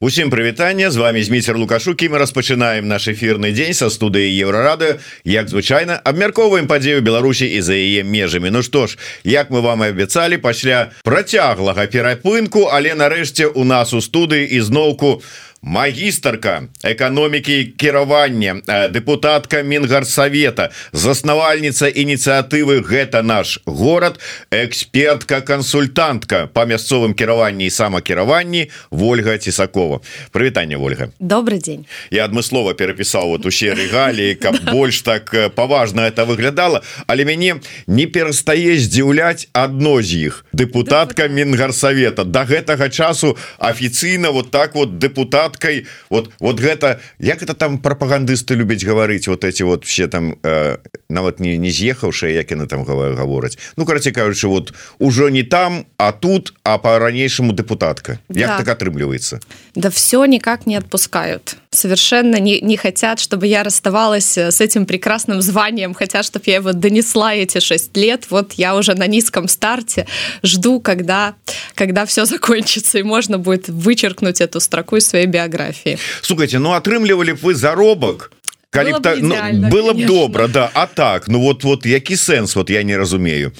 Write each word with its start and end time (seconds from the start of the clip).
Усім 0.00 0.30
прывітання 0.30 0.90
з 0.90 0.96
вами 0.96 1.24
зміцер 1.24 1.56
лукашукі 1.56 2.08
мы 2.12 2.18
распачынаем 2.20 2.84
наш 2.84 3.08
эфирны 3.08 3.48
дзень 3.56 3.72
са 3.72 3.88
студыі 3.88 4.28
еўрарады 4.28 5.00
як 5.24 5.48
звычайна 5.48 5.96
абмяркоўваем 6.04 6.68
падзею 6.68 7.00
Беларусі 7.00 7.48
і 7.48 7.62
за 7.64 7.72
яе 7.72 8.04
межамі 8.04 8.52
Ну 8.52 8.60
што 8.60 8.92
ж 8.92 9.00
як 9.24 9.48
мы 9.48 9.64
вам 9.64 9.88
і 9.88 9.96
абяцалі 9.96 10.36
пасля 10.36 10.92
працяглага 11.00 11.88
перапынку 11.88 12.68
але 12.68 12.92
нарэшце 12.92 13.48
у 13.48 13.64
нас 13.64 13.96
у 13.96 14.04
студыі 14.04 14.44
ізноўку 14.44 15.24
магістрка 15.66 16.62
эканомікі 16.84 17.64
кіравання 17.76 18.62
депутатка 18.90 19.62
мінгарсавета 19.62 20.70
заснавальніца 20.92 21.90
ініцыятывы 21.90 22.86
гэта 22.86 23.22
наш 23.26 23.58
город 23.66 24.20
экспертка 24.54 25.40
кансультантка 25.42 26.46
по 26.46 26.62
мясцовым 26.70 27.14
кіраванні 27.14 27.66
і 27.66 27.70
самакіраванні 27.70 28.70
Вольга 28.90 29.38
цісакова. 29.38 30.00
Прывітанне 30.30 30.76
Вольга. 30.76 31.10
Добрый 31.18 31.58
день. 31.58 31.86
Я 32.10 32.30
адмыслова 32.30 32.74
перапісаў 32.78 33.34
вот 33.34 33.46
усе 33.46 33.74
рэгаліі 33.74 34.38
каб 34.38 34.62
больш 34.70 35.02
так 35.02 35.34
паважна 35.54 36.06
это 36.06 36.24
выглядала 36.24 36.82
але 37.10 37.24
мяне 37.24 37.58
не 37.86 38.06
перастае 38.06 38.78
здзіўляць 38.78 39.50
адно 39.52 39.98
з 40.02 40.30
іх. 40.30 40.44
Депутатка 40.52 41.26
мінгарсавета. 41.26 42.22
До 42.22 42.46
гэтага 42.46 42.86
часу 42.88 43.36
афіцыйна 43.58 44.30
вот 44.30 44.54
так 44.54 44.78
вот 44.78 44.98
депутат 44.98 45.55
маткой 45.56 45.86
вот 46.10 46.30
вот 46.38 46.60
гэта 46.60 47.00
як 47.18 47.42
это 47.42 47.54
там 47.54 47.78
прапагандысты 47.78 48.54
любяць 48.54 48.84
гаварыць 48.84 49.28
вот 49.28 49.44
эти 49.44 49.62
вот 49.62 49.84
все 49.84 50.06
там 50.08 50.38
э, 50.42 50.78
нават 51.09 51.39
не 51.39 51.57
не 51.57 51.69
з'ехаўшыя 51.69 52.33
як 52.33 52.51
яны 52.51 52.67
там 52.67 52.83
гавораць 52.83 53.57
Ну 53.77 53.85
караце 53.85 54.11
кажучы 54.11 54.47
вот 54.47 54.73
ужо 54.99 55.29
не 55.29 55.43
там 55.43 55.85
а 55.97 56.11
тут 56.11 56.53
а 56.63 56.77
по-ранейшаму 56.77 57.53
депутатка 57.53 58.19
як 58.29 58.47
да. 58.47 58.57
так 58.57 58.67
атрымліваецца 58.67 59.39
Да 59.75 59.89
все 59.89 60.25
никак 60.25 60.67
не 60.67 60.75
отпускают 60.75 61.57
совершенно 61.71 62.39
не, 62.39 62.61
не 62.61 62.77
хотят 62.77 63.19
чтобы 63.19 63.47
я 63.47 63.63
расставалась 63.63 64.37
с 64.37 64.61
этим 64.61 64.85
прекрасным 64.85 65.41
званием 65.41 65.93
хотя 65.93 66.23
чтобы 66.23 66.45
я 66.47 66.55
его 66.55 66.73
донесла 66.73 67.33
эти 67.35 67.59
шесть 67.59 67.95
лет 67.97 68.27
вот 68.29 68.53
я 68.53 68.75
уже 68.75 68.93
на 68.95 69.07
низком 69.07 69.47
старте 69.47 70.07
жду 70.43 70.79
когда 70.79 71.35
когда 71.75 72.05
все 72.05 72.25
закончится 72.25 72.99
и 72.99 73.03
можно 73.03 73.37
будет 73.37 73.69
вычеркнуть 73.69 74.41
эту 74.41 74.59
строку 74.59 74.97
из 74.97 75.07
своей 75.07 75.27
биографии 75.27 75.97
слухайте 76.21 76.59
ну 76.59 76.71
атрымлівалі 76.71 77.33
б 77.33 77.39
вы 77.41 77.55
заробак 77.55 78.31
Калі 78.76 78.92
б, 78.92 79.00
так, 79.00 79.18
ну, 79.22 79.34
было 79.70 79.92
б 79.92 80.06
добра 80.06 80.48
да 80.48 80.70
а 80.74 80.86
так? 80.86 81.28
Ну 81.28 81.40
вот 81.40 81.64
вот 81.64 81.86
які 81.86 82.16
сэнс 82.16 82.56
вот 82.56 82.70
я 82.70 82.82
не 82.82 82.96
разумею. 82.96 83.52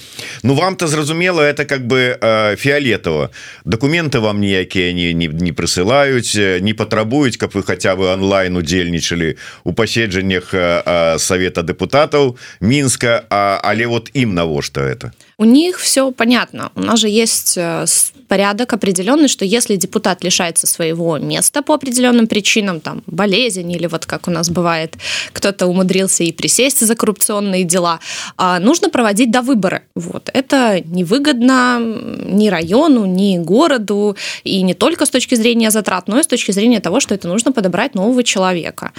Ну 0.43 0.55
вам-то 0.55 0.87
зразумела 0.87 1.41
это 1.41 1.65
как 1.65 1.87
бы 1.87 2.19
э, 2.21 2.57
фіолетово 2.57 3.31
документы 3.65 4.19
вам 4.19 4.41
ніякія 4.41 4.93
не, 4.93 5.13
не, 5.15 5.29
не 5.29 5.53
прысылаюць 5.53 6.37
э, 6.37 6.61
не 6.61 6.75
патрабуюць 6.75 7.37
каб 7.37 7.51
вы 7.55 7.63
хотя 7.63 7.97
бы 7.97 8.13
онлайн 8.13 8.57
удзельнічалі 8.57 9.37
у 9.65 9.73
паседжаннях 9.73 10.55
э, 10.55 10.83
э, 10.87 11.19
совета 11.19 11.63
депутатаў 11.63 12.37
мінска 12.61 13.25
а, 13.31 13.61
але 13.63 13.87
вот 13.87 14.11
ім 14.15 14.35
навошта 14.35 14.81
это 14.81 15.13
у 15.39 15.45
них 15.45 15.79
все 15.79 16.11
понятно. 16.13 16.73
У 16.75 16.81
нас 16.81 16.99
же 16.99 17.09
есть 17.09 17.59
э, 17.59 17.85
порядок 18.27 18.73
определенный 18.73 19.29
что 19.29 19.45
если 19.45 19.77
депутат 19.77 20.25
лишается 20.25 20.67
своего 20.67 21.19
места 21.19 21.63
по 21.63 21.75
определенным 21.75 22.27
причинам 22.27 22.81
там 22.81 23.03
болезнь 23.07 23.71
или 23.71 23.87
вот 23.87 24.07
как 24.07 24.29
у 24.29 24.31
нас 24.31 24.51
бывает 24.51 24.97
кто-то 25.33 25.67
умудрился 25.67 26.25
и 26.25 26.33
присесть 26.33 26.81
за 26.81 26.95
коррупционные 26.95 27.65
дела 27.65 28.01
а 28.37 28.59
нужно 28.59 28.89
проводить 28.89 29.31
до 29.31 29.43
выбора 29.43 29.83
вот. 29.95 30.31
Это 30.33 30.81
невыгодно 30.85 31.79
ни 31.81 32.49
району 32.49 33.07
ни 33.07 33.39
городу 33.39 34.17
и 34.45 34.63
не 34.63 34.75
только 34.75 35.07
с 35.07 35.11
точки 35.11 35.35
зрения 35.35 35.71
затрат 35.71 36.09
но 36.09 36.19
и 36.19 36.23
с 36.23 36.27
точки 36.27 36.53
зрения 36.53 36.81
того 36.81 37.01
что 37.01 37.15
это 37.15 37.29
нужно 37.29 37.53
подобрать 37.53 37.95
нового 37.95 38.25
человека 38.25 38.93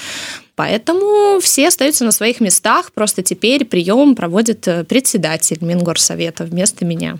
Поэтому 0.58 1.40
все 1.40 1.68
остаются 1.68 2.04
на 2.04 2.12
своих 2.12 2.40
местах. 2.40 2.92
Просто 2.92 3.22
теперь 3.22 3.64
прием 3.64 4.16
проводит 4.16 4.68
э, 4.68 4.84
председатель 4.84 5.60
Мингорсовета 5.62 6.46
вместо 6.46 6.84
меня. 6.84 7.20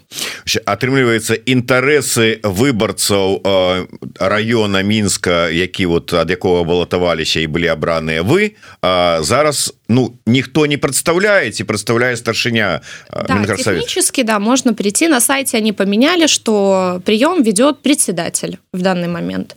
Атрымліваецца 0.66 1.38
інтарэсы 1.46 2.42
выбарцаў 2.42 3.42
э, 3.46 3.86
района 4.20 4.82
мінска 4.82 5.50
які 5.54 5.86
вот 5.86 6.14
ад 6.14 6.30
якога 6.34 6.64
балатаваліся 6.64 7.40
і 7.46 7.48
былі 7.48 7.70
абраныя 7.70 8.26
вы 8.26 8.58
а 8.82 9.22
зараз 9.22 9.77
ну 9.88 10.14
ніхто 10.26 10.66
не 10.66 10.78
прадстаўляеце 10.78 11.66
прадстаўляе 11.66 12.16
старшыня 12.16 12.82
э, 13.10 13.26
да, 13.28 13.56
технически 13.56 14.24
да 14.24 14.40
можно 14.40 14.74
прийти. 14.74 15.08
На 15.08 15.22
сайте 15.22 15.58
они 15.58 15.74
поменяли 15.74 16.28
что 16.28 17.02
прием 17.06 17.44
ведет 17.44 17.82
председатель 17.82 18.58
в 18.74 18.82
данный 18.82 19.08
момент 19.08 19.56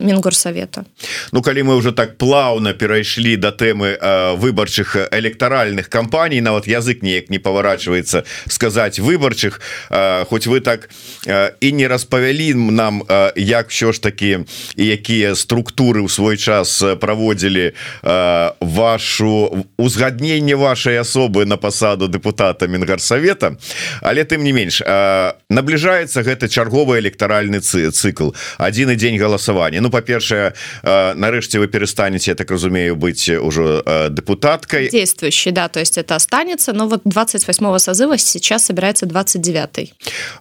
Мінгорсавета 0.00 0.84
Ну 1.32 1.42
калі 1.42 1.62
мы 1.62 1.76
уже 1.76 1.92
так 1.92 2.18
плаўна 2.18 2.72
перайшлі 2.72 3.36
до 3.36 3.52
тэмы 3.52 3.98
э, 4.00 4.34
выбарчых 4.36 4.96
электаральных 5.12 5.88
кампаній 5.88 6.40
нават 6.40 6.66
язык 6.66 7.02
неяк 7.02 7.30
не 7.30 7.38
паварачваецца 7.38 8.24
сказаць 8.48 8.98
выбарчых 8.98 9.60
э, 9.90 10.24
хоць 10.24 10.46
вы 10.46 10.60
так 10.60 10.88
э, 11.26 11.52
і 11.60 11.72
не 11.72 11.88
распавялі 11.88 12.54
нам 12.54 13.02
э, 13.02 13.32
як 13.36 13.68
все 13.68 13.92
ж 13.92 14.02
таки 14.02 14.44
і 14.76 14.86
якія 14.86 15.34
структуры 15.34 16.00
ў 16.00 16.08
свой 16.08 16.36
час 16.36 16.82
праводзілі 17.00 17.72
э, 18.02 18.52
вашу 18.60 19.66
узгадненне 19.80 20.56
вашай 20.56 21.00
асобы 21.00 21.44
на 21.44 21.56
пасаду 21.56 22.08
депутата 22.08 22.68
мінгарсавета. 22.68 23.56
Але 24.02 24.24
тым 24.24 24.44
не 24.44 24.52
менш 24.52 24.82
э, 24.84 25.32
набліжаецца 25.48 26.22
гэта 26.22 26.48
чарговы 26.48 27.00
электаральны 27.00 27.60
цикл 27.60 28.30
адзін 28.58 28.90
і 28.90 28.96
дзень 28.96 29.18
галасавання. 29.18 29.80
Ну 29.80 29.90
по-першее 29.90 30.52
нарэшце 30.82 31.58
вы 31.58 31.66
перестанете 31.66 32.30
я 32.30 32.34
так 32.34 32.50
разумею 32.50 32.96
быть 32.96 33.28
уже 33.28 33.82
депутаткой 34.10 34.88
действующий 34.90 35.52
да 35.52 35.68
то 35.68 35.80
есть 35.80 35.98
это 35.98 36.14
останется 36.14 36.72
но 36.72 36.88
вот 36.88 37.02
28 37.04 37.78
созыва 37.78 38.18
сейчас 38.18 38.66
собирается 38.66 39.06
29 39.06 39.94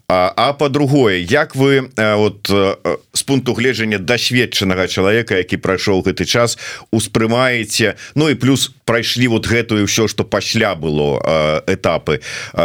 а, 0.08 0.34
а 0.36 0.54
по-другое 0.54 1.18
як 1.18 1.56
вы 1.56 1.90
вот 1.98 2.50
с 3.14 3.24
пункту 3.24 3.54
гледжання 3.54 3.98
дасведчанага 3.98 4.88
человека 4.88 5.38
які 5.38 5.58
прайшоў 5.58 6.04
гэты 6.04 6.26
час 6.26 6.58
успрымаете 6.92 7.96
Ну 8.16 8.30
и 8.30 8.36
плюс 8.36 8.72
прайшлі 8.86 9.28
вот 9.30 9.48
гэтую 9.48 9.88
все 9.88 10.08
что 10.08 10.24
пасля 10.24 10.76
было 10.76 11.64
этапы 11.68 12.22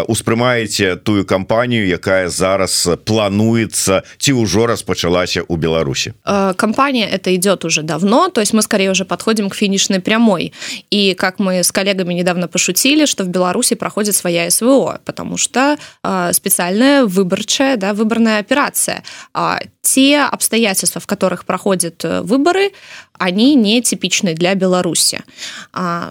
успрымаете 0.08 0.96
тую 0.96 1.24
кампанію 1.24 1.86
якая 1.86 2.28
зараз 2.28 2.88
плануецца 3.04 4.02
ці 4.18 4.32
ўжо 4.32 4.66
распачалася 4.66 5.42
у 5.48 5.56
Беларусі 5.56 6.12
компания 6.56 7.08
это 7.08 7.34
идет 7.34 7.64
уже 7.64 7.82
давно, 7.82 8.28
то 8.28 8.40
есть 8.40 8.52
мы 8.52 8.62
скорее 8.62 8.90
уже 8.90 9.04
подходим 9.04 9.50
к 9.50 9.54
финишной 9.54 10.00
прямой. 10.00 10.52
И 10.90 11.14
как 11.14 11.38
мы 11.38 11.62
с 11.62 11.72
коллегами 11.72 12.14
недавно 12.14 12.48
пошутили, 12.48 13.06
что 13.06 13.24
в 13.24 13.28
Беларуси 13.28 13.74
проходит 13.74 14.16
своя 14.16 14.50
СВО, 14.50 15.00
потому 15.04 15.36
что 15.36 15.76
специальная 16.32 17.04
выборчая, 17.04 17.76
да, 17.76 17.94
выборная 17.94 18.38
операция. 18.38 19.02
А 19.32 19.60
те 19.82 20.22
обстоятельства, 20.22 21.00
в 21.00 21.06
которых 21.06 21.44
проходят 21.44 22.04
э, 22.04 22.22
выборы, 22.22 22.70
они 23.18 23.54
не 23.54 23.82
типичны 23.82 24.34
для 24.34 24.54
Беларуси. 24.54 25.20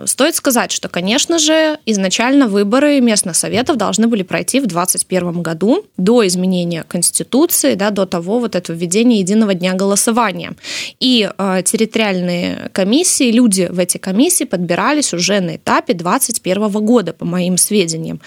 Стоит 0.05 0.35
сказать, 0.43 0.73
что, 0.73 0.89
конечно 0.89 1.39
же, 1.39 1.79
изначально 1.85 2.49
выборы 2.49 2.99
местных 2.99 3.37
советов 3.37 3.77
должны 3.77 4.07
были 4.07 4.23
пройти 4.23 4.59
в 4.59 4.67
2021 4.67 5.41
году 5.41 5.85
до 5.95 6.27
изменения 6.27 6.83
Конституции, 6.83 7.75
да, 7.75 7.91
до 7.91 8.05
того 8.05 8.39
вот 8.39 8.53
этого 8.53 8.75
введения 8.75 9.19
единого 9.19 9.53
дня 9.53 9.73
голосования. 9.73 10.51
И 10.99 11.29
э, 11.37 11.61
территориальные 11.63 12.69
комиссии, 12.73 13.31
люди 13.31 13.69
в 13.71 13.79
эти 13.79 13.97
комиссии 13.97 14.43
подбирались 14.43 15.13
уже 15.13 15.39
на 15.39 15.55
этапе 15.55 15.93
2021 15.93 16.69
года, 16.85 17.13
по 17.13 17.23
моим 17.23 17.55
сведениям 17.55 18.19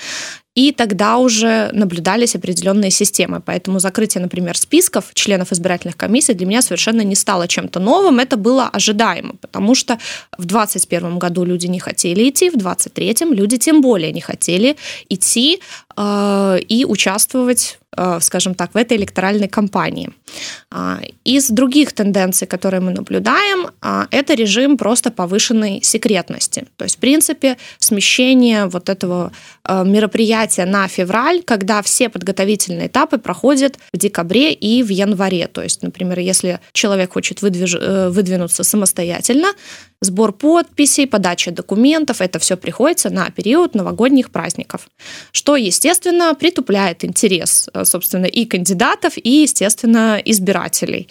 и 0.56 0.72
тогда 0.72 1.18
уже 1.18 1.70
наблюдались 1.72 2.34
определенные 2.34 2.90
системы. 2.90 3.42
Поэтому 3.44 3.78
закрытие, 3.78 4.22
например, 4.22 4.56
списков 4.56 5.04
членов 5.12 5.52
избирательных 5.52 5.96
комиссий 5.96 6.34
для 6.34 6.46
меня 6.46 6.62
совершенно 6.62 7.02
не 7.02 7.14
стало 7.14 7.46
чем-то 7.46 7.78
новым. 7.78 8.18
Это 8.18 8.36
было 8.38 8.68
ожидаемо, 8.72 9.34
потому 9.40 9.74
что 9.74 9.98
в 10.38 10.46
2021 10.46 11.18
году 11.18 11.44
люди 11.44 11.66
не 11.66 11.78
хотели 11.78 12.30
идти, 12.30 12.48
в 12.48 12.56
2023 12.56 13.36
люди 13.36 13.58
тем 13.58 13.82
более 13.82 14.12
не 14.12 14.22
хотели 14.22 14.76
идти 15.10 15.60
и 15.98 16.84
участвовать 16.86 17.78
Э, 17.98 18.18
скажем 18.20 18.54
так, 18.54 18.74
в 18.74 18.76
этой 18.76 18.98
электоральной 18.98 19.48
кампании. 19.48 20.10
А, 20.70 21.00
из 21.24 21.48
других 21.48 21.92
тенденций, 21.92 22.46
которые 22.46 22.80
мы 22.80 22.92
наблюдаем, 22.92 23.70
а, 23.80 24.06
это 24.10 24.34
режим 24.34 24.76
просто 24.76 25.10
повышенной 25.10 25.80
секретности. 25.82 26.66
То 26.76 26.84
есть, 26.84 26.96
в 26.96 26.98
принципе, 26.98 27.56
смещение 27.78 28.66
вот 28.66 28.90
этого 28.90 29.32
э, 29.64 29.84
мероприятия 29.84 30.66
на 30.66 30.88
февраль, 30.88 31.42
когда 31.42 31.80
все 31.80 32.10
подготовительные 32.10 32.88
этапы 32.88 33.16
проходят 33.16 33.78
в 33.94 33.96
декабре 33.96 34.52
и 34.52 34.82
в 34.82 34.90
январе. 34.90 35.46
То 35.46 35.62
есть, 35.62 35.82
например, 35.82 36.18
если 36.18 36.60
человек 36.72 37.14
хочет 37.14 37.40
выдвиж... 37.40 37.76
Э, 37.80 38.10
выдвинуться 38.10 38.62
самостоятельно, 38.62 39.48
сбор 40.02 40.32
подписей, 40.32 41.06
подача 41.06 41.50
документов, 41.50 42.20
это 42.20 42.38
все 42.38 42.56
приходится 42.56 43.08
на 43.08 43.30
период 43.30 43.74
новогодних 43.74 44.30
праздников, 44.30 44.88
что, 45.32 45.56
естественно, 45.56 45.85
притупляет 46.34 47.04
интерес, 47.04 47.68
собственно, 47.84 48.26
и 48.26 48.44
кандидатов, 48.44 49.14
и, 49.16 49.42
естественно, 49.42 50.20
избирателей. 50.24 51.08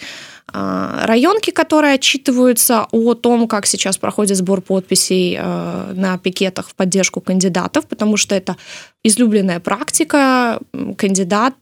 Районки, 0.52 1.52
которые 1.52 1.96
отчитываются 1.96 2.88
о 2.92 3.14
том, 3.16 3.48
как 3.48 3.66
сейчас 3.66 3.98
проходит 3.98 4.38
сбор 4.38 4.62
подписей 4.62 5.38
на 5.38 6.18
пикетах 6.18 6.70
в 6.70 6.76
поддержку 6.76 7.20
кандидатов, 7.20 7.88
потому 7.88 8.16
что 8.16 8.36
это 8.36 8.56
излюбленная 9.04 9.60
практика. 9.60 10.60
Кандидат 10.98 11.56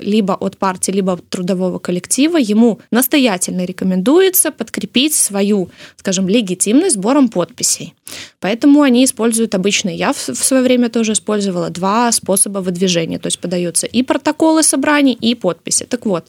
либо 0.00 0.32
от 0.32 0.56
партии, 0.56 0.90
либо 0.90 1.12
от 1.12 1.28
трудового 1.28 1.78
коллектива, 1.78 2.38
ему 2.38 2.80
настоятельно 2.90 3.64
рекомендуется 3.64 4.50
подкрепить 4.50 5.14
свою, 5.14 5.70
скажем, 5.96 6.28
легитимность 6.28 6.96
сбором 6.96 7.28
подписей. 7.28 7.94
Поэтому 8.40 8.82
они 8.82 9.04
используют 9.04 9.54
обычные. 9.54 9.96
Я 9.96 10.12
в 10.12 10.16
свое 10.16 10.62
время 10.62 10.88
тоже 10.88 11.12
использовала 11.12 11.70
два 11.70 12.10
способа 12.12 12.58
выдвижения. 12.58 13.18
То 13.18 13.26
есть 13.26 13.38
подаются 13.38 13.86
и 13.86 14.02
протоколы 14.02 14.62
собраний, 14.62 15.12
и 15.12 15.34
подписи. 15.34 15.84
Так 15.84 16.06
вот, 16.06 16.26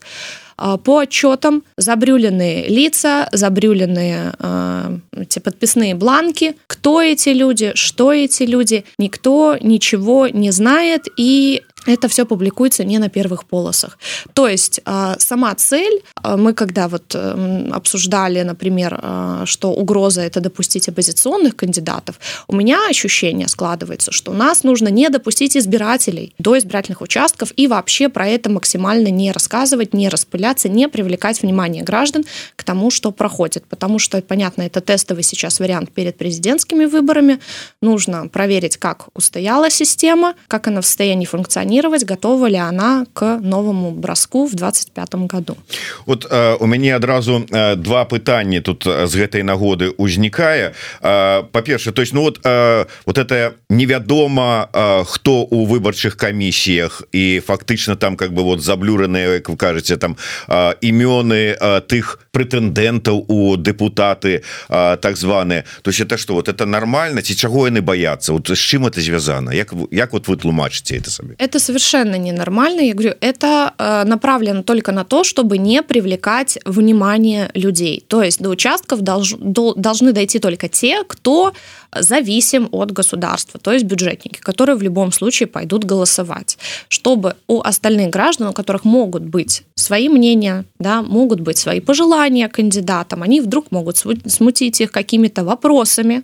а, 0.51 0.51
по 0.78 1.00
отчетам 1.00 1.64
забрюленные 1.78 2.68
лица, 2.68 3.28
забрюленные 3.32 4.34
э, 4.40 4.98
эти 5.18 5.40
подписные 5.40 5.96
бланки. 5.96 6.56
Кто 6.68 7.02
эти 7.02 7.30
люди, 7.30 7.72
что 7.76 8.12
эти 8.14 8.44
люди, 8.44 8.86
никто 8.98 9.58
ничего 9.60 10.28
не 10.28 10.52
знает, 10.52 11.08
и 11.18 11.64
это 11.86 12.08
все 12.08 12.26
публикуется 12.26 12.84
не 12.84 13.00
на 13.00 13.10
первых 13.10 13.46
полосах. 13.46 13.98
То 14.34 14.48
есть 14.48 14.82
а, 14.86 15.16
сама 15.18 15.54
цель, 15.56 16.04
а, 16.16 16.38
мы 16.38 16.54
когда 16.54 16.88
вот 16.88 17.16
эм, 17.16 17.74
обсуждали, 17.74 18.42
например, 18.42 19.00
а, 19.02 19.46
что 19.46 19.72
угроза 19.72 20.22
это 20.22 20.42
допустить 20.42 20.88
оппозиционных 20.88 21.56
кандидатов, 21.56 22.20
у 22.48 22.56
меня 22.56 22.88
ощущение 22.88 23.48
складывается, 23.48 24.12
что 24.12 24.34
нас 24.34 24.64
нужно 24.64 24.90
не 24.90 25.10
допустить 25.10 25.58
избирателей 25.58 26.36
до 26.38 26.58
избирательных 26.58 27.02
участков 27.02 27.52
и 27.56 27.68
вообще 27.68 28.10
про 28.10 28.28
это 28.28 28.50
максимально 28.50 29.08
не 29.08 29.32
рассказывать, 29.32 29.94
не 29.94 30.10
распыляться, 30.10 30.70
не 30.70 30.88
привлекать 30.88 31.42
внимание 31.42 31.84
граждан 31.84 32.26
к 32.56 32.64
тому, 32.64 32.92
что 32.92 33.12
проходит. 33.12 33.66
Потому 33.66 33.98
что, 33.98 34.22
понятно, 34.22 34.64
это 34.64 34.82
тестовый 34.82 35.24
сейчас 35.24 35.60
вариант 35.60 35.92
перед 35.92 36.18
президентскими 36.18 36.86
выборами. 36.86 37.40
Нужно 37.82 38.28
проверить, 38.28 38.78
как 38.78 39.08
устояла 39.16 39.70
система, 39.70 40.36
как 40.48 40.68
она 40.68 40.82
в 40.82 40.86
состоянии 40.86 41.26
функционировать 41.26 41.71
планировать, 41.72 42.06
готова 42.06 42.50
ли 42.50 42.58
она 42.58 43.06
к 43.14 43.40
новому 43.42 43.92
броску 43.92 44.46
в 44.46 44.56
25 44.56 45.16
году. 45.16 45.58
Вот 46.06 46.28
э, 46.30 46.56
у 46.60 46.66
мяне 46.66 46.96
адразу 46.96 47.46
э, 47.50 47.76
два 47.76 48.06
пытания 48.06 48.62
тут 48.62 48.84
з 48.84 49.16
гэтай 49.16 49.44
нагоды 49.44 49.90
узнікае 49.98 50.74
э, 51.02 51.44
по-перше 51.52 51.92
то 51.92 52.02
есть 52.02 52.14
ну 52.14 52.22
вот 52.22 52.40
э, 52.44 52.86
вот 53.06 53.18
это 53.18 53.54
невядома 53.70 54.70
э, 54.74 55.04
хто 55.06 55.44
у 55.44 55.66
выбарчых 55.66 56.16
камісіях 56.16 57.04
і 57.14 57.42
фактычна 57.48 57.96
там 57.96 58.16
как 58.16 58.34
бы 58.34 58.44
вот 58.44 58.62
заблюраныя 58.62 59.40
как 59.40 59.50
вы 59.50 59.56
кажете 59.56 59.98
там 59.98 60.18
э, 60.48 60.74
імёны 60.82 61.56
э, 61.60 61.82
тых 61.88 62.20
прэтэндэнтаў 62.32 63.26
у 63.28 63.58
депутаты 63.58 64.44
э, 64.70 64.98
так 65.02 65.18
званые. 65.18 65.64
То 65.82 65.92
есть 65.92 66.02
это 66.02 66.18
что 66.18 66.34
вот 66.34 66.50
это 66.50 66.66
нормально? 66.66 67.22
Ці 67.22 67.36
чаго 67.36 67.68
яны 67.68 67.82
боятся? 67.82 68.34
Вот 68.34 68.48
з 68.48 68.60
чым 68.60 68.88
это 68.88 69.02
звязано 69.02 69.52
як 69.52 69.74
як 69.92 70.14
вот 70.14 70.28
вы 70.28 70.36
тлумачыце 70.36 70.98
это 70.98 71.10
сабе 71.10 71.36
это 71.38 71.61
совершенно 71.62 72.16
ненормально. 72.16 72.82
Я 72.82 72.94
говорю, 72.94 73.16
это 73.22 73.74
э, 73.78 74.04
направлено 74.04 74.64
только 74.64 74.92
на 74.92 75.06
то, 75.06 75.24
чтобы 75.24 75.58
не 75.58 75.82
привлекать 75.82 76.60
внимание 76.66 77.50
людей. 77.54 78.04
То 78.08 78.22
есть 78.22 78.42
до 78.42 78.50
участков 78.50 79.02
долж, 79.02 79.36
до, 79.40 79.74
должны 79.74 80.12
дойти 80.12 80.40
только 80.40 80.68
те, 80.68 81.04
кто 81.08 81.54
зависим 81.94 82.70
от 82.72 82.92
государства, 82.92 83.60
то 83.60 83.74
есть 83.74 83.86
бюджетники, 83.86 84.40
которые 84.40 84.76
в 84.78 84.82
любом 84.82 85.12
случае 85.12 85.48
пойдут 85.48 85.84
голосовать, 85.84 86.58
чтобы 86.88 87.36
у 87.48 87.62
остальных 87.62 88.10
граждан, 88.10 88.48
у 88.48 88.54
которых 88.54 88.86
могут 88.86 89.24
быть 89.24 89.64
свои 89.76 90.08
мнения, 90.08 90.64
да, 90.80 91.02
могут 91.02 91.42
быть 91.42 91.58
свои 91.58 91.82
пожелания 91.82 92.48
кандидатам, 92.48 93.24
они 93.24 93.42
вдруг 93.42 93.72
могут 93.72 93.98
смутить 93.98 94.80
их 94.80 94.92
какими-то 94.92 95.44
вопросами, 95.44 96.24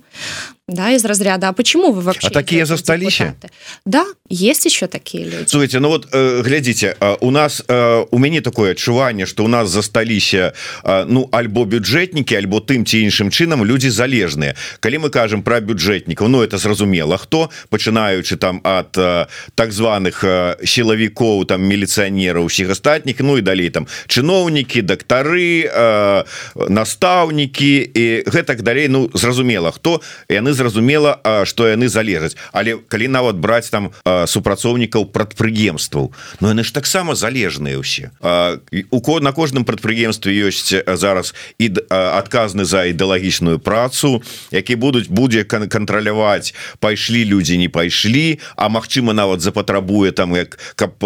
да, 0.67 0.91
из 0.91 1.05
разряда, 1.05 1.47
а 1.47 1.53
почему 1.53 1.93
вы 1.93 2.01
вообще... 2.01 2.27
А 2.27 2.29
такие 2.29 2.65
застались? 2.65 3.21
Да, 3.85 4.05
есть 4.27 4.65
еще 4.65 4.87
такие 4.87 5.23
люди. 5.23 5.45
Слушайте, 5.47 5.79
ну 5.79 5.87
вот, 5.87 6.09
э, 6.11 6.41
глядите, 6.43 6.97
э, 6.99 7.15
у 7.21 7.31
нас, 7.31 7.63
э, 7.65 8.05
у 8.11 8.19
меня 8.19 8.41
такое 8.41 8.71
отчувание, 8.71 9.25
что 9.25 9.45
у 9.45 9.47
нас 9.47 9.69
застались, 9.69 10.33
э, 10.33 10.51
ну, 11.07 11.29
альбо 11.31 11.63
бюджетники, 11.63 12.33
альбо 12.33 12.59
тым 12.59 12.83
ці 12.83 12.99
іншым 12.99 13.29
чынам 13.29 13.63
люди 13.63 13.87
залежные. 13.87 14.55
Коли 14.81 14.97
мы 14.97 15.09
кажем 15.09 15.41
про 15.41 15.61
бюджетников, 15.61 16.27
ну, 16.27 16.41
это 16.41 16.57
зразумело, 16.57 17.15
кто, 17.15 17.49
починаючи 17.69 18.35
там 18.35 18.59
от 18.63 18.97
э, 18.97 19.27
так 19.55 19.71
званых 19.71 20.25
э, 20.25 20.57
силовиков, 20.65 21.47
там, 21.47 21.63
милиционеров, 21.63 22.51
всех 22.51 22.71
остальных, 22.71 23.19
ну, 23.19 23.37
и 23.37 23.41
далее 23.41 23.69
там 23.69 23.87
чиновники, 24.07 24.81
докторы, 24.81 25.69
э, 25.73 26.23
наставники, 26.55 27.89
и 27.93 28.23
гэтак 28.25 28.63
далее, 28.63 28.89
ну, 28.89 29.09
зразумело, 29.13 29.71
кто, 29.71 30.01
и 30.27 30.35
они 30.35 30.56
зразумела 30.57 31.21
что 31.45 31.67
яны 31.69 31.87
залежаць. 31.87 32.35
Але 32.51 32.81
калі 32.89 33.07
нават 33.07 33.37
браць 33.37 33.69
там 33.69 33.93
супрацоўнікаў 34.03 35.13
прадпрыемстваў 35.13 36.11
но 36.41 36.49
яны 36.49 36.65
ж 36.65 36.73
таксама 36.73 37.13
залежныя 37.13 37.77
ўсе. 37.77 38.09
У 38.89 38.99
код 39.01 39.23
на 39.23 39.31
кожным 39.31 39.63
прадпрыемстве 39.63 40.33
ёсць 40.33 40.73
зараз 40.73 41.37
і 41.61 41.69
адказны 41.93 42.65
за 42.65 42.89
ідэалагічную 42.89 43.61
працу 43.61 44.21
які 44.51 44.75
будуць 44.75 45.07
будзе 45.07 45.45
кантраляваць 45.45 46.53
пайшлі 46.81 47.23
людзі 47.29 47.61
не 47.61 47.69
пайшлі 47.69 48.41
а 48.57 48.69
Мачыма 48.69 49.13
нават 49.13 49.41
запатрабуе 49.41 50.11
там 50.11 50.35
як 50.35 50.57
каб 50.75 50.97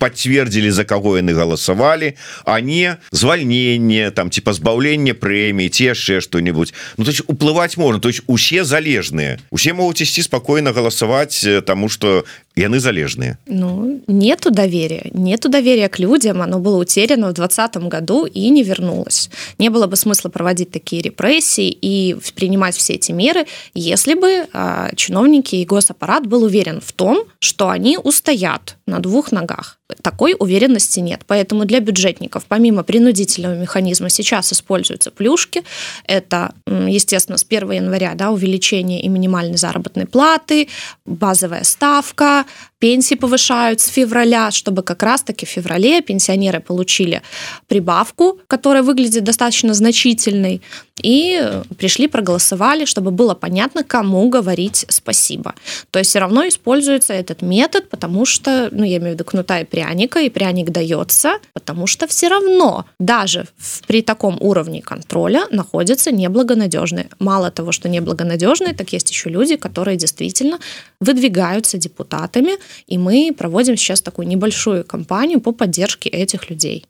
подцвердзілі 0.00 0.70
за 0.70 0.84
каго 0.88 1.20
яны 1.20 1.36
галасавалі 1.36 2.16
а 2.44 2.60
не 2.60 2.96
звальнение 3.12 4.10
там 4.10 4.30
ці 4.30 4.40
пазбаўлення 4.40 5.14
прэміі 5.14 5.68
ці 5.68 5.92
яшчэ 5.92 6.20
что-нибудь 6.24 6.72
Ну 6.96 7.04
то 7.04 7.10
есть 7.10 7.22
уплываць 7.26 7.76
можна. 7.76 8.00
То 8.00 8.08
есть 8.08 8.22
усе 8.26 8.64
залежны 8.64 8.93
залежныя 8.94 9.38
усе 9.50 9.72
могуць 9.74 10.02
ісці 10.02 10.22
спокойно 10.22 10.72
галасаваць 10.72 11.42
э, 11.44 11.62
тому 11.62 11.88
что 11.88 12.24
яны 12.56 12.80
залежныя 12.80 13.38
Ну 13.46 14.02
нету 14.06 14.50
доверия. 14.50 15.10
Нету 15.12 15.48
доверия 15.48 15.88
к 15.88 15.98
людям. 15.98 16.42
Оно 16.42 16.58
было 16.58 16.78
утеряно 16.78 17.30
в 17.30 17.32
двадцатом 17.32 17.88
году 17.88 18.26
и 18.26 18.48
не 18.50 18.62
вернулось. 18.62 19.30
Не 19.58 19.70
было 19.70 19.86
бы 19.86 19.96
смысла 19.96 20.28
проводить 20.28 20.70
такие 20.70 21.02
репрессии 21.02 21.68
и 21.68 22.16
принимать 22.34 22.76
все 22.76 22.94
эти 22.94 23.12
меры 23.12 23.46
если 23.74 24.14
бы 24.14 24.46
э, 24.52 24.88
чиновники 24.96 25.56
и 25.56 25.64
госаппарат 25.64 26.26
был 26.26 26.44
уверен 26.44 26.80
в 26.80 26.92
том 26.92 27.24
что 27.38 27.68
они 27.68 27.98
устоят 27.98 28.76
на 28.86 29.00
двух 29.00 29.32
ногах. 29.32 29.78
Такой 30.02 30.34
уверенности 30.38 31.00
нет. 31.00 31.22
Поэтому 31.26 31.64
для 31.64 31.80
бюджетников 31.80 32.44
помимо 32.48 32.82
принудительного 32.82 33.54
механизма 33.54 34.08
сейчас 34.08 34.52
используются 34.52 35.10
плюшки. 35.10 35.62
Это 36.06 36.54
естественно 36.66 37.38
с 37.38 37.44
1 37.44 37.70
января 37.70 38.14
да, 38.14 38.30
увеличение 38.30 39.02
и 39.02 39.08
минимальной 39.08 39.56
заработной 39.56 40.06
платы 40.06 40.68
базовая 41.04 41.64
ставка 41.64 42.43
пенсии 42.78 43.14
повышают 43.14 43.80
с 43.80 43.88
февраля, 43.88 44.50
чтобы 44.50 44.82
как 44.82 45.02
раз-таки 45.02 45.46
в 45.46 45.48
феврале 45.48 46.00
пенсионеры 46.02 46.60
получили 46.60 47.22
прибавку, 47.66 48.38
которая 48.46 48.82
выглядит 48.82 49.24
достаточно 49.24 49.74
значительной, 49.74 50.60
и 51.02 51.62
пришли, 51.76 52.06
проголосовали, 52.06 52.84
чтобы 52.84 53.10
было 53.10 53.34
понятно, 53.34 53.82
кому 53.82 54.28
говорить 54.28 54.86
спасибо. 54.88 55.54
То 55.90 55.98
есть 55.98 56.10
все 56.10 56.20
равно 56.20 56.46
используется 56.46 57.12
этот 57.12 57.42
метод, 57.42 57.88
потому 57.90 58.24
что, 58.24 58.68
ну, 58.70 58.84
я 58.84 58.98
имею 58.98 59.10
в 59.10 59.14
виду 59.14 59.24
кнута 59.24 59.60
и 59.60 59.64
пряника, 59.64 60.20
и 60.20 60.30
пряник 60.30 60.70
дается, 60.70 61.38
потому 61.52 61.86
что 61.86 62.06
все 62.06 62.28
равно 62.28 62.86
даже 63.00 63.48
при 63.86 64.02
таком 64.02 64.38
уровне 64.40 64.82
контроля 64.82 65.46
находятся 65.50 66.12
неблагонадежные. 66.12 67.08
Мало 67.18 67.50
того, 67.50 67.72
что 67.72 67.88
неблагонадежные, 67.88 68.74
так 68.74 68.92
есть 68.92 69.10
еще 69.10 69.30
люди, 69.30 69.56
которые 69.56 69.96
действительно 69.96 70.58
выдвигаются 71.00 71.76
депутатами, 71.76 72.52
и 72.86 72.98
мы 72.98 73.34
проводим 73.36 73.76
сейчас 73.76 74.00
такую 74.00 74.28
небольшую 74.28 74.84
кампанию 74.84 75.40
по 75.40 75.52
поддержке 75.52 76.08
этих 76.08 76.50
людей. 76.50 76.86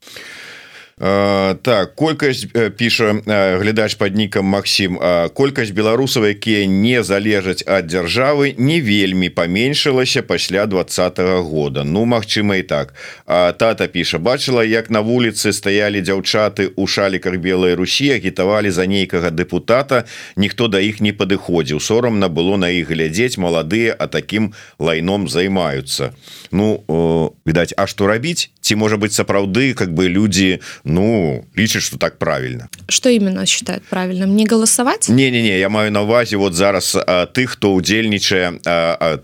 Так 0.97 1.95
колькасць 1.97 2.47
піша 2.77 3.15
глядач 3.27 3.95
под 3.99 4.15
нікам 4.15 4.47
Макссім 4.47 4.99
колькасць 5.35 5.75
беларусаў 5.75 6.31
якія 6.31 6.71
не 6.71 7.03
залежаць 7.03 7.67
ад 7.67 7.91
дзяржавы 7.91 8.55
не 8.59 8.79
вельмі 8.79 9.27
паменшылася 9.29 10.23
пасля 10.23 10.67
двадцатого 10.67 11.43
года. 11.43 11.83
Ну 11.85 12.05
Мачыма 12.05 12.57
і 12.57 12.63
так. 12.63 12.95
А, 13.27 13.53
тата 13.53 13.87
піша 13.91 14.19
бачыла 14.19 14.63
як 14.63 14.91
на 14.91 15.03
вуліцы 15.03 15.53
стаялі 15.53 15.99
дзяўчаты 15.99 16.71
у 16.77 16.87
шаліках 16.87 17.43
белой 17.43 17.75
Русі 17.75 18.15
агітавалі 18.15 18.71
за 18.71 18.87
нейкага 18.87 19.31
депутата 19.31 20.05
ніхто 20.37 20.69
да 20.69 20.79
іх 20.79 21.01
не 21.01 21.11
падыходзіў. 21.11 21.81
Сорамна 21.81 22.29
было 22.29 22.57
на 22.57 22.71
іх 22.71 22.91
глядзець. 22.95 23.39
Маладыя 23.39 23.97
а 23.99 24.07
таким 24.07 24.55
лайном 24.79 25.29
займаюцца 25.29 26.15
Ну 26.55 26.87
відаць 27.47 27.75
А 27.77 27.87
што 27.91 28.07
рабіць 28.07 28.54
ці 28.65 28.75
может 28.77 28.99
быть 28.99 29.13
сапраўды 29.13 29.75
как 29.75 29.93
бы 29.93 30.09
люди 30.09 30.61
ну 30.85 31.45
лічаць 31.55 31.83
что 31.83 31.99
так 31.99 32.19
правильно 32.19 32.69
что 32.89 33.11
именно 33.11 33.45
считают 33.47 33.85
правильным? 33.85 34.37
Не 34.37 34.47
голосовать? 34.47 35.09
Не 35.09 35.31
не 35.31 35.43
не 35.43 35.59
я 35.59 35.69
маю 35.69 35.93
на 35.93 36.03
увазе 36.03 36.37
вот 36.37 36.55
зараз 36.55 36.97
ты 37.35 37.47
хто 37.47 37.75
удзельнічае 37.75 38.59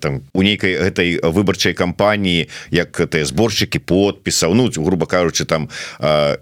там 0.01 0.23
у 0.35 0.43
нейкай 0.43 0.73
этой 0.73 1.21
выбарчай 1.23 1.73
кампаніі 1.73 2.49
як 2.71 3.01
это 3.01 3.25
сборщики 3.25 3.79
подпісаў 3.79 4.55
ну 4.55 4.69
грубо 4.77 5.07
кажучы 5.07 5.45
там 5.47 5.69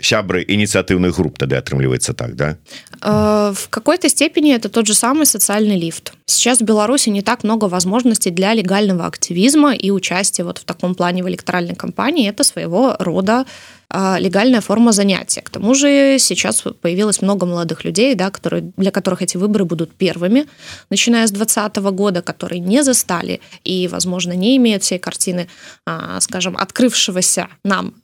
сябры 0.03 0.43
ініцыятыўных 0.43 1.15
груп 1.15 1.39
тады 1.39 1.55
атрымліваецца 1.55 2.15
так 2.15 2.35
да 2.35 2.57
в 3.01 3.69
какой-то 3.71 4.09
степени 4.09 4.55
это 4.55 4.69
тот 4.69 4.87
же 4.87 4.95
самый 4.95 5.27
социальный 5.27 5.79
лифт. 5.79 6.13
Сейчас 6.27 6.59
в 6.59 6.63
Беларуси 6.63 7.09
не 7.11 7.23
так 7.23 7.45
много 7.45 7.67
возможностей 7.67 8.31
для 8.31 8.55
легального 8.55 9.07
активизма 9.07 9.75
и 9.75 9.91
участия 9.91 10.45
вот 10.45 10.59
в 10.59 10.65
таком 10.65 10.95
плане 10.95 11.23
в 11.23 11.29
электоральной 11.29 11.75
кампании. 11.75 12.29
Это 12.29 12.45
своего 12.45 12.97
рода 12.99 13.47
легальная 13.91 14.61
форма 14.61 14.93
занятия. 14.93 15.41
К 15.41 15.51
тому 15.51 15.75
же 15.75 16.19
сейчас 16.19 16.63
появилось 16.81 17.23
много 17.23 17.47
молодых 17.47 17.85
людей, 17.85 18.15
да, 18.15 18.31
которые, 18.31 18.73
для 18.77 18.91
которых 18.91 19.23
эти 19.23 19.37
выборы 19.39 19.65
будут 19.65 19.95
первыми, 19.95 20.47
начиная 20.91 21.27
с 21.27 21.31
2020 21.31 21.77
года, 21.95 22.21
которые 22.21 22.61
не 22.61 22.83
застали 22.83 23.41
и, 23.65 23.89
возможно, 23.89 24.33
не 24.33 24.57
имеют 24.59 24.83
всей 24.83 24.99
картины, 24.99 25.49
скажем, 26.21 26.57
открывшегося 26.59 27.49
нам 27.65 27.95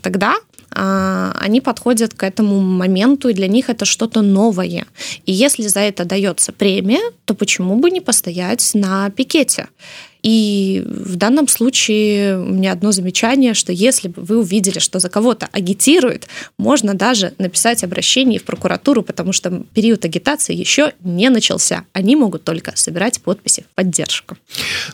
тогда, 0.00 0.34
они 0.70 1.60
подходят 1.60 2.14
к 2.14 2.22
этому 2.24 2.60
моменту, 2.60 3.28
и 3.28 3.34
для 3.34 3.46
них 3.46 3.70
это 3.70 3.84
что-то 3.84 4.22
новое. 4.22 4.86
И 5.26 5.32
если 5.32 5.68
за 5.68 5.80
это 5.80 6.04
дается 6.04 6.52
премия, 6.52 7.12
то 7.26 7.34
почему 7.34 7.76
бы 7.76 7.90
не 7.90 8.00
постоять 8.00 8.70
на 8.74 9.10
пикете? 9.10 9.68
И 10.24 10.82
в 10.86 11.16
данном 11.16 11.48
случае 11.48 12.38
у 12.38 12.46
меня 12.46 12.72
одно 12.72 12.92
замечание, 12.92 13.52
что 13.52 13.72
если 13.72 14.08
бы 14.08 14.22
вы 14.22 14.38
увидели, 14.38 14.78
что 14.78 14.98
за 14.98 15.10
кого-то 15.10 15.50
агитируют, 15.52 16.28
можно 16.58 16.94
даже 16.94 17.34
написать 17.36 17.84
обращение 17.84 18.40
в 18.40 18.44
прокуратуру, 18.44 19.02
потому 19.02 19.34
что 19.34 19.62
период 19.74 20.04
агитации 20.06 20.54
еще 20.54 20.94
не 21.04 21.28
начался. 21.28 21.84
Они 21.92 22.16
могут 22.16 22.42
только 22.42 22.72
собирать 22.74 23.20
подписи 23.20 23.66
в 23.70 23.74
поддержку. 23.74 24.38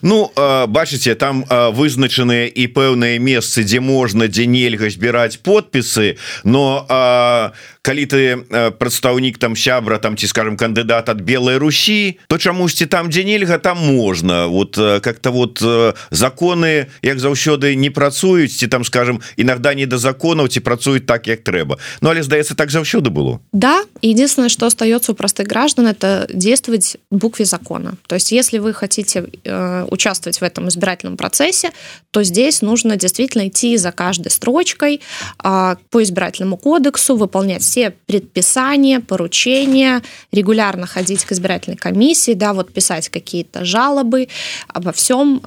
Ну, 0.03 0.33
бачите, 0.67 1.15
там 1.15 1.47
вызначенные 1.49 2.49
и 2.49 2.67
пэўные 2.67 3.21
месцы, 3.21 3.63
где 3.63 3.79
можно, 3.79 4.27
где 4.27 4.47
нельга 4.47 4.91
збирать 4.91 5.39
подписы, 5.39 6.17
но 6.43 7.53
калі 7.83 8.07
ты 8.07 8.37
прадстаўнік 8.79 9.39
там 9.39 9.57
сябра 9.57 9.99
там 9.99 10.17
ці 10.17 10.27
скажем 10.27 10.57
кандыдат 10.57 11.09
от 11.09 11.21
белой 11.21 11.59
Руси 11.59 12.19
то 12.29 12.39
чамусьці 12.39 12.87
там 12.87 13.09
где 13.09 13.25
нельга 13.25 13.59
там 13.59 13.79
можно 13.79 14.49
вот 14.49 14.77
как 14.77 15.21
как-то 15.21 15.33
вот 15.33 15.59
э, 15.63 15.93
законы 16.11 16.87
як 17.03 17.19
заўсёды 17.19 17.75
не 17.75 17.91
працуюць 17.91 18.57
ці 18.57 18.67
там 18.67 18.85
скажем 18.85 19.21
иногда 19.37 19.75
не 19.75 19.87
до 19.87 19.99
законаў 19.99 20.49
ці 20.49 20.61
працуюць 20.61 21.07
так 21.07 21.27
як 21.27 21.43
трэба. 21.43 21.79
Ну 22.01 22.11
але 22.11 22.23
здаецца 22.23 22.55
так 22.55 22.71
заўсёды 22.71 23.11
было. 23.11 23.41
Да 23.53 23.83
единственное 24.03 24.49
что 24.49 24.67
остается 24.67 25.13
у 25.13 25.15
простых 25.15 25.47
граждан 25.49 25.87
это 25.87 26.27
действовать 26.33 26.97
букве 27.11 27.45
закона. 27.45 27.95
То 28.07 28.15
есть 28.15 28.33
если 28.33 28.59
вы 28.59 28.73
хотите 28.73 29.25
э, 29.45 29.87
участвовать 29.91 30.41
в 30.41 30.45
этом 30.45 30.69
избирательном 30.69 31.17
процессе 31.17 31.71
то 32.11 32.23
здесь 32.23 32.63
нужно 32.63 32.97
действительно 32.97 33.49
идти 33.49 33.77
за 33.77 33.93
каждой 33.93 34.31
строчкой 34.31 35.01
э, 35.45 35.77
по 35.91 36.03
избирательному 36.03 36.57
кодексу 36.57 37.17
выполнять 37.17 37.63
все 37.70 37.92
предписания 38.06 39.00
поручения 39.00 40.02
регулярно 40.32 40.88
ходить 40.88 41.26
к 41.26 41.32
избирательной 41.32 41.78
комиссии 41.78 42.34
да 42.34 42.54
вот 42.54 42.74
писать 42.74 43.10
какие-то 43.10 43.66
жалобы 43.66 44.28
обо 44.68 44.92
всем 44.92 45.16
всем 45.16 45.42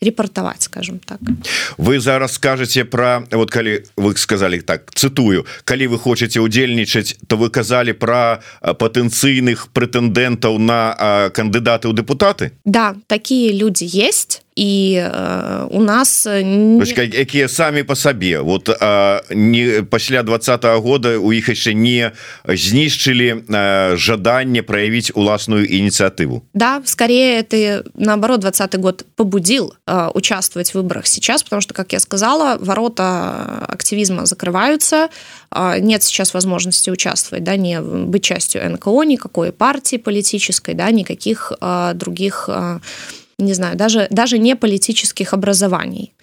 репортовать 0.00 0.62
скажем 0.62 0.98
так 0.98 1.18
вы 1.78 2.00
зараз 2.00 2.32
скажете 2.32 2.84
про 2.84 3.24
вот 3.30 3.50
калі 3.50 3.84
вы 3.96 4.16
сказали 4.16 4.60
так 4.60 4.90
цитую 4.94 5.46
калі 5.64 5.86
вы 5.86 5.98
хотите 5.98 6.40
удзельнічаць 6.40 7.16
то 7.26 7.36
вы 7.36 7.50
казали 7.50 7.92
про 7.92 8.42
патэнцыйных 8.60 9.68
прэтэндэнтаў 9.72 10.58
на 10.58 11.30
кандыдаты 11.34 11.88
ў 11.88 11.94
депутаты 11.94 12.52
да 12.64 12.96
такие 13.06 13.52
люди 13.52 13.84
есть 13.84 14.42
і 14.57 14.93
э, 14.97 15.67
у 15.69 15.83
нас 15.83 16.25
не... 16.25 16.83
якія 17.13 17.47
самі 17.47 17.83
по 17.83 17.95
сабе 17.95 18.39
вот 18.39 18.69
э, 18.69 19.35
не 19.35 19.83
пасля 19.83 20.23
двадцатого 20.23 20.79
года 20.81 21.17
у 21.17 21.33
іх 21.33 21.49
яшчэ 21.49 21.73
не 21.73 22.11
знішчылі 22.47 23.45
э, 23.45 23.97
жаданне 23.97 24.65
проявіць 24.65 25.11
уласную 25.13 25.69
ініцыятыву 25.69 26.41
да 26.53 26.81
скорее 26.85 27.43
ты 27.43 27.83
наоборот 27.93 28.39
двадцатый 28.39 28.81
год 28.81 29.05
побудил 29.15 29.73
э, 29.85 30.09
участвовать 30.13 30.73
в 30.73 30.75
выборах 30.75 31.05
сейчас 31.05 31.43
потому 31.43 31.61
что 31.61 31.73
как 31.73 31.93
я 31.93 31.99
сказала 31.99 32.57
ворота 32.59 33.65
активизма 33.67 34.25
закрываются 34.25 35.09
э, 35.51 35.79
нет 35.79 36.01
сейчас 36.01 36.33
возможности 36.33 36.89
участвовать 36.89 37.43
да 37.43 37.55
не 37.57 37.79
быть 37.79 38.23
частью 38.23 38.67
нко 38.71 39.03
никакой 39.03 39.51
партии 39.51 39.97
политической 39.97 40.73
да 40.73 40.89
никаких 40.89 41.53
э, 41.61 41.91
других 41.93 42.49
э, 42.49 42.79
не 43.39 43.53
знаю, 43.53 43.77
даже, 43.77 44.07
даже 44.09 44.39
не 44.39 44.55
политических 44.55 45.33
образований. 45.33 46.13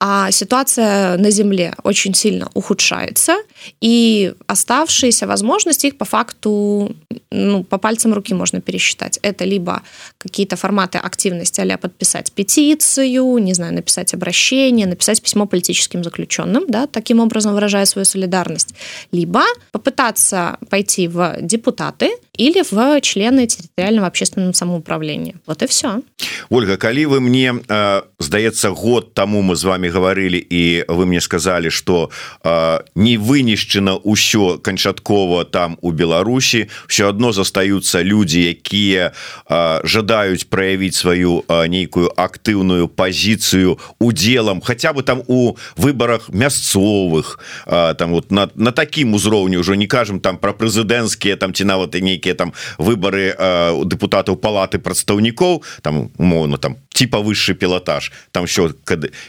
А 0.00 0.30
ситуация 0.32 1.16
на 1.16 1.30
Земле 1.30 1.74
очень 1.84 2.14
сильно 2.14 2.50
ухудшается, 2.54 3.36
и 3.80 4.34
оставшиеся 4.46 5.26
возможности 5.26 5.86
их 5.86 5.96
по 5.96 6.04
факту 6.04 6.96
ну, 7.30 7.64
по 7.64 7.78
пальцам 7.78 8.14
руки 8.14 8.34
можно 8.34 8.60
пересчитать. 8.60 9.18
Это 9.22 9.44
либо 9.44 9.82
какие-то 10.18 10.56
форматы 10.56 10.98
активности, 10.98 11.60
а 11.60 11.78
подписать 11.78 12.32
петицию, 12.32 13.38
не 13.38 13.54
знаю, 13.54 13.74
написать 13.74 14.14
обращение, 14.14 14.86
написать 14.86 15.22
письмо 15.22 15.46
политическим 15.46 16.02
заключенным, 16.02 16.64
да, 16.68 16.86
таким 16.86 17.20
образом 17.20 17.54
выражая 17.54 17.84
свою 17.84 18.04
солидарность, 18.04 18.74
либо 19.12 19.42
попытаться 19.72 20.58
пойти 20.70 21.08
в 21.08 21.36
депутаты 21.40 22.10
или 22.36 22.62
в 22.62 23.00
члены 23.00 23.46
территориального 23.46 24.06
общественного 24.06 24.52
самоуправления. 24.52 25.34
Вот 25.46 25.62
и 25.62 25.66
все. 25.66 26.02
Ольга 26.48 26.76
калі 26.76 27.06
вы 27.06 27.20
мне 27.20 27.54
э, 27.68 28.02
здаецца 28.18 28.70
год 28.70 29.14
тому 29.14 29.42
мы 29.42 29.56
з 29.56 29.64
вами 29.64 29.88
говорили 29.88 30.38
і 30.38 30.84
вы 30.88 31.06
мне 31.06 31.20
сказали 31.20 31.68
что 31.70 32.10
э, 32.44 32.80
не 32.94 33.18
вынішчана 33.18 33.98
ўсё 34.04 34.58
канчаткова 34.58 35.44
там 35.44 35.78
у 35.80 35.90
Беларусі 35.90 36.68
все 36.88 37.08
одно 37.08 37.32
застаюцца 37.32 38.02
люди 38.02 38.38
якія 38.48 39.12
э, 39.50 39.80
жадаюць 39.86 40.44
проявіць 40.44 40.94
сваю 40.94 41.44
э, 41.48 41.66
нейкую 41.68 42.12
актыўную 42.16 42.88
позицию 42.88 43.78
уделом 43.98 44.60
хотя 44.60 44.92
бы 44.92 45.02
там 45.02 45.22
у 45.26 45.56
выборах 45.76 46.28
мясцовых 46.28 47.38
э, 47.66 47.94
там 47.94 48.12
вот 48.12 48.30
на, 48.30 48.50
на 48.54 48.72
таким 48.72 49.14
узроўню 49.14 49.60
уже 49.60 49.76
не 49.76 49.86
кажем 49.86 50.20
там 50.20 50.38
про 50.38 50.52
прэзідэнцкія 50.52 51.36
там 51.36 51.54
ці 51.54 51.64
нават 51.64 51.94
і 51.94 52.00
нейкія 52.26 52.34
там 52.34 52.52
выборы 52.78 53.34
э, 53.36 53.84
депутатаў 53.84 54.36
палаты 54.36 54.78
прадстаўнікоў 54.78 55.62
там 55.82 56.10
умоўно 56.18 56.58
там 56.58 56.76
типа 56.90 57.20
высший 57.20 57.54
пілотаж 57.54 58.12
там 58.32 58.46
все 58.46 58.74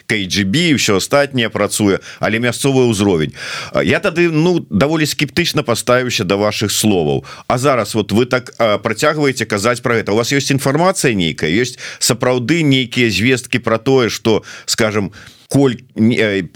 KGB 0.07 0.75
все 0.75 0.97
астатняе 0.97 1.49
працуе 1.49 1.99
але 2.19 2.39
мясцовы 2.39 2.89
ўзровень. 2.89 3.33
Я 3.83 3.99
тады 3.99 4.31
ну 4.31 4.65
даволі 4.69 5.05
скептычна 5.05 5.63
поставіўся 5.63 6.23
до 6.23 6.37
ваших 6.37 6.71
словаў. 6.71 7.25
А 7.47 7.57
зараз 7.57 7.95
вот 7.95 8.11
вы 8.11 8.25
так 8.25 8.53
працягваеце 8.81 9.45
казаць 9.45 9.81
про 9.81 9.97
это 9.97 10.11
у 10.13 10.15
вас 10.15 10.31
есть 10.31 10.51
інфармацыя 10.51 11.13
нейкая 11.13 11.49
есть 11.49 11.79
сапраўды 11.99 12.63
нейкія 12.63 13.09
звесткі 13.09 13.59
про 13.59 13.77
тое 13.77 14.09
что 14.09 14.43
скажем 14.65 15.11
у 15.13 15.36
коль 15.52 15.76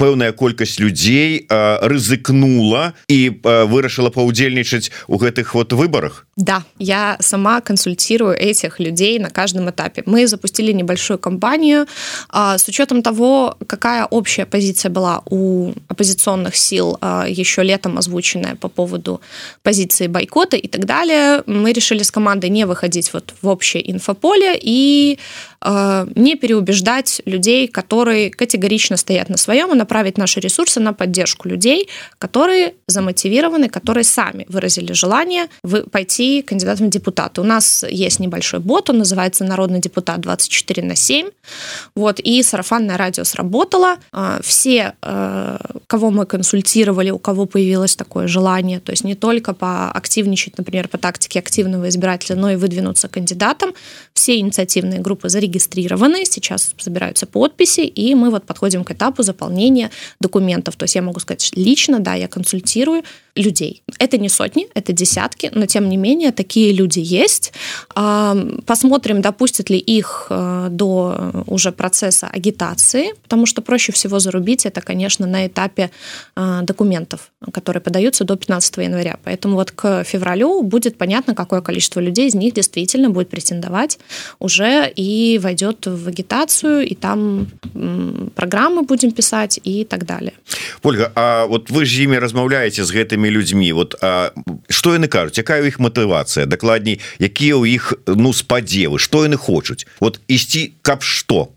пэўная 0.00 0.32
колькасць 0.32 0.80
людзей 0.80 1.44
рызыкнула 1.50 2.94
і 3.12 3.18
вырашыла 3.44 4.08
паўдзельнічаць 4.08 4.88
у 5.06 5.20
гэтых 5.20 5.52
вот 5.52 5.76
выборах 5.76 6.24
да 6.36 6.64
я 6.78 7.16
сама 7.20 7.60
консультирую 7.60 8.32
этих 8.32 8.80
людей 8.80 9.18
на 9.18 9.28
каждом 9.28 9.68
этапе 9.68 10.02
мы 10.06 10.26
запустили 10.26 10.72
небольшую 10.72 11.18
кампанию 11.18 11.86
с 12.32 12.68
учетом 12.68 13.02
того 13.02 13.56
какая 13.66 14.06
общая 14.06 14.46
позиция 14.46 14.90
была 14.90 15.20
у 15.28 15.72
оппозиционных 15.88 16.56
сил 16.56 16.98
еще 17.28 17.62
летом 17.62 17.98
озвученная 17.98 18.54
по 18.56 18.68
поводу 18.68 19.20
позиции 19.62 20.06
бойкота 20.06 20.56
и 20.56 20.68
так 20.68 20.86
далее 20.86 21.42
мы 21.46 21.72
решили 21.72 22.02
с 22.02 22.10
командой 22.10 22.48
не 22.48 22.64
выходить 22.64 23.12
вот 23.12 23.34
в 23.42 23.48
общее 23.48 23.82
инфополе 23.92 24.58
и 24.58 25.18
не 26.14 26.36
переубеждать 26.36 27.20
людей 27.26 27.68
которые 27.68 28.30
категорично 28.30 28.79
категорично 28.81 28.97
стоят 28.97 29.29
на 29.29 29.37
своем 29.37 29.71
и 29.71 29.75
направить 29.75 30.17
наши 30.17 30.39
ресурсы 30.39 30.79
на 30.79 30.93
поддержку 30.93 31.49
людей, 31.49 31.87
которые 32.19 32.73
замотивированы, 32.87 33.69
которые 33.69 34.03
сами 34.03 34.45
выразили 34.49 34.93
желание 34.93 35.47
пойти 35.91 36.41
кандидатом 36.41 36.87
в 36.87 36.89
депутаты. 36.89 37.41
У 37.41 37.43
нас 37.43 37.85
есть 37.89 38.19
небольшой 38.19 38.59
бот, 38.59 38.89
он 38.89 38.97
называется 38.97 39.43
«Народный 39.43 39.79
депутат 39.79 40.19
24 40.21 40.83
на 40.83 40.93
7». 40.93 41.31
Вот, 41.95 42.19
и 42.19 42.43
сарафанное 42.43 42.97
радио 42.97 43.23
сработало. 43.23 43.97
А, 44.11 44.39
все, 44.41 44.93
э, 45.01 45.57
кого 45.87 46.11
мы 46.11 46.25
консультировали, 46.25 47.11
у 47.11 47.19
кого 47.19 47.45
появилось 47.45 47.95
такое 47.95 48.27
желание, 48.27 48.79
то 48.79 48.91
есть 48.91 49.03
не 49.03 49.15
только 49.15 49.53
поактивничать, 49.53 50.57
например, 50.57 50.87
по 50.87 50.97
тактике 50.97 51.39
активного 51.39 51.87
избирателя, 51.87 52.35
но 52.35 52.51
и 52.51 52.55
выдвинуться 52.55 53.07
кандидатом, 53.07 53.73
все 54.13 54.39
инициативные 54.39 54.99
группы 54.99 55.29
зарегистрированы, 55.29 56.25
сейчас 56.25 56.73
собираются 56.77 57.25
подписи, 57.25 57.81
и 57.81 58.15
мы 58.15 58.29
вот 58.29 58.43
подходим 58.45 58.70
подходим 58.71 58.83
к 58.83 58.91
этапу 58.91 59.23
заполнения 59.23 59.89
документов. 60.21 60.75
То 60.75 60.83
есть 60.85 60.95
я 60.95 61.01
могу 61.01 61.19
сказать 61.19 61.51
лично, 61.55 61.99
да, 61.99 62.15
я 62.15 62.27
консультирую 62.27 63.03
людей. 63.35 63.83
Это 63.99 64.17
не 64.17 64.29
сотни, 64.29 64.67
это 64.73 64.93
десятки, 64.93 65.51
но 65.53 65.65
тем 65.65 65.89
не 65.89 65.97
менее 65.97 66.31
такие 66.31 66.73
люди 66.73 66.99
есть. 66.99 67.53
Посмотрим, 68.65 69.21
допустят 69.21 69.69
ли 69.69 69.77
их 69.77 70.27
э, 70.29 70.67
до 70.69 71.45
уже 71.47 71.71
процесса 71.71 72.27
агитации, 72.27 73.13
потому 73.23 73.45
что 73.45 73.61
проще 73.61 73.91
всего 73.91 74.19
зарубить 74.19 74.65
это, 74.65 74.81
конечно, 74.81 75.27
на 75.27 75.47
этапе 75.47 75.89
э, 76.35 76.59
документов, 76.63 77.31
которые 77.53 77.81
подаются 77.81 78.23
до 78.23 78.35
15 78.35 78.77
января. 78.77 79.17
Поэтому 79.23 79.55
вот 79.55 79.71
к 79.71 80.03
февралю 80.03 80.61
будет 80.63 80.97
понятно, 80.97 81.33
какое 81.33 81.61
количество 81.61 82.01
людей 82.01 82.27
из 82.27 82.35
них 82.35 82.53
действительно 82.53 83.09
будет 83.09 83.29
претендовать 83.29 83.99
уже 84.39 84.91
и 84.97 85.39
войдет 85.41 85.87
в 85.87 86.07
агитацию, 86.07 86.85
и 86.85 86.95
там 86.95 87.47
программы 88.61 88.83
будем 88.83 89.11
писать 89.11 89.59
и 89.63 89.83
так 89.85 90.05
далее. 90.05 90.33
Ольга, 90.83 91.11
а 91.15 91.45
вот 91.45 91.69
вы 91.69 91.85
же 91.85 92.03
ими 92.03 92.15
размаўляете 92.15 92.83
с 92.83 92.91
гэтымі 92.91 93.29
людьми 93.29 93.71
вот 93.73 93.95
что 94.69 94.93
яны 94.93 95.07
кажуць? 95.07 95.37
Якая 95.37 95.61
у 95.61 95.65
іх 95.65 95.79
мотывация 95.79 96.45
дакладней 96.45 96.99
якія 97.19 97.55
у 97.55 97.65
іх 97.65 97.93
ну 98.05 98.33
спадзевы? 98.33 98.99
Что 98.99 99.25
яны 99.25 99.37
хочуць? 99.37 99.87
Вот 99.99 100.19
ісці 100.27 100.73
каб 100.81 101.01
что 101.01 101.49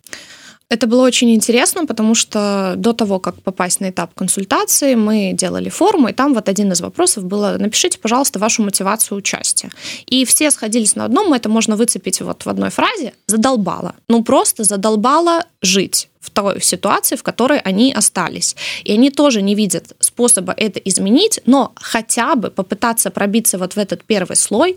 Это 0.69 0.87
было 0.87 1.03
очень 1.03 1.35
интересно, 1.35 1.87
потому 1.87 2.15
что 2.15 2.75
до 2.77 2.93
того, 2.93 3.19
как 3.19 3.43
попасть 3.43 3.81
на 3.81 3.91
этап 3.91 4.15
консультации, 4.15 4.95
мы 4.95 5.33
делали 5.33 5.69
форму, 5.69 6.09
и 6.09 6.13
там 6.13 6.35
вот 6.35 6.49
один 6.49 6.73
из 6.73 6.81
вопросов 6.81 7.25
было, 7.25 7.57
напишите, 7.59 7.99
пожалуйста, 7.99 8.39
вашу 8.39 8.63
мотивацию 8.63 9.19
участия. 9.19 9.71
И 10.07 10.25
все 10.25 10.51
сходились 10.51 10.97
на 10.97 11.05
одном, 11.05 11.33
это 11.33 11.49
можно 11.49 11.77
выцепить 11.77 12.21
вот 12.21 12.45
в 12.45 12.49
одной 12.49 12.71
фразе, 12.71 13.13
задолбало. 13.27 13.95
Ну, 14.09 14.25
просто 14.25 14.65
задолбало 14.65 15.45
жить 15.63 16.09
в 16.25 16.31
той 16.31 16.61
ситуации, 16.63 17.17
в 17.17 17.23
которой 17.23 17.59
они 17.59 17.93
остались. 17.93 18.57
И 18.83 18.93
они 18.93 19.11
тоже 19.11 19.43
не 19.43 19.55
видят 19.55 19.93
способа 20.15 20.55
это 20.57 20.79
изменить, 20.79 21.41
но 21.47 21.73
хотя 21.75 22.37
бы 22.37 22.51
попытаться 22.51 23.11
пробиться 23.11 23.59
вот 23.59 23.75
в 23.75 23.79
этот 23.79 24.05
первый 24.05 24.37
слой, 24.37 24.77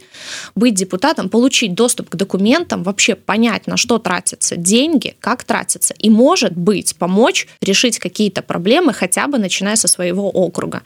быть 0.56 0.74
депутатом, 0.74 1.29
получить 1.29 1.75
доступ 1.75 2.10
к 2.10 2.15
документам, 2.15 2.84
вообще 2.84 3.15
понять, 3.15 3.67
на 3.67 3.77
что 3.77 4.00
тратятся 4.00 4.56
деньги, 4.56 5.15
как 5.20 5.44
тратятся, 5.44 5.94
и, 6.00 6.10
может 6.10 6.58
быть, 6.58 6.96
помочь 6.96 7.48
решить 7.62 8.00
какие-то 8.00 8.41
проблемы, 8.41 8.94
хотя 8.94 9.27
бы 9.27 9.38
начиная 9.38 9.75
со 9.75 9.88
своего 9.88 10.29
округа 10.29 10.82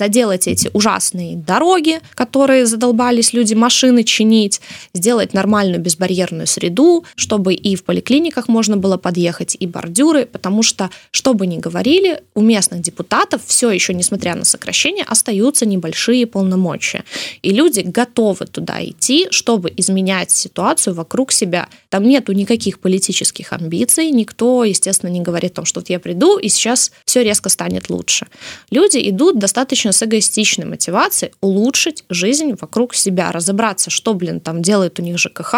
заделать 0.00 0.48
эти 0.48 0.70
ужасные 0.72 1.36
дороги, 1.36 2.00
которые 2.14 2.64
задолбались 2.64 3.34
люди 3.34 3.52
машины 3.52 4.02
чинить, 4.02 4.62
сделать 4.94 5.34
нормальную 5.34 5.78
безбарьерную 5.78 6.46
среду, 6.46 7.04
чтобы 7.16 7.52
и 7.52 7.76
в 7.76 7.84
поликлиниках 7.84 8.48
можно 8.48 8.78
было 8.78 8.96
подъехать, 8.96 9.58
и 9.60 9.66
бордюры, 9.66 10.24
потому 10.24 10.62
что, 10.62 10.88
что 11.10 11.34
бы 11.34 11.46
ни 11.46 11.58
говорили, 11.58 12.22
у 12.34 12.40
местных 12.40 12.80
депутатов 12.80 13.42
все 13.44 13.70
еще, 13.70 13.92
несмотря 13.92 14.34
на 14.34 14.46
сокращение, 14.46 15.04
остаются 15.04 15.66
небольшие 15.66 16.26
полномочия. 16.26 17.04
И 17.42 17.50
люди 17.50 17.80
готовы 17.80 18.46
туда 18.46 18.82
идти, 18.82 19.28
чтобы 19.30 19.70
изменять 19.76 20.30
ситуацию 20.30 20.94
вокруг 20.94 21.30
себя. 21.30 21.68
Там 21.90 22.04
нету 22.04 22.32
никаких 22.32 22.78
политических 22.78 23.52
амбиций, 23.52 24.10
никто, 24.10 24.64
естественно, 24.64 25.10
не 25.10 25.20
говорит 25.20 25.52
о 25.52 25.54
том, 25.56 25.64
что 25.66 25.80
вот 25.80 25.90
я 25.90 26.00
приду, 26.00 26.38
и 26.38 26.48
сейчас 26.48 26.90
все 27.04 27.22
резко 27.22 27.50
станет 27.50 27.90
лучше. 27.90 28.28
Люди 28.70 28.98
идут 29.10 29.38
достаточно 29.38 29.89
достаточно 29.89 29.91
с 29.91 30.03
эгоистичной 30.03 30.65
мотивацией 30.67 31.31
улучшить 31.41 32.03
жизнь 32.09 32.55
вокруг 32.61 32.93
себя, 32.93 33.31
разобраться, 33.31 33.89
что, 33.89 34.13
блин, 34.13 34.39
там 34.39 34.61
делает 34.61 34.99
у 34.99 35.01
них 35.01 35.17
ЖКХ, 35.17 35.55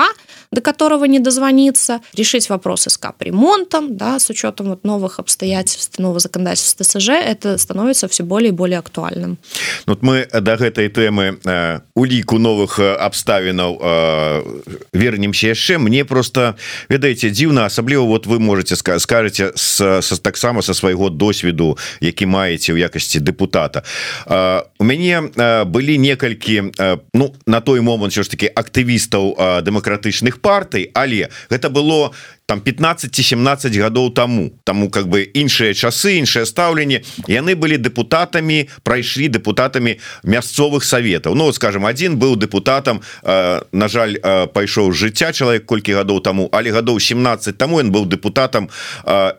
до 0.52 0.62
которого 0.62 1.06
не 1.06 1.20
дозвониться, 1.20 2.00
решить 2.16 2.50
вопросы 2.50 2.90
с 2.90 2.98
капремонтом, 2.98 3.98
да, 3.98 4.18
с 4.18 4.30
учетом 4.30 4.70
вот 4.70 4.86
новых 4.86 5.20
обстоятельств, 5.20 6.00
нового 6.00 6.20
законодательства 6.20 6.86
ТСЖ, 6.86 7.10
это 7.10 7.58
становится 7.58 8.08
все 8.08 8.24
более 8.24 8.50
и 8.50 8.52
более 8.54 8.80
актуальным. 8.80 9.38
Ну, 9.86 9.94
вот 9.94 10.04
мы 10.04 10.26
до 10.32 10.54
этой 10.54 10.90
темы 10.90 11.38
э, 11.44 11.80
улику 11.94 12.38
новых 12.38 12.80
обставинаў 12.80 13.80
э, 13.82 14.62
вернемся 14.94 15.48
яшчэ 15.48 15.78
мне 15.78 16.06
просто 16.06 16.56
ведаеце 16.90 17.30
дзіўна 17.30 17.66
асабліва 17.66 18.04
вот 18.04 18.28
вы 18.28 18.40
можете 18.40 18.76
скажете 18.76 19.52
с, 19.56 19.82
с 20.02 20.20
таксама 20.20 20.62
со 20.62 20.74
свайго 20.74 21.10
досведу 21.10 21.78
які 22.00 22.26
маеце 22.26 22.72
ў 22.72 22.88
якасці 22.88 23.20
депутата 23.20 23.84
у 24.28 24.84
мяне 24.84 25.22
былі 25.66 25.98
некалькі 25.98 26.72
ну 27.14 27.34
на 27.46 27.62
той 27.62 27.82
момант 27.82 28.14
все 28.14 28.24
ж 28.24 28.32
таки 28.32 28.48
актывістаў 28.48 29.62
дэмакратычных 29.64 30.42
партый 30.42 30.92
але 30.94 31.30
гэта 31.50 31.70
было 31.70 32.12
там 32.53 32.61
15-17 32.61 33.79
гадоў 33.81 34.11
тому. 34.11 34.53
Тому 34.65 34.91
как 34.91 35.09
бы 35.09 35.23
іншыя 35.25 35.73
часы 35.73 36.19
іншае 36.21 36.45
стаўленне 36.45 37.01
яны 37.29 37.55
былі 37.57 37.79
депутатами 37.79 38.69
прайшлі 38.85 39.29
депутатами 39.29 39.99
мясцовых 40.23 40.85
советаў 40.85 41.35
Ну 41.35 41.53
скажем 41.53 41.87
один 41.87 42.19
был 42.19 42.37
депутатам 42.37 43.01
на 43.23 43.89
жаль 43.89 44.21
пайшоў 44.53 44.93
жыцця 44.93 45.33
человек 45.33 45.67
колькі 45.67 45.93
гадоў 45.93 46.21
тому 46.21 46.49
але 46.53 46.71
гадоў 46.71 47.01
17 47.01 47.57
тому 47.59 47.77
он 47.77 47.91
был 47.91 48.07
депутатам 48.07 48.69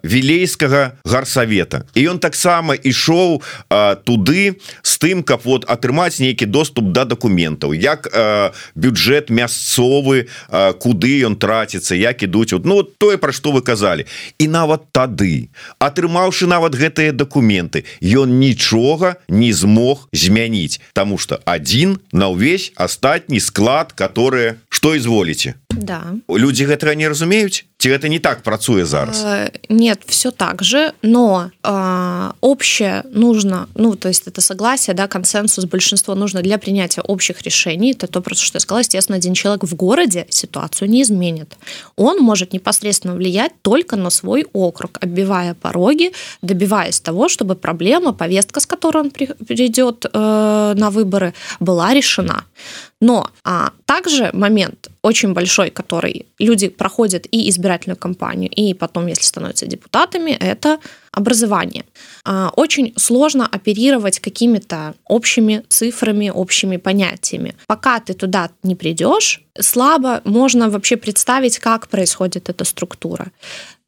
вілейскага 0.04 0.98
гарсавета 1.06 1.86
і 1.94 2.08
он 2.08 2.20
таксама 2.20 2.74
ішоў 2.74 3.42
туды 4.04 4.58
с 4.82 4.98
тым 4.98 5.24
каб 5.24 5.42
вот 5.44 5.66
атрымаць 5.70 6.20
нейкі 6.20 6.46
доступ 6.46 6.86
до 6.86 6.92
да 6.92 7.06
документаў 7.06 7.74
як 7.74 8.10
бюджет 8.76 9.30
мясцовы 9.30 10.28
куды 10.80 11.22
ён 11.22 11.36
траціцца 11.36 11.96
як 11.96 12.24
ідуць 12.24 12.54
вот 12.54 12.66
ну 12.66 12.84
тое 13.04 13.20
пра 13.20 13.36
што 13.36 13.52
вы 13.52 13.60
казалі. 13.60 14.08
І 14.40 14.48
нават 14.48 14.88
тады 14.96 15.52
атрымаўшы 15.84 16.48
нават 16.48 16.80
гэтыя 16.80 17.12
документы 17.12 17.84
ён 18.00 18.40
нічога 18.40 19.20
не 19.28 19.52
змог 19.52 20.08
змяніць 20.16 20.80
тому 20.96 21.20
что 21.20 21.44
один 21.44 22.00
на 22.16 22.32
ўвесь 22.32 22.72
астатні 22.80 23.44
склад 23.44 23.92
которые 23.92 24.56
что 24.70 24.96
изволіце 24.96 25.60
да. 25.70 26.16
Люди 26.30 26.64
гэтага 26.64 26.96
не 26.96 27.10
разумеюць 27.10 27.66
ці 27.84 27.92
гэта 27.92 28.08
не 28.08 28.20
так 28.20 28.44
працуе 28.44 28.86
зараз? 28.86 29.24
Э, 29.26 29.52
нет 29.70 30.00
все 30.08 30.32
так 30.32 30.64
же 30.64 30.94
но 31.02 31.52
э, 31.64 32.32
общее 32.40 33.04
нужно 33.12 33.68
ну 33.76 33.96
то 33.96 34.08
есть 34.08 34.28
это 34.28 34.40
согласие 34.40 34.94
да 34.94 35.08
консенсус 35.08 35.66
большинство 35.66 36.16
нужно 36.16 36.42
для 36.42 36.58
принятия 36.58 37.02
общих 37.02 37.42
решений. 37.42 37.92
Это 37.92 38.08
то 38.08 38.22
просто 38.22 38.46
что 38.46 38.56
я 38.56 38.60
сказала. 38.62 38.80
Естественно 38.80 39.18
один 39.18 39.34
человек 39.34 39.64
в 39.64 39.76
городе 39.76 40.26
ситуацию 40.30 40.90
не 40.90 41.02
изменит. 41.02 41.58
Он 41.98 42.20
может 42.20 42.54
непосредственно 42.54 43.16
влиять 43.16 43.52
только 43.62 43.98
на 43.98 44.10
свой 44.10 44.46
округ 44.54 44.98
оббивая 45.02 45.54
пороги 45.54 46.14
добиваясь 46.42 47.02
того 47.02 47.28
чтобы 47.28 47.56
проблема 47.56 48.14
повестка 48.14 48.62
с 48.62 48.66
которой 48.66 49.00
он 49.00 49.12
придет 49.12 50.06
э, 50.06 50.74
на 50.78 50.90
выборы 50.90 51.34
была 51.60 51.94
решена. 51.94 52.46
Но 53.02 53.30
а 53.44 53.72
также 53.86 54.30
момент 54.34 54.90
очень 55.04 55.34
большой, 55.34 55.70
который 55.70 56.26
люди 56.40 56.70
проходят 56.70 57.28
и 57.30 57.50
избирательную 57.50 57.98
кампанию, 57.98 58.50
и 58.50 58.74
потом, 58.74 59.08
если 59.08 59.24
становятся 59.26 59.66
депутатами, 59.68 60.32
это 60.32 60.80
образование. 61.12 61.84
А, 62.26 62.52
очень 62.56 62.94
сложно 62.96 63.46
оперировать 63.46 64.20
какими-то 64.20 64.96
общими 65.06 65.64
цифрами, 65.68 66.30
общими 66.30 66.78
понятиями. 66.78 67.54
Пока 67.68 68.00
ты 68.00 68.14
туда 68.14 68.50
не 68.64 68.76
придешь, 68.76 69.42
слабо 69.60 70.22
можно 70.24 70.70
вообще 70.70 70.96
представить, 70.96 71.60
как 71.60 71.90
происходит 71.90 72.50
эта 72.50 72.64
структура. 72.64 73.32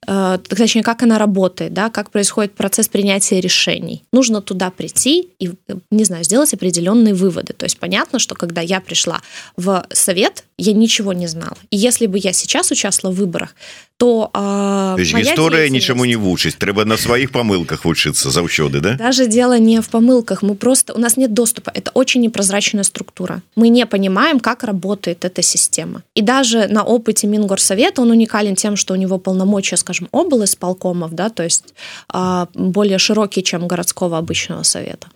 Э, 0.06 0.38
точнее, 0.48 0.82
как 0.82 1.02
она 1.02 1.18
работает, 1.18 1.72
да, 1.74 1.90
как 1.90 2.10
происходит 2.10 2.54
процесс 2.54 2.88
принятия 2.88 3.40
решений. 3.40 4.02
Нужно 4.12 4.40
туда 4.40 4.70
прийти 4.70 5.28
и, 5.38 5.52
не 5.90 6.04
знаю, 6.04 6.24
сделать 6.24 6.54
определенные 6.54 7.14
выводы. 7.14 7.52
То 7.52 7.66
есть 7.66 7.78
понятно, 7.78 8.18
что 8.18 8.34
когда 8.34 8.60
я 8.60 8.80
пришла 8.80 9.20
в 9.56 9.86
совет, 9.92 10.44
я 10.58 10.72
ничего 10.72 11.12
не 11.12 11.26
знала. 11.26 11.56
И 11.70 11.76
если 11.76 12.06
бы 12.06 12.18
я 12.18 12.32
сейчас 12.32 12.70
участвовала 12.70 13.14
в 13.14 13.18
выборах, 13.18 13.54
то 14.00 14.30
э, 14.32 14.96
гісторыя 14.96 15.68
нічаму 15.68 16.08
не 16.08 16.16
вучыць 16.16 16.56
трэба 16.56 16.88
на 16.88 16.96
сваіх 16.96 17.36
помылках 17.36 17.84
вучыцца 17.84 18.32
заўсёды 18.32 18.80
да 18.80 18.96
даже 18.96 19.26
дело 19.28 19.58
не 19.60 19.82
в 19.84 19.90
помылках 19.92 20.40
мы 20.40 20.54
просто 20.54 20.94
у 20.94 20.98
нас 20.98 21.18
нет 21.18 21.34
доступа 21.34 21.70
это 21.74 21.90
очень 21.92 22.22
непрозрачная 22.22 22.82
структура 22.82 23.42
мы 23.56 23.68
не 23.68 23.84
понимаем 23.84 24.40
как 24.40 24.64
работает 24.64 25.26
эта 25.26 25.42
система 25.42 26.02
и 26.16 26.22
даже 26.22 26.66
на 26.68 26.82
опыте 26.82 27.26
мингорсовета 27.26 28.00
он 28.00 28.10
уникален 28.10 28.56
тем 28.56 28.76
что 28.76 28.94
у 28.94 28.96
него 28.96 29.18
полномочия 29.18 29.76
скажем 29.76 29.93
область 30.12 30.58
полкомов 30.58 31.12
да 31.13 31.29
то 31.29 31.43
есть 31.43 31.73
э, 32.13 32.45
более 32.53 32.97
широкие 32.97 33.43
чем 33.43 33.67
городского 33.67 34.17
обычного 34.17 34.63
совета 34.63 35.08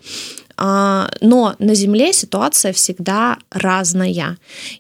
Но 0.60 1.56
на 1.58 1.76
Земле 1.76 2.12
ситуация 2.12 2.74
всегда 2.74 3.38
разная. 3.50 4.38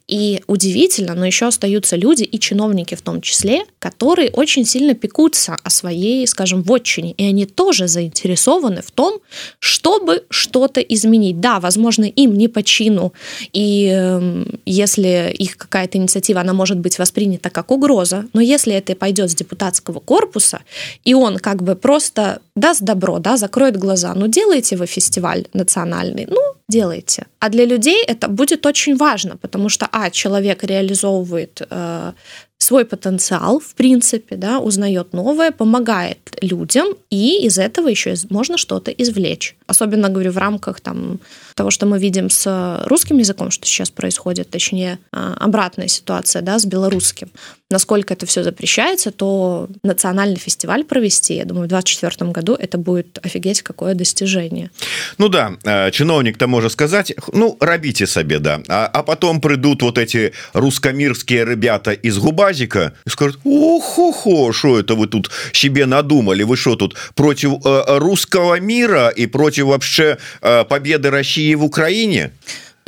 И 0.07 0.41
удивительно, 0.47 1.15
но 1.15 1.25
еще 1.25 1.47
остаются 1.47 1.95
люди 1.95 2.23
и 2.23 2.39
чиновники 2.39 2.95
в 2.95 3.01
том 3.01 3.21
числе, 3.21 3.63
которые 3.79 4.29
очень 4.31 4.65
сильно 4.65 4.93
пекутся 4.93 5.57
о 5.63 5.69
своей, 5.69 6.27
скажем, 6.27 6.63
вотчине. 6.63 7.13
И 7.13 7.23
они 7.23 7.45
тоже 7.45 7.87
заинтересованы 7.87 8.81
в 8.81 8.91
том, 8.91 9.19
чтобы 9.59 10.25
что-то 10.29 10.81
изменить. 10.81 11.39
Да, 11.39 11.59
возможно, 11.59 12.03
им 12.03 12.37
не 12.37 12.49
по 12.49 12.61
чину. 12.61 13.13
И 13.53 13.89
э, 13.93 14.45
если 14.65 15.33
их 15.37 15.55
какая-то 15.57 15.97
инициатива, 15.97 16.41
она 16.41 16.53
может 16.53 16.79
быть 16.79 16.99
воспринята 16.99 17.49
как 17.49 17.71
угроза. 17.71 18.25
Но 18.33 18.41
если 18.41 18.73
это 18.73 18.95
пойдет 18.95 19.31
с 19.31 19.35
депутатского 19.35 19.99
корпуса, 19.99 20.59
и 21.05 21.13
он 21.13 21.37
как 21.37 21.63
бы 21.63 21.75
просто 21.75 22.41
даст 22.55 22.81
добро, 22.81 23.19
да, 23.19 23.37
закроет 23.37 23.77
глаза, 23.77 24.13
ну 24.13 24.27
делайте 24.27 24.75
вы 24.75 24.85
фестиваль 24.85 25.45
национальный, 25.69 26.25
ну 26.29 26.41
делайте. 26.67 27.25
А 27.39 27.49
для 27.49 27.65
людей 27.65 28.03
это 28.07 28.27
будет 28.27 28.65
очень 28.65 28.97
важно, 28.97 29.37
потому 29.37 29.69
что, 29.69 29.87
а, 29.91 30.09
человек 30.09 30.63
реализовывает 30.63 31.61
э, 31.69 32.13
свой 32.57 32.85
потенциал, 32.85 33.59
в 33.59 33.73
принципе, 33.75 34.35
да, 34.35 34.59
узнает 34.59 35.13
новое, 35.13 35.51
помогает 35.51 36.17
людям, 36.41 36.87
и 37.11 37.45
из 37.45 37.57
этого 37.57 37.89
еще 37.89 38.13
можно 38.29 38.57
что-то 38.57 38.91
извлечь. 38.91 39.55
Особенно, 39.69 40.09
говорю, 40.09 40.31
в 40.31 40.37
рамках 40.37 40.81
там, 40.81 41.19
того, 41.55 41.71
что 41.71 41.85
мы 41.85 41.99
видим 41.99 42.29
с 42.29 42.83
русским 42.85 43.17
языком, 43.17 43.51
что 43.51 43.65
сейчас 43.65 43.89
происходит, 43.91 44.49
точнее, 44.49 44.99
а, 45.11 45.35
обратная 45.39 45.87
ситуация 45.87 46.41
да, 46.41 46.57
с 46.57 46.65
белорусским. 46.65 47.29
Насколько 47.71 48.15
это 48.15 48.25
все 48.25 48.43
запрещается, 48.43 49.11
то 49.11 49.67
национальный 49.83 50.37
фестиваль 50.37 50.83
провести, 50.83 51.35
я 51.35 51.45
думаю, 51.45 51.65
в 51.65 51.69
2024 51.69 52.31
году 52.31 52.55
это 52.55 52.79
будет 52.79 53.19
офигеть 53.23 53.61
какое 53.61 53.93
достижение. 53.93 54.71
Ну 55.19 55.29
да, 55.29 55.51
э, 55.63 55.91
чиновник-то 55.91 56.47
может 56.47 56.71
сказать, 56.71 57.13
ну, 57.31 57.57
робите 57.59 58.07
себе, 58.07 58.39
да. 58.39 58.61
А, 58.69 58.87
а 58.87 59.03
потом 59.03 59.39
придут 59.39 59.83
вот 59.83 59.99
эти 59.99 60.33
русскомирские 60.53 61.45
ребята 61.45 61.91
из 61.91 62.17
Губазика 62.17 62.93
и 63.05 63.09
скажут, 63.09 63.39
охо-хо, 63.43 64.51
что 64.51 64.79
это 64.79 64.95
вы 64.95 65.05
тут 65.05 65.29
себе 65.53 65.85
надумали? 65.85 66.41
Вы 66.41 66.57
что 66.57 66.75
тут 66.75 66.95
против 67.13 67.65
э, 67.65 67.97
русского 67.99 68.59
мира 68.59 69.09
и 69.09 69.27
против 69.27 69.58
вообще 69.61 70.17
э, 70.41 70.63
победы 70.65 71.09
России 71.09 71.53
в 71.55 71.63
Украине? 71.63 72.31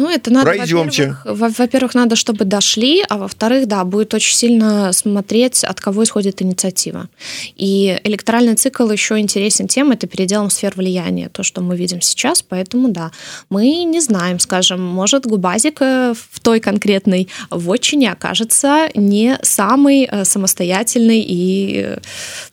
Ну, 0.02 0.10
это 0.10 0.32
надо, 0.32 0.46
Пройдемте. 0.46 1.16
Во-первых, 1.26 1.60
во-первых, 1.60 1.96
надо, 1.96 2.16
чтобы 2.16 2.46
дошли, 2.46 3.04
а 3.08 3.18
во-вторых, 3.18 3.68
да, 3.68 3.84
будет 3.84 4.14
очень 4.16 4.36
сильно 4.36 4.92
смотреть, 4.94 5.64
от 5.64 5.80
кого 5.80 6.04
исходит 6.04 6.42
инициатива. 6.42 7.08
И 7.56 8.00
электоральный 8.04 8.56
цикл 8.56 8.90
еще 8.90 9.20
интересен 9.20 9.68
тем, 9.68 9.92
это 9.92 10.08
переделом 10.08 10.50
сфер 10.50 10.74
влияния, 10.76 11.30
то, 11.30 11.44
что 11.44 11.62
мы 11.62 11.78
видим 11.78 12.02
сейчас, 12.02 12.42
поэтому, 12.42 12.90
да, 12.90 13.12
мы 13.50 13.84
не 13.84 14.02
знаем, 14.02 14.40
скажем, 14.40 14.82
может, 14.82 15.28
Губазик 15.28 15.82
э, 15.82 16.16
в 16.32 16.40
той 16.40 16.60
конкретной 16.60 17.28
вотчине 17.52 18.12
окажется 18.12 18.90
не 18.96 19.38
самый 19.44 20.10
э, 20.12 20.26
самостоятельный 20.26 21.24
и 21.28 21.98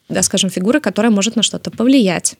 да, 0.09 0.23
скажем 0.23 0.51
фигуры 0.51 0.81
которая 0.81 1.11
может 1.11 1.37
на 1.37 1.43
что-то 1.43 1.71
повлиять. 1.71 2.37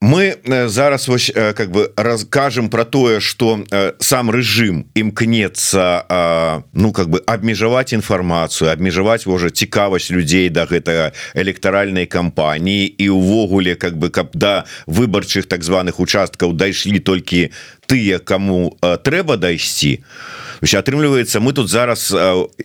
Мы 0.00 0.36
зараз 0.68 1.08
вось 1.08 1.32
как 1.34 1.70
бы 1.70 1.92
расскажем 1.96 2.68
про 2.68 2.84
тое 2.84 3.20
что 3.20 3.64
сам 3.98 4.30
режим 4.30 4.86
імкнется 4.94 6.64
ну 6.72 6.92
как 6.92 7.08
бы 7.08 7.22
абмежаваць 7.26 7.92
інфармацыю 7.92 8.72
абмежаваць 8.72 9.26
можа 9.26 9.50
цікавасць 9.50 10.10
людзей 10.10 10.48
до 10.48 10.66
да 10.66 10.66
гэтага 10.66 11.12
электаральнай 11.34 12.06
кампаніі. 12.06 12.94
І 12.98 13.08
увогуле 13.08 13.74
как 13.74 13.96
бы 13.96 14.10
каб 14.10 14.30
да 14.34 14.64
выбарчых 14.86 15.46
так 15.46 15.62
званых 15.62 16.00
участкаў 16.00 16.52
дайшлі 16.52 16.98
толькі 16.98 17.50
тыя 17.86 18.18
кому 18.18 18.76
трэба 18.80 19.36
дайсці 19.36 19.96
то 19.96 20.41
атрымліваецца 20.62 21.42
мы 21.42 21.52
тут 21.52 21.68
зараз 21.68 22.14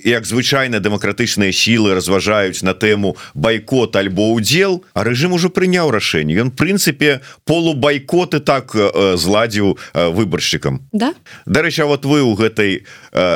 як 0.05 0.25
звычайна 0.25 0.77
дэмакратычныя 0.77 1.49
сілы 1.49 1.97
разважаюць 1.97 2.61
на 2.61 2.77
тэму 2.77 3.17
байкот 3.33 3.97
альбо 3.97 4.29
удзел 4.37 4.85
а 4.93 5.01
рэжым 5.03 5.33
ужо 5.33 5.49
прыняў 5.49 5.89
рашэнне 5.89 6.37
ён 6.37 6.53
прынцыпе 6.53 7.25
полубайкоты 7.49 8.39
так 8.39 8.77
зладзіў 9.17 9.81
выбаршчыкам 9.93 10.85
да. 10.93 11.13
Дарэча 11.45 11.85
вот 11.85 12.05
вы 12.05 12.21
у 12.21 12.37
гэтай 12.37 12.85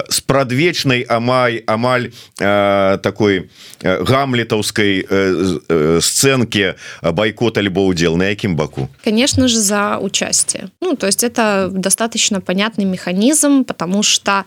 спрадвечнай 0.10 1.02
амай 1.10 1.64
амаль 1.66 2.14
такой 2.38 3.50
гамлетаўскай 3.82 5.08
сцэнке 6.02 6.76
байкот 7.02 7.58
альбо 7.58 7.82
удзел 7.90 8.16
на 8.16 8.30
якім 8.30 8.56
баку? 8.56 8.90
Конечно 9.04 9.48
же 9.48 9.58
за 9.58 9.98
участие. 9.98 10.70
Ну 10.82 10.96
то 10.96 11.08
есть 11.08 11.24
это 11.24 11.70
достаточно 11.74 12.42
понятный 12.42 12.86
механизм 12.86 13.64
потому 13.66 14.04
что 14.04 14.46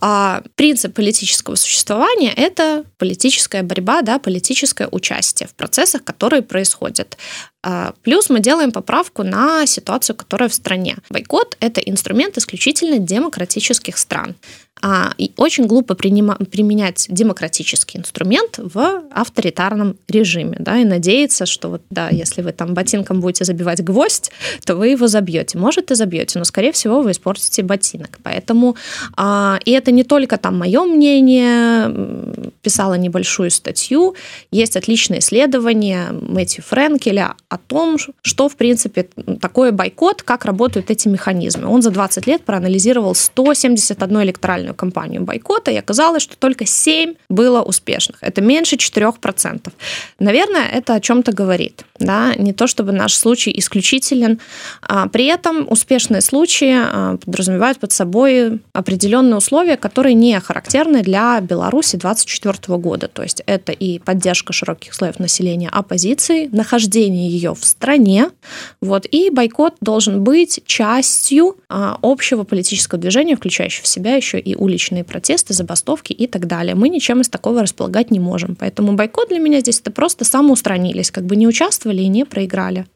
а, 0.00 0.42
принцип 0.54 0.94
политического 0.94 1.54
существования– 1.54 2.32
это 2.36 2.84
политическая 2.98 3.62
борьба, 3.62 4.02
да, 4.02 4.18
политическое 4.18 4.88
участие 4.90 5.48
в 5.48 5.54
процессах, 5.54 6.04
которые 6.04 6.42
происходят. 6.42 7.16
А, 7.62 7.94
плюс 8.02 8.30
мы 8.30 8.40
делаем 8.40 8.72
поправку 8.72 9.22
на 9.22 9.66
ситуацию, 9.66 10.16
которая 10.16 10.48
в 10.48 10.54
стране. 10.54 10.96
Бойкот– 11.10 11.56
это 11.60 11.80
инструмент 11.80 12.38
исключительно 12.38 12.98
демократических 12.98 13.98
стран. 13.98 14.36
А, 14.82 15.14
и 15.16 15.32
очень 15.36 15.66
глупо 15.66 15.94
применять 15.94 17.06
демократический 17.08 17.98
инструмент 17.98 18.58
в 18.58 19.04
авторитарном 19.10 19.96
режиме, 20.06 20.56
да, 20.58 20.78
и 20.78 20.84
надеяться, 20.84 21.46
что 21.46 21.70
вот, 21.70 21.82
да, 21.88 22.10
если 22.10 22.42
вы 22.42 22.52
там 22.52 22.74
ботинком 22.74 23.20
будете 23.20 23.44
забивать 23.44 23.82
гвоздь, 23.82 24.30
то 24.66 24.76
вы 24.76 24.88
его 24.88 25.06
забьете. 25.06 25.56
Может, 25.56 25.90
и 25.90 25.94
забьете, 25.94 26.38
но, 26.38 26.44
скорее 26.44 26.72
всего, 26.72 27.00
вы 27.00 27.12
испортите 27.12 27.62
ботинок. 27.62 28.18
Поэтому, 28.22 28.76
а, 29.16 29.58
и 29.64 29.70
это 29.70 29.92
не 29.92 30.04
только 30.04 30.36
там 30.36 30.58
мое 30.58 30.84
мнение, 30.84 31.90
писала 32.62 32.94
небольшую 32.94 33.50
статью, 33.50 34.14
есть 34.50 34.76
отличное 34.76 35.20
исследование 35.20 36.08
Мэтью 36.12 36.62
Френкеля 36.64 37.34
о 37.48 37.56
том, 37.56 37.96
что, 38.22 38.48
в 38.48 38.56
принципе, 38.56 39.08
такое 39.40 39.72
бойкот, 39.72 40.22
как 40.22 40.44
работают 40.44 40.90
эти 40.90 41.08
механизмы. 41.08 41.66
Он 41.66 41.80
за 41.80 41.90
20 41.90 42.26
лет 42.26 42.44
проанализировал 42.44 43.14
171 43.14 44.22
электоральную 44.22 44.65
федеральную 44.66 44.74
кампанию 44.74 45.22
бойкота, 45.22 45.70
и 45.70 45.76
оказалось, 45.76 46.22
что 46.22 46.36
только 46.36 46.66
7 46.66 47.14
было 47.28 47.62
успешных. 47.62 48.18
Это 48.20 48.40
меньше 48.40 48.76
4%. 48.76 49.72
Наверное, 50.18 50.68
это 50.68 50.94
о 50.94 51.00
чем-то 51.00 51.32
говорит. 51.32 51.84
Да? 51.98 52.34
Не 52.36 52.52
то, 52.52 52.66
чтобы 52.66 52.92
наш 52.92 53.14
случай 53.14 53.52
исключителен. 53.56 54.38
А 54.82 55.08
при 55.08 55.26
этом 55.26 55.66
успешные 55.70 56.20
случаи 56.20 56.74
а, 56.76 57.16
подразумевают 57.24 57.78
под 57.78 57.92
собой 57.92 58.60
определенные 58.72 59.36
условия, 59.36 59.76
которые 59.76 60.14
не 60.14 60.40
характерны 60.40 61.02
для 61.02 61.40
Беларуси 61.40 61.96
2024 61.96 62.78
года. 62.78 63.08
То 63.08 63.22
есть 63.22 63.42
это 63.46 63.72
и 63.72 63.98
поддержка 63.98 64.52
широких 64.52 64.94
слоев 64.94 65.18
населения 65.18 65.68
оппозиции, 65.68 66.48
нахождение 66.52 67.28
ее 67.28 67.54
в 67.54 67.64
стране, 67.64 68.30
вот, 68.80 69.06
и 69.10 69.30
бойкот 69.30 69.74
должен 69.80 70.22
быть 70.24 70.60
частью 70.66 71.56
а, 71.68 71.98
общего 72.02 72.44
политического 72.44 73.00
движения, 73.00 73.36
включающего 73.36 73.84
в 73.84 73.88
себя 73.88 74.16
еще 74.16 74.38
и 74.38 74.55
уличные 74.56 75.04
протесты, 75.04 75.54
забастовки 75.54 76.12
и 76.12 76.26
так 76.26 76.46
далее. 76.46 76.74
Мы 76.74 76.88
ничем 76.88 77.20
из 77.20 77.28
такого 77.28 77.62
располагать 77.62 78.10
не 78.10 78.20
можем. 78.20 78.56
Поэтому 78.56 78.94
бойкот 78.94 79.28
для 79.28 79.38
меня 79.38 79.60
здесь 79.60 79.80
это 79.80 79.90
просто 79.90 80.24
самоустранились, 80.24 81.10
как 81.10 81.24
бы 81.24 81.36
не 81.36 81.46
участвовали 81.46 82.02
и 82.02 82.08
не 82.08 82.24
проиграли. 82.24 82.86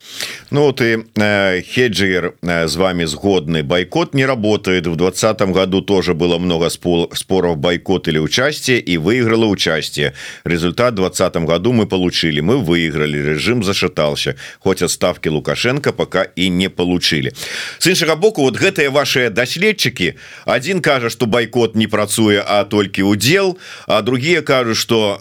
Ну 0.51 0.73
ты 0.73 1.07
э, 1.17 1.61
Хеджер 1.63 2.35
э, 2.43 2.67
с 2.67 2.77
вами 2.77 3.05
сгодный. 3.05 3.63
Бойкот 3.63 4.15
не 4.15 4.27
работает. 4.27 4.87
В 4.87 4.97
2020 4.97 5.41
году 5.53 5.83
тоже 5.83 6.15
было 6.15 6.39
много 6.39 6.71
споров 6.71 7.59
бойкот 7.59 8.09
или 8.09 8.19
участие 8.19 8.81
и 8.81 8.97
выиграло 8.97 9.47
участие. 9.47 10.15
Результат 10.45 10.95
в 10.95 10.97
2020 10.97 11.37
году 11.47 11.73
мы 11.73 11.87
получили. 11.87 12.41
Мы 12.41 12.59
выиграли. 12.59 13.19
Режим 13.19 13.63
зашатался. 13.63 14.37
Хоть 14.61 14.83
отставки 14.83 15.29
Лукашенко 15.29 15.93
пока 15.93 16.23
и 16.23 16.49
не 16.49 16.69
получили. 16.69 17.33
С 17.79 17.87
іншага 17.87 18.17
боку 18.17 18.43
вот 18.43 18.57
гэтые 18.57 18.91
ваши 18.91 19.31
доследчики 19.31 20.17
один 20.45 20.81
кажа 20.81 21.11
что 21.11 21.27
бойкот 21.27 21.50
бойкот 21.50 21.76
не 21.76 21.88
працуе 21.88 22.44
а 22.46 22.64
толькі 22.64 23.04
удзел 23.04 23.58
а 23.88 24.02
другие 24.02 24.42
кажуць 24.42 24.78
что 24.78 25.20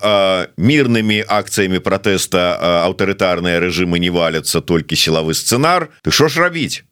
мирными 0.57 1.25
акциями 1.27 1.79
протэста 1.79 2.85
аўтарытарныя 2.87 3.61
режимы 3.61 3.99
не 3.99 4.11
валятся 4.11 4.61
толькі 4.61 4.97
силовы 4.97 5.35
сцэнар 5.35 5.91
ты 6.03 6.11
що 6.11 6.29
ж 6.29 6.41
рабіць 6.41 6.85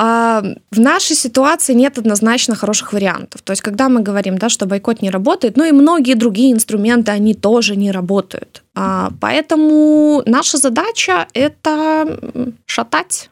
А 0.00 0.42
в 0.70 0.78
нашей 0.78 1.16
ситуации 1.16 1.74
нет 1.74 1.98
однозначно 1.98 2.54
хороших 2.54 2.92
вариантов. 2.92 3.42
То 3.42 3.52
есть, 3.52 3.62
когда 3.62 3.88
мы 3.88 4.00
говорим, 4.00 4.38
да, 4.38 4.48
что 4.48 4.64
бойкот 4.66 5.02
не 5.02 5.10
работает, 5.10 5.56
ну 5.56 5.64
и 5.64 5.72
многие 5.72 6.14
другие 6.14 6.52
инструменты, 6.52 7.10
они 7.10 7.34
тоже 7.34 7.74
не 7.74 7.90
работают. 7.90 8.62
Поэтому 9.20 10.22
наша 10.24 10.56
задача – 10.56 11.34
это 11.34 12.16
шатать 12.64 13.28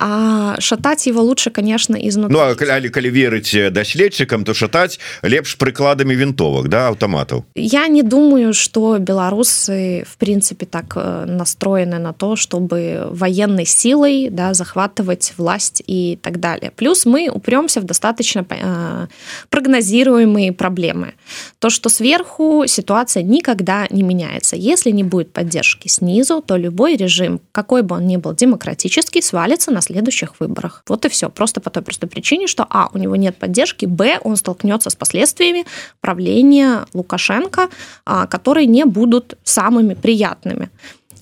а 0.00 0.56
шатать 0.60 1.06
его 1.06 1.20
лучше 1.22 1.50
конечно 1.50 1.94
изнутри 1.94 2.34
ну, 2.34 2.40
а 2.40 2.54
калі, 2.54 2.88
калі 2.88 3.10
верыць 3.10 3.70
даследчыкам 3.70 4.44
то 4.44 4.54
шатаць 4.54 4.98
лепш 5.22 5.60
прыкладамі 5.60 6.16
вінтовак 6.16 6.72
да 6.72 6.88
аўтаматаў 6.88 7.44
я 7.54 7.86
не 7.86 8.02
думаю 8.02 8.54
что 8.54 8.96
беларусы 8.98 10.04
в 10.08 10.16
принципе 10.16 10.64
так 10.64 10.96
э, 10.96 11.26
настроены 11.28 11.98
на 11.98 12.14
то 12.14 12.34
чтобы 12.36 13.08
военной 13.12 13.66
силой 13.66 14.30
да 14.30 14.54
захватывать 14.54 15.34
власть 15.36 15.82
и 15.86 16.18
так 16.22 16.40
далее 16.40 16.72
плюс 16.74 17.04
мы 17.04 17.28
упремся 17.28 17.80
в 17.80 17.84
достаточно 17.84 18.46
э, 18.48 19.06
прогнозируемые 19.50 20.52
проблемы 20.52 21.12
то 21.58 21.68
что 21.68 21.90
сверху 21.90 22.64
ситуация 22.66 23.22
никогда 23.22 23.86
не 23.90 24.02
меняется 24.02 24.56
если 24.56 24.90
не 24.92 25.04
будет 25.04 25.30
поддержки 25.34 25.88
снизу 25.88 26.40
то 26.40 26.56
любой 26.56 26.96
режим 26.96 27.38
какой 27.52 27.82
бы 27.82 27.96
он 27.96 28.06
ни 28.06 28.16
был 28.16 28.32
демократический 28.32 29.20
свалится 29.20 29.70
на 29.70 29.82
следующих 29.85 30.39
выборах. 30.39 30.83
Вот 30.87 31.05
и 31.05 31.09
все. 31.09 31.29
Просто 31.29 31.61
по 31.61 31.69
той 31.69 31.83
простой 31.83 32.09
причине, 32.09 32.47
что 32.47 32.65
А, 32.69 32.89
у 32.93 32.97
него 32.97 33.15
нет 33.15 33.37
поддержки, 33.37 33.85
Б, 33.85 34.19
он 34.23 34.35
столкнется 34.35 34.89
с 34.89 34.95
последствиями 34.95 35.65
правления 36.01 36.85
Лукашенко, 36.93 37.69
а, 38.05 38.27
которые 38.27 38.67
не 38.67 38.85
будут 38.85 39.37
самыми 39.43 39.93
приятными. 39.93 40.69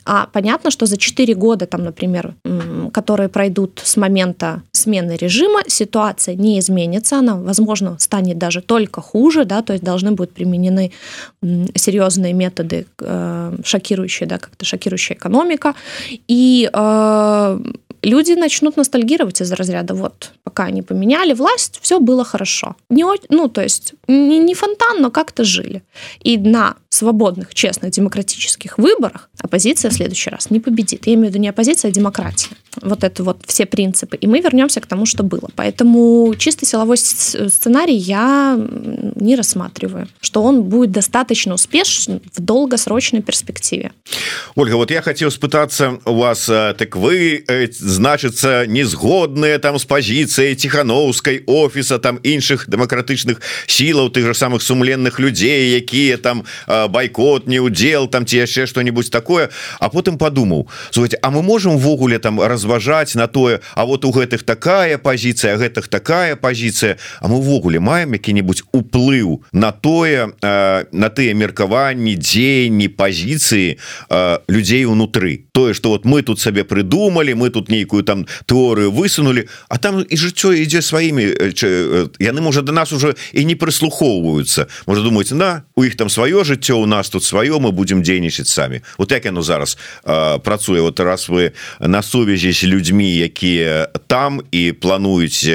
А 0.06 0.28
понятно, 0.32 0.72
что 0.72 0.86
за 0.86 0.98
4 0.98 1.34
года, 1.34 1.66
там, 1.66 1.84
например, 1.84 2.36
которые 2.92 3.30
пройдут 3.30 3.82
с 3.84 3.96
момента 3.96 4.62
смены 4.72 5.16
режима, 5.16 5.62
ситуация 5.68 6.36
не 6.36 6.60
изменится, 6.60 7.20
она, 7.20 7.38
возможно, 7.38 7.98
станет 8.00 8.38
даже 8.38 8.62
только 8.62 9.02
хуже, 9.02 9.46
да, 9.46 9.62
то 9.62 9.74
есть 9.74 9.86
должны 9.86 10.12
будут 10.12 10.34
применены 10.34 10.92
серьезные 11.76 12.34
методы, 12.34 12.86
э, 13.00 13.58
шокирующие, 13.64 14.28
да, 14.28 14.40
как-то 14.40 14.66
шокирующая 14.66 15.16
экономика, 15.16 15.74
и 16.28 16.70
э, 16.72 17.60
люди 18.04 18.34
начнут 18.34 18.78
ностальгировать 18.78 19.42
из 19.42 19.52
разряда 19.52 19.94
вот 19.94 20.32
пока 20.44 20.66
они 20.66 20.82
поменяли 20.82 21.34
власть 21.34 21.80
все 21.82 22.00
было 22.00 22.24
хорошо 22.24 22.76
не 22.90 23.06
ну 23.30 23.48
то 23.48 23.62
есть 23.62 23.94
не, 24.08 24.40
не 24.40 24.54
фонтан 24.54 25.02
но 25.02 25.12
как-то 25.12 25.44
жили. 25.44 25.84
И 26.22 26.38
на 26.38 26.76
свободных 26.90 27.54
честных 27.54 27.92
демократических 27.92 28.78
выборах 28.78 29.30
оппозиция 29.40 29.92
в 29.92 29.94
следующий 29.94 30.30
раз 30.30 30.50
не 30.50 30.60
победит. 30.60 31.08
Я 31.08 31.16
имею 31.16 31.28
в 31.28 31.30
виду 31.30 31.40
не 31.40 31.50
оппозиция 31.50 31.90
а 31.90 31.92
демократия. 31.92 32.56
Вот 32.82 33.04
это 33.04 33.24
вот 33.24 33.42
все 33.46 33.66
принципы. 33.66 34.16
И 34.16 34.28
мы 34.28 34.40
вернемся 34.40 34.80
к 34.82 34.86
тому 34.86 35.06
что 35.06 35.24
было. 35.24 35.50
Поэтому 35.56 36.34
чисто 36.38 36.66
силовой 36.66 36.98
сценарий 36.98 37.96
я 37.96 38.58
не 39.16 39.36
рассматриваю 39.36 40.08
что 40.22 40.44
он 40.44 40.64
будет 40.64 40.92
достаточно 40.92 41.54
успешен 41.54 42.22
в 42.34 42.42
долгосрочной 42.42 43.22
перспективе. 43.22 43.92
Ольга 44.56 44.76
вот 44.76 44.92
я 44.92 45.02
хотел 45.02 45.32
спытаться 45.32 46.00
у 46.06 46.14
вас 46.16 46.50
э, 46.50 46.76
так 46.78 46.96
вы 46.96 47.44
э, 47.48 47.68
значыцца 47.94 48.66
незгодныя 48.66 49.60
там 49.60 49.78
з 49.78 49.86
пазіцыяй 49.86 50.56
ціхановскай 50.56 51.44
офіса 51.46 52.00
там 52.00 52.18
іншых 52.24 52.66
дэмакратычных 52.68 53.38
сілаў 53.68 54.10
тых 54.10 54.26
же 54.26 54.34
самых 54.34 54.66
сумленных 54.66 55.20
людзей 55.20 55.78
якія 55.78 56.18
там 56.18 56.44
байкот 56.68 57.48
не 57.48 57.60
удзел 57.60 58.08
там 58.08 58.26
ці 58.26 58.42
яшчэ 58.44 58.66
что-нибудь 58.66 59.12
такое. 59.12 59.50
А 59.80 59.90
потым 59.90 60.18
подумаў 60.18 60.68
слухайте 60.92 61.20
А 61.22 61.30
мы 61.30 61.44
можем 61.44 61.78
ввогуле 61.78 62.20
там 62.20 62.42
разважаць 62.42 63.16
на 63.16 63.28
тое 63.28 63.62
А 63.76 63.86
вот 63.86 64.06
у 64.06 64.12
гэтых 64.12 64.44
такая 64.44 64.98
пазіцыя 64.98 65.58
гэтых 65.58 65.88
такая 65.88 66.36
пазіцыя 66.36 66.98
А 67.22 67.28
мы 67.28 67.42
ввогуле 67.42 67.80
маем 67.80 68.14
які-нибудь 68.14 68.64
уплыў 68.74 69.44
на 69.52 69.72
тое 69.72 70.34
на 70.42 71.10
тыя 71.10 71.34
меркаванні 71.34 72.16
дзеянні 72.16 72.88
пазіцыі 72.88 73.78
людзей 74.50 74.86
унутры. 74.86 75.46
Тое 75.52 75.74
что 75.74 75.90
вот 75.90 76.06
мы 76.06 76.24
тут 76.24 76.40
сабе 76.40 76.64
придумали 76.64 77.34
мы 77.34 77.50
тут 77.50 77.70
не 77.70 77.83
нейкую 77.83 78.07
там 78.07 78.27
тэорыю 78.47 78.95
высунули 78.95 79.49
а 79.69 79.79
там 79.79 80.07
і 80.07 80.17
жыццё 80.17 80.55
ідзе 80.55 80.83
сваімі 80.83 81.35
яны 82.23 82.41
можа 82.41 82.63
до 82.63 82.73
нас 82.73 82.93
уже 82.93 83.19
і 83.35 83.45
не 83.45 83.59
прыслухоўваюцца 83.59 84.71
можа 84.87 85.03
думаць 85.03 85.35
на 85.35 85.67
у 85.75 85.83
іх 85.83 85.99
там 85.99 86.09
сваё 86.09 86.47
жыццё 86.47 86.79
у 86.79 86.87
нас 86.87 87.11
тут 87.11 87.25
сваё 87.25 87.59
мы 87.59 87.73
будем 87.73 88.03
дзейнічаць 88.03 88.49
самі 88.49 88.81
вот 88.99 89.13
як 89.13 89.25
яно 89.25 89.43
зараз 89.43 89.79
э, 90.05 90.39
працуе 90.39 90.81
вот 90.81 91.01
раз 91.01 91.29
вы 91.29 91.53
на 91.81 92.03
сувязі 92.03 92.53
з 92.53 92.65
людзьмі 92.65 93.11
якія 93.17 93.89
там 94.07 94.43
і 94.53 94.73
плануюць 94.73 95.47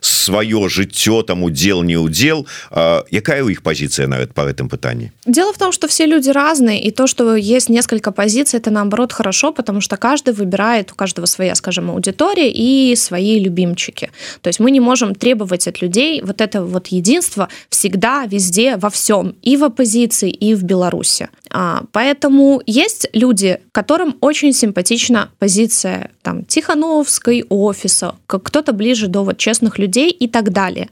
сваё 0.00 0.68
жыццё 0.68 1.22
там 1.22 1.42
удзел 1.42 1.82
не 1.82 1.96
удзел 1.96 2.46
э, 2.70 3.02
якая 3.10 3.42
у 3.42 3.50
іх 3.50 3.62
позиция 3.62 4.08
нават 4.08 4.32
по 4.32 4.42
гэтым 4.42 4.68
пытанні 4.68 5.10
дело 5.26 5.52
в 5.52 5.58
том 5.58 5.72
что 5.72 5.86
все 5.86 6.06
люди 6.06 6.30
разные 6.30 6.82
и 6.82 6.90
то 6.90 7.06
что 7.06 7.36
есть 7.36 7.68
несколько 7.68 8.12
позиций 8.12 8.58
это 8.58 8.70
наоборот 8.70 9.12
хорошо 9.12 9.52
потому 9.52 9.80
что 9.80 9.96
каждый 9.96 10.34
выбирает 10.34 10.92
у 10.92 10.94
каждого 10.94 11.26
своя 11.26 11.54
скажем 11.54 11.75
скажем, 11.77 11.91
аудитория 11.91 12.51
и 12.51 12.95
свои 12.95 13.39
любимчики. 13.39 14.09
То 14.41 14.49
есть 14.49 14.59
мы 14.59 14.71
не 14.71 14.79
можем 14.79 15.13
требовать 15.13 15.67
от 15.67 15.81
людей 15.81 16.21
вот 16.21 16.41
это 16.41 16.63
вот 16.63 16.87
единство 16.87 17.47
всегда, 17.69 18.25
везде, 18.25 18.77
во 18.77 18.89
всем, 18.89 19.35
и 19.45 19.57
в 19.57 19.63
оппозиции, 19.63 20.29
и 20.29 20.55
в 20.55 20.63
Беларуси. 20.63 21.29
А, 21.51 21.83
поэтому 21.91 22.61
есть 22.65 23.07
люди, 23.13 23.59
которым 23.71 24.17
очень 24.21 24.53
симпатична 24.53 25.29
позиция 25.39 26.11
там 26.21 26.43
Тихановской 26.43 27.45
офиса, 27.49 28.15
кто-то 28.27 28.73
ближе 28.73 29.07
до 29.07 29.23
вот 29.23 29.37
честных 29.37 29.79
людей 29.79 30.11
и 30.11 30.27
так 30.27 30.51
далее. 30.51 30.89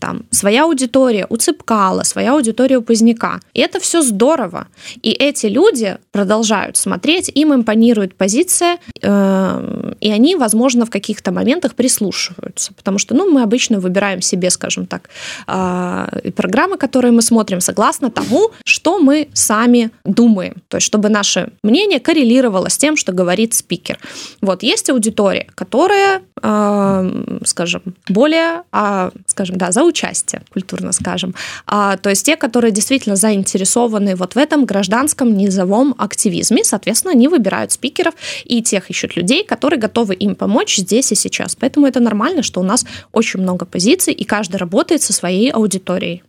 Там 0.00 0.24
своя 0.30 0.64
аудитория 0.64 1.26
у 1.28 1.36
Цыпкала, 1.36 2.02
своя 2.04 2.32
аудитория 2.32 2.78
у 2.78 2.82
Поздняка. 2.82 3.40
И 3.54 3.60
это 3.60 3.80
все 3.80 4.02
здорово. 4.02 4.68
И 5.02 5.10
эти 5.10 5.46
люди 5.46 5.98
продолжают 6.10 6.76
смотреть, 6.76 7.30
им 7.34 7.54
импонирует 7.54 8.14
позиция, 8.14 8.78
э, 9.02 9.94
и 10.00 10.10
они, 10.10 10.36
возможно, 10.36 10.86
в 10.86 10.90
каких-то 10.90 11.32
моментах 11.32 11.74
прислушиваются. 11.74 12.72
Потому 12.74 12.98
что, 12.98 13.14
ну, 13.14 13.30
мы 13.30 13.42
обычно 13.42 13.80
выбираем 13.80 14.22
себе, 14.22 14.50
скажем 14.50 14.86
так, 14.86 15.10
э, 15.46 16.30
программы, 16.34 16.78
которые 16.78 17.12
мы 17.12 17.22
смотрим 17.22 17.60
согласно 17.60 18.10
тому, 18.10 18.50
что 18.64 18.98
мы 18.98 19.28
сами 19.34 19.90
думаем, 20.08 20.56
то 20.68 20.78
есть 20.78 20.86
чтобы 20.86 21.08
наше 21.08 21.50
мнение 21.62 22.00
коррелировало 22.00 22.68
с 22.68 22.76
тем, 22.76 22.96
что 22.96 23.12
говорит 23.12 23.54
спикер. 23.54 23.98
Вот 24.40 24.62
есть 24.62 24.90
аудитория, 24.90 25.46
которая, 25.54 26.22
э, 26.42 27.40
скажем, 27.44 27.82
более, 28.08 28.62
э, 28.72 29.10
скажем, 29.26 29.56
да, 29.56 29.70
за 29.70 29.84
участие, 29.84 30.42
культурно 30.52 30.92
скажем, 30.92 31.34
а, 31.66 31.96
то 31.96 32.10
есть 32.10 32.24
те, 32.24 32.36
которые 32.36 32.72
действительно 32.72 33.16
заинтересованы 33.16 34.16
вот 34.16 34.34
в 34.34 34.38
этом 34.38 34.64
гражданском 34.64 35.36
низовом 35.36 35.94
активизме, 35.98 36.64
соответственно, 36.64 37.12
они 37.12 37.28
выбирают 37.28 37.72
спикеров 37.72 38.14
и 38.44 38.62
тех 38.62 38.90
ищут 38.90 39.16
людей, 39.16 39.44
которые 39.44 39.78
готовы 39.78 40.14
им 40.14 40.34
помочь 40.34 40.76
здесь 40.76 41.12
и 41.12 41.14
сейчас. 41.14 41.54
Поэтому 41.54 41.86
это 41.86 42.00
нормально, 42.00 42.42
что 42.42 42.60
у 42.60 42.64
нас 42.64 42.86
очень 43.12 43.40
много 43.40 43.66
позиций, 43.66 44.12
и 44.12 44.24
каждый 44.24 44.56
работает 44.56 45.02
со 45.02 45.12
своей 45.12 45.50
аудиторией 45.50 46.22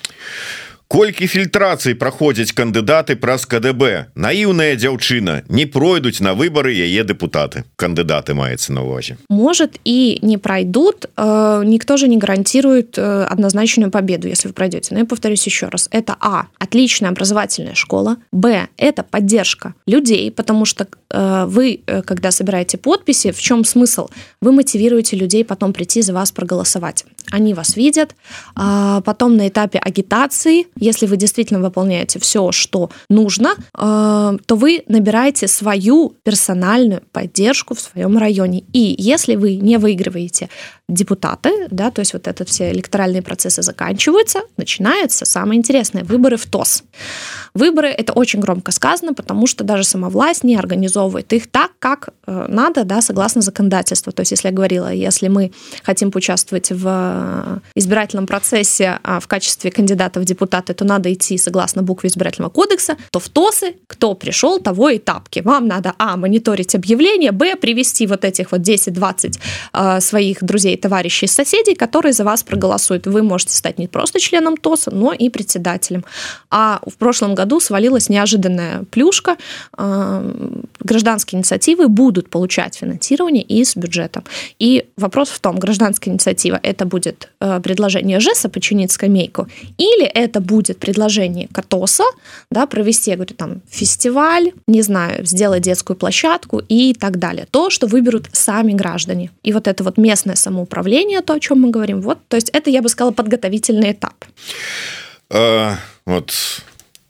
колькі 0.88 1.26
фільтрацый 1.26 1.94
праходзяць 1.98 2.52
кандыдаты 2.52 3.16
праз 3.16 3.46
КДБ 3.50 4.14
наіўная 4.14 4.76
дзяўчына 4.76 5.42
не 5.48 5.64
пройдуць 5.66 6.20
на 6.20 6.34
выборы 6.38 6.70
яе 6.70 7.02
депутаты 7.02 7.64
кандыдаты 7.76 8.34
маецца 8.34 8.72
на 8.72 8.84
увазе 8.84 9.16
может 9.28 9.80
и 9.84 10.18
не 10.22 10.38
пройдут 10.38 11.06
э, 11.16 11.62
никто 11.64 11.96
же 11.96 12.06
не 12.06 12.18
гарантирует 12.18 12.98
э, 12.98 13.24
однозначную 13.24 13.90
победу 13.90 14.28
если 14.28 14.48
вы 14.48 14.54
пройдете 14.54 14.94
но 14.94 15.00
я 15.00 15.06
повторюсь 15.06 15.44
еще 15.46 15.68
раз 15.68 15.88
это 15.90 16.16
а 16.20 16.46
отличная 16.58 17.10
образовательная 17.10 17.74
школа 17.74 18.16
б 18.30 18.68
это 18.76 19.02
поддержка 19.02 19.74
людей 19.86 20.30
потому 20.30 20.64
что 20.64 20.86
э, 21.10 21.44
вы 21.48 21.80
когда 22.06 22.30
собираете 22.30 22.76
подписи 22.78 23.32
в 23.32 23.40
чем 23.40 23.64
смысл 23.64 24.10
вы 24.40 24.52
мотивируете 24.52 25.16
людей 25.16 25.44
потом 25.44 25.72
прийти 25.72 26.02
за 26.02 26.12
вас 26.12 26.30
проголосовать 26.30 27.04
они 27.31 27.53
вас 27.53 27.75
видят 27.75 28.15
а 28.55 29.01
потом 29.01 29.37
на 29.37 29.47
этапе 29.47 29.79
агитации 29.79 30.67
если 30.75 31.05
вы 31.05 31.17
действительно 31.17 31.59
выполняете 31.59 32.19
все, 32.19 32.51
что 32.51 32.89
нужно, 33.09 33.55
э, 33.77 34.37
то 34.45 34.55
вы 34.55 34.83
набираете 34.87 35.47
свою 35.47 36.15
персональную 36.23 37.01
поддержку 37.11 37.75
в 37.75 37.79
своем 37.79 38.17
районе. 38.17 38.63
И 38.73 38.95
если 38.97 39.35
вы 39.35 39.55
не 39.55 39.77
выигрываете 39.77 40.49
депутаты, 40.87 41.67
да, 41.69 41.91
то 41.91 41.99
есть 41.99 42.13
вот 42.13 42.27
это 42.27 42.45
все 42.45 42.71
электоральные 42.71 43.21
процессы 43.21 43.61
заканчиваются, 43.61 44.41
начинается 44.57 45.25
самое 45.25 45.57
интересное– 45.57 46.03
выборы 46.05 46.37
в 46.37 46.45
ТОС. 46.45 46.83
Выборы– 47.53 47.87
это 47.97 48.13
очень 48.13 48.39
громко 48.39 48.71
сказано, 48.71 49.13
потому 49.13 49.47
что 49.47 49.63
даже 49.63 49.83
сама 49.83 50.09
власть 50.09 50.43
не 50.43 50.55
организовывает 50.55 51.31
их 51.33 51.47
так, 51.51 51.71
как 51.79 52.09
э, 52.25 52.45
надо, 52.49 52.83
да, 52.83 53.01
согласно 53.01 53.41
законодательству. 53.41 54.11
То 54.11 54.21
есть, 54.21 54.31
если 54.31 54.47
я 54.47 54.53
говорила, 54.53 54.91
если 54.91 55.27
мы 55.27 55.51
хотим 55.83 56.11
поучаствовать 56.11 56.71
в 56.71 56.87
избирательном 57.75 58.27
процессе 58.27 58.99
а 59.03 59.19
в 59.19 59.27
качестве 59.27 59.71
кандидата 59.71 60.19
в 60.19 60.25
депутаты 60.25 60.73
то 60.73 60.85
надо 60.85 61.11
идти 61.13 61.37
согласно 61.37 61.83
букве 61.83 62.09
избирательного 62.09 62.51
кодекса, 62.51 62.97
то 63.11 63.19
в 63.19 63.29
ТОСы, 63.29 63.75
кто 63.87 64.13
пришел, 64.13 64.59
того 64.59 64.89
и 64.89 64.99
тапки. 64.99 65.41
Вам 65.45 65.67
надо, 65.67 65.93
а, 65.97 66.17
мониторить 66.17 66.75
объявления, 66.75 67.31
б, 67.31 67.55
привести 67.55 68.07
вот 68.07 68.25
этих 68.25 68.51
вот 68.51 68.61
10-20 68.61 69.39
э, 69.73 70.01
своих 70.01 70.43
друзей, 70.43 70.77
товарищей, 70.77 71.27
соседей, 71.27 71.75
которые 71.75 72.13
за 72.13 72.23
вас 72.23 72.43
проголосуют. 72.43 73.07
Вы 73.07 73.23
можете 73.23 73.55
стать 73.55 73.79
не 73.79 73.87
просто 73.87 74.19
членом 74.19 74.57
ТОСа, 74.57 74.91
но 74.91 75.13
и 75.13 75.29
председателем. 75.29 76.03
А 76.49 76.79
в 76.85 76.95
прошлом 76.97 77.35
году 77.35 77.59
свалилась 77.59 78.09
неожиданная 78.09 78.83
плюшка. 78.91 79.37
Э, 79.77 80.31
гражданские 80.79 81.39
инициативы 81.39 81.87
будут 81.87 82.29
получать 82.29 82.75
финансирование 82.75 83.43
из 83.43 83.75
бюджета. 83.75 84.23
И 84.59 84.85
вопрос 84.97 85.29
в 85.29 85.39
том, 85.39 85.57
гражданская 85.57 86.13
инициатива 86.13 86.59
это 86.61 86.85
будет 86.85 87.08
э, 87.39 87.59
предложение 87.61 88.19
ЖЭСа 88.19 88.49
починить 88.49 88.91
скамейку, 88.91 89.47
или 89.77 90.05
это 90.05 90.39
будет 90.41 90.79
предложение 90.79 91.47
КАТОСа, 91.51 92.03
да, 92.51 92.65
провести, 92.65 93.11
я 93.11 93.15
говорю, 93.15 93.35
там, 93.35 93.61
фестиваль, 93.69 94.51
не 94.67 94.81
знаю, 94.81 95.25
сделать 95.25 95.61
детскую 95.63 95.97
площадку 95.97 96.61
и 96.69 96.93
так 96.93 97.19
далее. 97.19 97.45
То, 97.51 97.69
что 97.69 97.87
выберут 97.87 98.29
сами 98.33 98.73
граждане. 98.73 99.31
И 99.43 99.53
вот 99.53 99.67
это 99.67 99.83
вот 99.83 99.97
местное 99.97 100.35
самоуправление, 100.35 101.21
то, 101.21 101.33
о 101.33 101.39
чем 101.39 101.61
мы 101.61 101.71
говорим, 101.71 102.01
вот, 102.01 102.19
то 102.27 102.35
есть 102.35 102.49
это, 102.49 102.69
я 102.69 102.81
бы 102.81 102.89
сказала, 102.89 103.11
подготовительный 103.11 103.91
этап. 103.91 104.25
А, 105.31 105.75
вот 106.05 106.33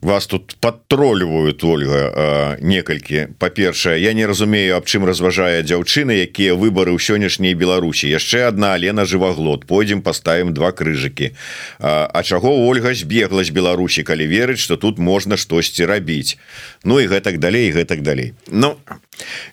вас 0.00 0.26
тут 0.26 0.56
падтролліваюць 0.60 1.60
ольга 1.64 2.56
некалькі. 2.60 3.28
Па-першае 3.38 4.00
я 4.00 4.12
не 4.12 4.26
разумею 4.26 4.76
аб 4.76 4.88
чым 4.88 5.04
разважае 5.04 5.60
дзяўчыны 5.62 6.24
якія 6.24 6.56
выборы 6.56 6.96
ў 6.96 7.00
сённяшняй 7.00 7.52
беларусі. 7.54 8.08
Яшчэ 8.08 8.48
одна 8.48 8.72
алена 8.74 9.04
жываглот. 9.04 9.68
Пойдзем 9.68 10.00
поставим 10.02 10.54
два 10.56 10.72
крыжыкі. 10.72 11.36
А 11.78 12.22
чаго 12.24 12.64
ольга 12.68 12.94
збегла 12.94 13.44
з 13.44 13.50
беларусі 13.50 14.02
калі 14.02 14.24
верыць 14.26 14.60
что 14.64 14.76
тут 14.76 14.98
можна 14.98 15.36
штосьці 15.36 15.84
рабіць? 15.84 16.38
Ну 16.84 17.00
і 17.00 17.06
гэтак 17.06 17.38
далей 17.38 17.68
гэтак 17.70 18.00
далей. 18.00 18.32
Ну 18.48 18.76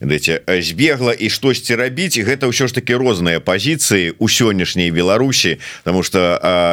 Дайте, 0.02 0.42
збегла 0.48 1.14
і 1.14 1.30
штосьці 1.30 1.76
рабіць 1.76 2.20
гэта 2.20 2.52
ўсё 2.52 2.68
ж 2.68 2.76
таки 2.76 2.94
розныя 2.96 3.40
пазіцыі 3.40 4.20
у 4.20 4.28
сённяшняй 4.28 4.92
Беларусі 4.92 5.58
потому 5.84 6.04
что 6.04 6.20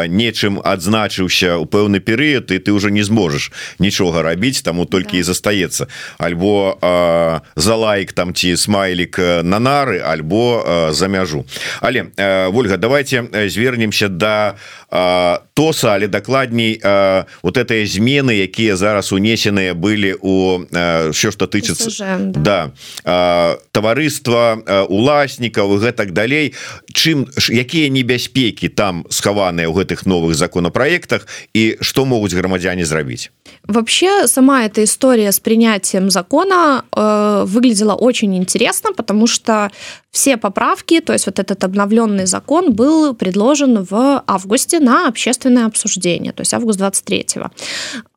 нечым 0.09 0.61
адзначыўся 0.65 1.57
у 1.57 1.65
пэўны 1.65 2.01
перыяд 2.01 2.51
і 2.51 2.59
ты 2.59 2.73
уже 2.73 2.91
не 2.91 3.05
зможешь 3.05 3.53
нічога 3.79 4.23
рабіць 4.23 4.63
таму 4.63 4.85
толькі 4.85 5.17
да. 5.17 5.19
і 5.19 5.23
застаецца. 5.23 5.87
Альбо 6.19 6.79
э, 6.81 7.41
за 7.57 7.75
лайк 7.75 8.13
там 8.13 8.35
ці 8.35 8.57
смайлік 8.57 9.19
на 9.43 9.59
нары 9.59 10.01
альбо 10.01 10.65
э, 10.67 10.93
за 10.93 11.09
мяжу. 11.09 11.47
Але 11.81 12.11
э, 12.17 12.49
Вольга 12.49 12.77
давайте 12.77 13.25
звернемся 13.49 14.09
до 14.09 14.25
да, 14.25 14.55
э, 14.91 15.39
тоса 15.55 15.95
але 15.95 16.07
дакладней 16.09 16.81
э, 16.83 17.25
вот 17.43 17.57
этой 17.57 17.87
змены 17.87 18.35
якія 18.35 18.77
зараз 18.77 19.13
унесеныя 19.13 19.75
былі 19.75 20.17
у 20.21 20.65
все 21.13 21.31
что 21.31 21.47
тычыцца 21.47 21.91
да, 22.19 22.19
да 22.19 22.71
таварыства 23.05 24.87
уласнікаў 24.89 25.77
гэтак 25.79 26.13
далей 26.13 26.55
чым 26.93 27.29
якія 27.49 27.89
небяспекі 27.93 28.69
там 28.69 29.05
схаваныя 29.11 29.69
ў 29.69 29.85
гэтых 29.85 30.07
новых 30.07 30.35
законапраектах 30.35 31.27
і 31.53 31.77
што 31.81 32.05
могуць 32.05 32.35
грамадзяне 32.35 32.85
зрабіць 32.85 33.31
Вообще, 33.67 34.27
сама 34.27 34.65
эта 34.65 34.85
история 34.85 35.33
с 35.33 35.41
принятием 35.41 36.11
закона 36.11 36.85
э, 36.95 37.45
выглядела 37.47 37.95
очень 37.95 38.37
интересно, 38.37 38.93
потому 38.93 39.27
что 39.27 39.71
все 40.11 40.37
поправки, 40.37 41.01
то 41.01 41.13
есть 41.15 41.27
вот 41.27 41.39
этот 41.39 41.65
обновленный 41.65 42.27
закон 42.27 42.73
был 42.75 43.15
предложен 43.15 43.83
в 43.83 44.23
августе 44.27 44.81
на 44.81 45.09
общественное 45.09 45.67
обсуждение, 45.67 46.33
то 46.33 46.43
есть 46.43 46.53
август 46.53 46.79
23-го. 46.79 47.51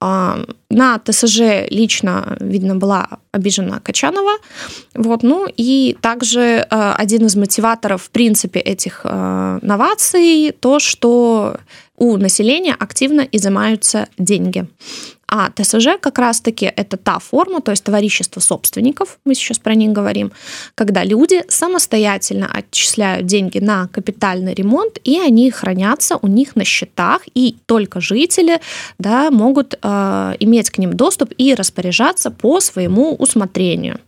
Э, 0.02 0.46
на 0.70 1.00
ТСЖ 1.00 1.70
лично, 1.70 2.38
видно, 2.42 2.76
была 2.76 3.08
обижена 3.32 3.80
Качанова. 3.80 4.34
Вот, 4.94 5.24
ну 5.24 5.48
и 5.56 5.98
также 6.02 6.40
э, 6.40 6.94
один 6.98 7.26
из 7.26 7.36
мотиваторов, 7.36 8.04
в 8.04 8.10
принципе, 8.10 8.60
этих 8.60 9.02
э, 9.04 9.60
новаций, 9.62 10.56
то, 10.60 10.80
что 10.80 11.58
у 11.98 12.18
населения 12.18 12.76
активно 12.78 13.22
изымаются 13.22 14.08
деньги. 14.18 14.68
А 15.30 15.50
ТСЖ 15.50 16.00
как 16.00 16.20
раз-таки 16.20 16.72
это 16.74 16.96
та 16.96 17.20
форма, 17.20 17.60
то 17.60 17.72
есть 17.72 17.84
товарищество 17.84 18.40
собственников, 18.40 19.20
мы 19.26 19.36
сейчас 19.36 19.60
про 19.60 19.76
них 19.76 19.92
говорим, 19.92 20.32
когда 20.74 21.04
люди 21.04 21.44
самостоятельно 21.50 22.50
отчисляют 22.50 23.26
деньги 23.26 23.60
на 23.60 23.90
капитальный 23.90 24.54
ремонт, 24.54 24.98
и 25.04 25.20
они 25.20 25.52
хранятся 25.52 26.18
у 26.22 26.28
них 26.28 26.56
на 26.56 26.64
счетах, 26.64 27.24
и 27.34 27.58
только 27.66 28.00
жители 28.00 28.62
да, 29.00 29.30
могут 29.30 29.78
э, 29.82 30.36
иметь 30.40 30.70
к 30.70 30.78
ним 30.78 30.94
доступ 30.94 31.34
и 31.38 31.54
распоряжаться 31.54 32.32
по 32.32 32.62
своему 32.62 33.14
усмотрению. 33.14 34.00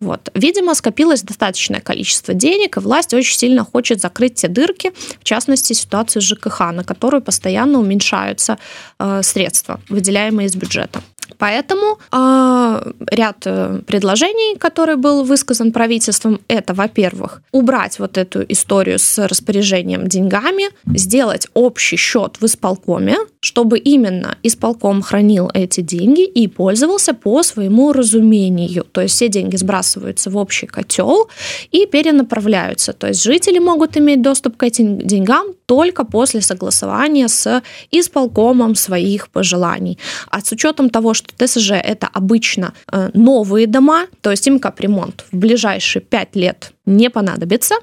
Вот. 0.00 0.28
Видимо, 0.34 0.74
скопилось 0.74 1.22
достаточное 1.22 1.80
количество 1.80 2.34
денег, 2.34 2.78
и 2.78 2.80
власть 2.80 3.14
очень 3.14 3.38
сильно 3.38 3.64
хочет 3.64 4.00
закрыть 4.00 4.34
те 4.34 4.48
дырки, 4.48 4.92
в 5.20 5.24
частности, 5.24 5.72
ситуацию 5.72 6.20
с 6.20 6.24
ЖКХ, 6.24 6.72
на 6.72 6.82
которую 6.82 7.22
постоянно 7.22 7.78
уменьшаются 7.78 8.58
э, 8.98 9.22
средства, 9.22 9.80
выделяемые 9.88 10.48
из 10.48 10.56
бюджета 10.56 10.63
бюджета. 10.64 11.02
Поэтому 11.38 11.98
э, 12.12 12.92
ряд 13.10 13.38
предложений, 13.86 14.58
который 14.58 14.96
был 14.96 15.24
высказан 15.24 15.72
правительством, 15.72 16.40
это, 16.48 16.74
во-первых, 16.74 17.42
убрать 17.52 17.98
вот 17.98 18.18
эту 18.18 18.44
историю 18.48 18.98
с 18.98 19.26
распоряжением 19.26 20.06
деньгами, 20.06 20.64
сделать 20.86 21.48
общий 21.54 21.96
счет 21.96 22.36
в 22.40 22.46
исполкоме, 22.46 23.16
чтобы 23.40 23.78
именно 23.78 24.36
исполком 24.42 25.02
хранил 25.02 25.50
эти 25.54 25.80
деньги 25.80 26.24
и 26.24 26.48
пользовался 26.48 27.14
по 27.14 27.42
своему 27.42 27.92
разумению. 27.92 28.84
То 28.84 29.02
есть 29.02 29.14
все 29.14 29.28
деньги 29.28 29.56
сбрасываются 29.56 30.30
в 30.30 30.36
общий 30.36 30.66
котел 30.66 31.28
и 31.72 31.86
перенаправляются. 31.86 32.92
То 32.92 33.08
есть 33.08 33.22
жители 33.22 33.58
могут 33.58 33.96
иметь 33.96 34.22
доступ 34.22 34.56
к 34.56 34.62
этим 34.62 34.98
деньгам 34.98 35.46
только 35.66 36.04
после 36.04 36.40
согласования 36.40 37.28
с 37.28 37.62
исполкомом 37.90 38.74
своих 38.74 39.28
пожеланий. 39.28 39.98
А 40.30 40.40
с 40.40 40.52
учетом 40.52 40.90
того, 40.90 41.13
что 41.14 41.32
ТСЖ 41.36 41.72
это 41.72 42.08
обычно 42.12 42.74
э, 42.90 43.10
новые 43.14 43.66
дома, 43.66 44.06
то 44.20 44.30
есть 44.30 44.46
им 44.46 44.58
капремонт 44.58 45.24
в 45.32 45.36
ближайшие 45.36 46.02
5 46.02 46.36
лет 46.36 46.72
не 46.86 47.10
понадобится, 47.10 47.76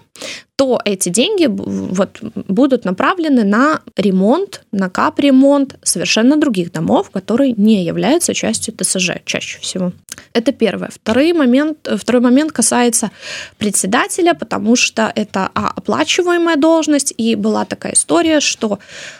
то 0.56 0.80
эти 0.86 1.10
деньги 1.10 1.48
вот 1.48 2.20
будут 2.22 2.86
направлены 2.86 3.44
на 3.44 3.82
ремонт, 3.98 4.64
на 4.72 4.90
капремонт 4.90 5.76
совершенно 5.82 6.38
других 6.38 6.72
домов, 6.72 7.10
которые 7.10 7.54
не 7.54 7.84
являются 7.84 8.34
частью 8.36 8.76
ТСЖ 8.76 9.24
чаще 9.26 9.60
всего. 9.60 9.92
Это 10.34 10.52
первое. 10.52 10.90
Второй 10.94 11.34
момент, 11.34 11.90
второй 11.98 12.22
момент 12.22 12.52
касается 12.52 13.10
председателя, 13.58 14.34
потому 14.34 14.76
что 14.76 15.12
это 15.16 15.50
а, 15.56 15.72
оплачиваемая 15.76 16.58
должность, 16.58 17.14
и 17.18 17.36
была 17.36 17.66
такая 17.66 17.94
история, 17.94 18.40
что 18.40 18.80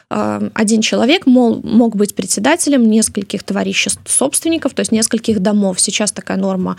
э, 0.10 0.50
один 0.54 0.82
человек 0.82 1.26
мол, 1.26 1.62
мог 1.64 1.96
быть 1.96 2.14
председателем 2.14 2.90
нескольких 2.90 3.44
товариществ 3.44 4.02
собственников, 4.06 4.74
то 4.74 4.82
есть 4.82 4.92
нескольких 4.92 5.40
домов. 5.40 5.80
Сейчас 5.80 6.12
такая 6.12 6.38
норма 6.38 6.78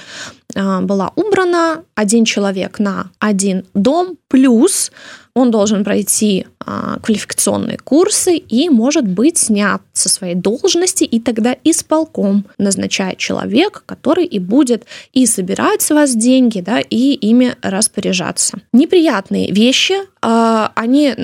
была 0.54 1.12
убрана. 1.16 1.84
Один 1.94 2.24
человек 2.24 2.78
на 2.78 3.10
один 3.18 3.64
дом, 3.74 4.16
плюс 4.28 4.92
он 5.34 5.50
должен 5.50 5.82
пройти 5.82 6.46
а, 6.60 6.98
квалификационные 7.00 7.78
курсы 7.78 8.36
и 8.36 8.68
может 8.68 9.08
быть 9.08 9.38
снят 9.38 9.80
со 9.92 10.08
своей 10.08 10.34
должности, 10.34 11.04
и 11.04 11.20
тогда 11.20 11.56
исполком 11.64 12.44
назначает 12.58 13.18
человек, 13.18 13.82
который 13.86 14.26
и 14.26 14.38
будет 14.38 14.84
и 15.12 15.26
собирать 15.26 15.80
с 15.80 15.90
вас 15.90 16.14
деньги, 16.14 16.60
да, 16.60 16.80
и 16.80 17.14
ими 17.14 17.56
распоряжаться. 17.62 18.58
Неприятные 18.72 19.50
вещи, 19.52 19.94
а, 20.20 20.70
они 20.74 21.14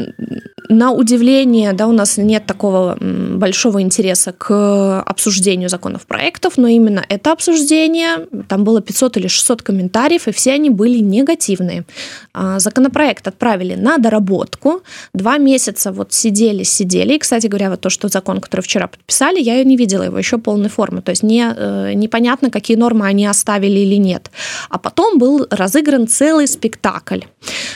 на 0.71 0.93
удивление, 0.93 1.73
да, 1.73 1.87
у 1.87 1.93
нас 1.93 2.17
нет 2.17 2.47
такого 2.47 2.97
большого 3.01 3.83
интереса 3.83 4.33
к 4.33 5.01
обсуждению 5.03 5.69
законов 5.69 6.07
проектов, 6.07 6.57
но 6.57 6.67
именно 6.67 7.05
это 7.09 7.33
обсуждение, 7.33 8.27
там 8.49 8.65
было 8.65 8.81
500 8.81 9.19
или 9.19 9.29
600 9.29 9.63
комментариев, 9.63 10.29
и 10.29 10.33
все 10.33 10.53
они 10.53 10.71
были 10.71 10.99
негативные. 10.99 11.85
А, 12.33 12.59
законопроект 12.59 13.29
отправили 13.29 13.75
на 13.75 13.98
доработку, 13.99 14.83
два 15.13 15.39
месяца 15.39 15.93
вот 15.93 16.13
сидели, 16.13 16.63
сидели, 16.63 17.15
и, 17.15 17.19
кстати 17.19 17.47
говоря, 17.47 17.71
вот 17.71 17.81
то, 17.81 17.91
что 17.91 18.09
закон, 18.09 18.41
который 18.41 18.63
вчера 18.63 18.87
подписали, 18.87 19.41
я 19.41 19.63
не 19.65 19.77
видела 19.77 20.05
его 20.05 20.19
еще 20.19 20.39
полной 20.39 20.69
формы, 20.69 21.03
то 21.03 21.11
есть 21.11 21.23
не, 21.23 21.45
э, 21.57 21.93
непонятно, 21.95 22.51
какие 22.51 22.77
нормы 22.77 23.07
они 23.07 23.27
оставили 23.27 23.81
или 23.81 23.97
нет. 23.97 24.31
А 24.71 24.79
потом 24.79 25.19
был 25.19 25.47
разыгран 25.51 26.07
целый 26.09 26.47
спектакль. 26.47 27.21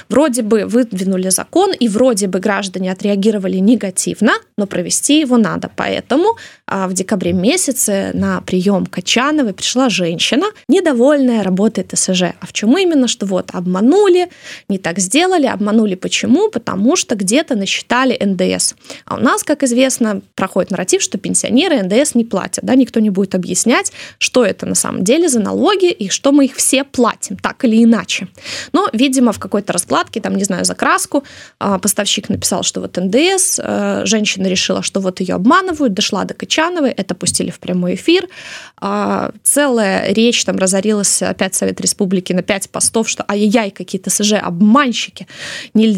Вроде 0.08 0.42
бы 0.42 0.64
выдвинули 0.66 1.30
закон, 1.30 1.72
и 1.72 1.88
вроде 1.88 2.26
бы 2.26 2.38
граждане 2.38 2.92
отреагировали 2.92 3.58
негативно, 3.58 4.32
но 4.56 4.66
провести 4.66 5.20
его 5.20 5.36
надо. 5.36 5.70
Поэтому 5.76 6.36
а, 6.66 6.88
в 6.88 6.92
декабре 6.92 7.32
месяце 7.32 8.10
на 8.14 8.40
прием 8.40 8.86
Качановой 8.86 9.52
пришла 9.54 9.88
женщина, 9.88 10.46
недовольная 10.68 11.42
работой 11.42 11.84
ТСЖ. 11.84 12.22
А 12.40 12.46
в 12.46 12.52
чем 12.52 12.76
именно, 12.76 13.08
что 13.08 13.26
вот 13.26 13.50
обманули, 13.52 14.28
не 14.68 14.78
так 14.78 14.98
сделали, 14.98 15.46
обманули 15.46 15.94
по 15.94 16.08
Почему? 16.12 16.50
Потому 16.50 16.94
что 16.94 17.14
где-то 17.14 17.54
насчитали 17.54 18.18
НДС. 18.22 18.74
А 19.06 19.14
у 19.14 19.18
нас, 19.18 19.42
как 19.42 19.62
известно, 19.62 20.20
проходит 20.34 20.70
нарратив, 20.70 21.00
что 21.00 21.16
пенсионеры 21.16 21.82
НДС 21.82 22.14
не 22.14 22.26
платят. 22.26 22.62
Да? 22.66 22.74
Никто 22.74 23.00
не 23.00 23.08
будет 23.08 23.34
объяснять, 23.34 23.92
что 24.18 24.44
это 24.44 24.66
на 24.66 24.74
самом 24.74 25.04
деле 25.04 25.30
за 25.30 25.40
налоги 25.40 25.90
и 25.90 26.10
что 26.10 26.32
мы 26.32 26.44
их 26.44 26.56
все 26.56 26.84
платим, 26.84 27.38
так 27.38 27.64
или 27.64 27.82
иначе. 27.82 28.28
Но, 28.74 28.90
видимо, 28.92 29.32
в 29.32 29.38
какой-то 29.38 29.72
раскладке, 29.72 30.20
там, 30.20 30.36
не 30.36 30.44
знаю, 30.44 30.66
закраску, 30.66 31.24
а, 31.58 31.78
поставщик 31.78 32.28
написал, 32.28 32.62
что 32.62 32.82
вот 32.82 32.94
НДС, 32.94 33.58
э, 33.58 34.02
женщина 34.04 34.48
решила, 34.48 34.82
что 34.82 35.00
вот 35.00 35.20
ее 35.20 35.36
обманывают, 35.36 35.94
дошла 35.94 36.24
до 36.24 36.34
Качановой, 36.34 36.90
это 36.90 37.14
пустили 37.14 37.48
в 37.48 37.58
прямой 37.58 37.94
эфир. 37.94 38.28
А, 38.76 39.30
целая 39.42 40.12
речь 40.12 40.44
там 40.44 40.58
разорилась 40.58 41.22
опять 41.22 41.54
Совет 41.54 41.80
Республики 41.80 42.34
на 42.34 42.42
пять 42.42 42.68
постов, 42.68 43.08
что 43.08 43.24
ай-яй, 43.26 43.70
какие-то 43.70 44.10
СЖ, 44.10 44.34
обманщики, 44.34 45.26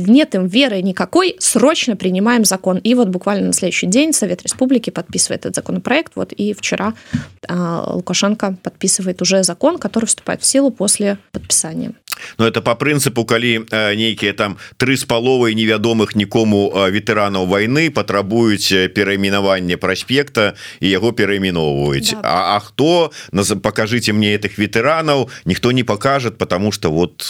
нет 0.04 0.36
им 0.36 0.48
веры 0.48 0.82
никакой, 0.82 1.36
срочно 1.40 1.96
принимаем 1.96 2.46
закон. 2.46 2.78
И 2.78 2.94
вот 2.96 3.08
буквально 3.08 3.48
на 3.48 3.54
следующий 3.54 3.88
день 3.88 4.14
Совет 4.14 4.44
Республики 4.44 4.90
подписывает 4.90 5.42
этот 5.42 5.56
законопроект, 5.56 6.14
вот 6.16 6.34
и 6.34 6.54
вчера 6.54 6.94
а, 7.48 7.94
Лукашенко 7.94 8.58
подписывает 8.62 9.22
уже 9.22 9.44
закон, 9.44 9.78
который 9.78 10.06
вступает 10.06 10.42
в 10.42 10.46
силу 10.46 10.72
после 10.72 11.18
подписания. 11.32 11.94
но 12.38 12.48
это 12.48 12.62
по 12.62 12.76
прынцыпу 12.76 13.26
калі 13.26 13.66
нейкія 13.72 14.34
там 14.34 14.58
тры 14.78 14.98
з 14.98 15.06
паловай 15.06 15.56
невядомых 15.56 16.16
нікому 16.16 16.72
ветэранаў 16.92 17.48
войны 17.48 17.90
патрабуюць 17.92 18.92
перайменаванне 18.96 19.78
праспекта 19.78 20.54
і 20.80 20.90
яго 20.90 21.12
перайменоўваюць 21.12 22.20
да. 22.20 22.22
А, 22.24 22.56
а 22.56 22.60
хто 22.60 23.12
покажите 23.62 24.14
мне 24.14 24.36
этих 24.36 24.58
ветэранаў 24.58 25.30
ніхто 25.46 25.72
не 25.72 25.84
покажет 25.84 26.38
потому 26.38 26.72
что 26.72 26.92
вот 26.92 27.26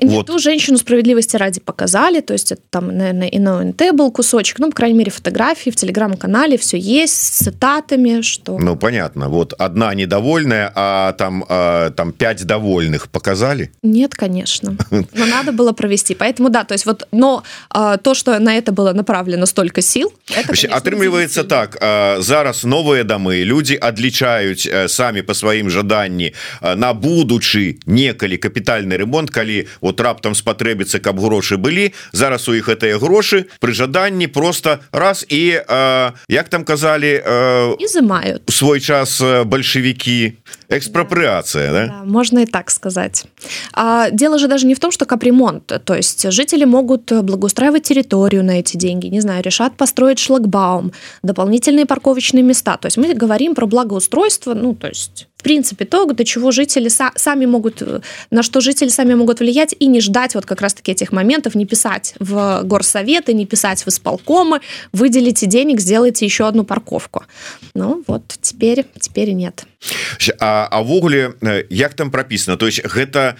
вот. 0.00 0.26
ту 0.26 0.38
женщину 0.38 0.78
справедливости 0.78 1.36
ради 1.36 1.60
показали, 1.60 2.20
то 2.20 2.32
есть 2.32 2.52
это 2.52 2.62
там, 2.70 2.96
наверное, 2.96 3.28
и 3.28 3.38
на 3.38 3.58
ОНТ 3.60 3.94
был 3.94 4.10
кусочек, 4.10 4.58
ну, 4.58 4.70
по 4.70 4.76
крайней 4.76 4.98
мере, 4.98 5.10
фотографии 5.10 5.70
в 5.70 5.76
телеграм-канале, 5.76 6.58
все 6.58 6.78
есть 6.78 7.14
с 7.14 7.44
цитатами, 7.44 8.22
что... 8.22 8.58
Ну, 8.58 8.76
понятно, 8.76 9.28
вот 9.28 9.52
одна 9.52 9.94
недовольная, 9.94 10.72
а 10.74 11.12
там, 11.12 11.44
а, 11.48 11.90
там 11.90 12.12
пять 12.12 12.44
довольных 12.44 13.08
показали? 13.08 13.70
Нет, 13.82 14.14
конечно, 14.14 14.76
но 14.90 15.26
надо 15.26 15.52
было 15.52 15.72
провести, 15.72 16.14
поэтому 16.14 16.50
да, 16.50 16.64
то 16.64 16.74
есть 16.74 16.86
вот, 16.86 17.06
но 17.12 17.44
а, 17.70 17.96
то, 17.96 18.14
что 18.14 18.38
на 18.38 18.56
это 18.56 18.72
было 18.72 18.92
направлено 18.92 19.46
столько 19.46 19.82
сил, 19.82 20.12
это, 20.28 20.54
Отрымливается 20.74 21.44
так, 21.44 21.78
а, 21.80 22.20
зараз 22.20 22.64
новые 22.64 23.04
домы, 23.04 23.44
люди 23.44 23.74
отличают 23.74 24.66
а, 24.66 24.88
сами 24.88 25.22
по 25.22 25.34
своим 25.34 25.70
жаданні 25.70 26.34
а, 26.60 26.74
на 26.76 26.92
будучи 26.92 27.76
некалі 27.86 28.36
капитальный 28.36 28.96
ремонт, 28.96 29.30
калі 29.30 29.66
вот 29.84 29.87
раптам 29.97 30.37
спатрэбіцца 30.37 31.01
каб 31.01 31.17
грошы 31.17 31.57
былі 31.57 31.89
зараз 32.13 32.45
у 32.45 32.53
іх 32.53 32.69
гэтыя 32.69 33.01
грошы 33.01 33.49
пры 33.57 33.73
жаданні 33.73 34.29
просто 34.29 34.85
раз 34.93 35.25
і 35.25 35.57
э, 35.57 36.11
як 36.29 36.49
там 36.49 36.61
казалі 36.63 37.17
э, 37.25 37.75
изымают 37.81 38.45
свой 38.49 38.79
час 38.79 39.21
бальшавікі. 39.45 40.33
Экспроприация 40.69 41.71
да. 41.71 41.73
Да? 41.73 41.87
Да, 41.87 42.03
можно 42.05 42.39
и 42.39 42.45
так 42.45 42.69
сказать 42.69 43.25
а, 43.73 44.09
дело 44.11 44.37
же 44.37 44.47
даже 44.47 44.67
не 44.67 44.75
в 44.75 44.79
том 44.79 44.91
что 44.91 45.05
капремонт. 45.05 45.71
То 45.83 45.95
есть 45.95 46.31
жители 46.31 46.65
могут 46.65 47.11
благоустраивать 47.11 47.83
территорию 47.83 48.43
на 48.43 48.59
эти 48.59 48.77
деньги. 48.77 49.07
Не 49.07 49.21
знаю 49.21 49.43
решат 49.43 49.77
построить 49.77 50.19
шлагбаум 50.19 50.91
дополнительные 51.23 51.85
парковочные 51.85 52.43
места. 52.43 52.77
То 52.77 52.87
есть 52.87 52.97
мы 52.97 53.13
говорим 53.13 53.55
про 53.55 53.65
благоустройство 53.65 54.53
ну 54.53 54.75
то 54.75 54.87
есть 54.87 55.28
в 55.38 55.42
принципе 55.42 55.84
то 55.84 56.06
до 56.06 56.24
чего 56.24 56.50
жители 56.50 56.88
сами 56.88 57.46
могут 57.46 57.82
на 58.30 58.42
что 58.42 58.60
жители 58.60 58.88
сами 58.88 59.14
могут 59.14 59.40
влиять 59.40 59.74
и 59.78 59.86
не 59.86 60.00
ждать 60.00 60.34
вот 60.34 60.46
как 60.46 60.60
раз 60.60 60.74
таки 60.74 60.92
этих 60.92 61.12
моментов 61.12 61.54
не 61.54 61.66
писать 61.66 62.14
в 62.18 62.62
горсоветы 62.64 63.34
не 63.34 63.46
писать 63.46 63.84
в 63.84 63.88
исполкомы 63.88 64.60
выделите 64.92 65.46
денег 65.46 65.80
сделайте 65.80 66.24
еще 66.24 66.48
одну 66.48 66.64
парковку 66.64 67.24
ну 67.74 68.02
вот 68.06 68.22
теперь 68.40 68.86
теперь 69.00 69.32
нет 69.32 69.66
а 70.40 70.82
ввогуле 70.82 71.34
як 71.70 71.94
там 71.94 72.10
прописано 72.10 72.56
то 72.56 72.66
есть 72.66 72.84
гэта 72.84 73.36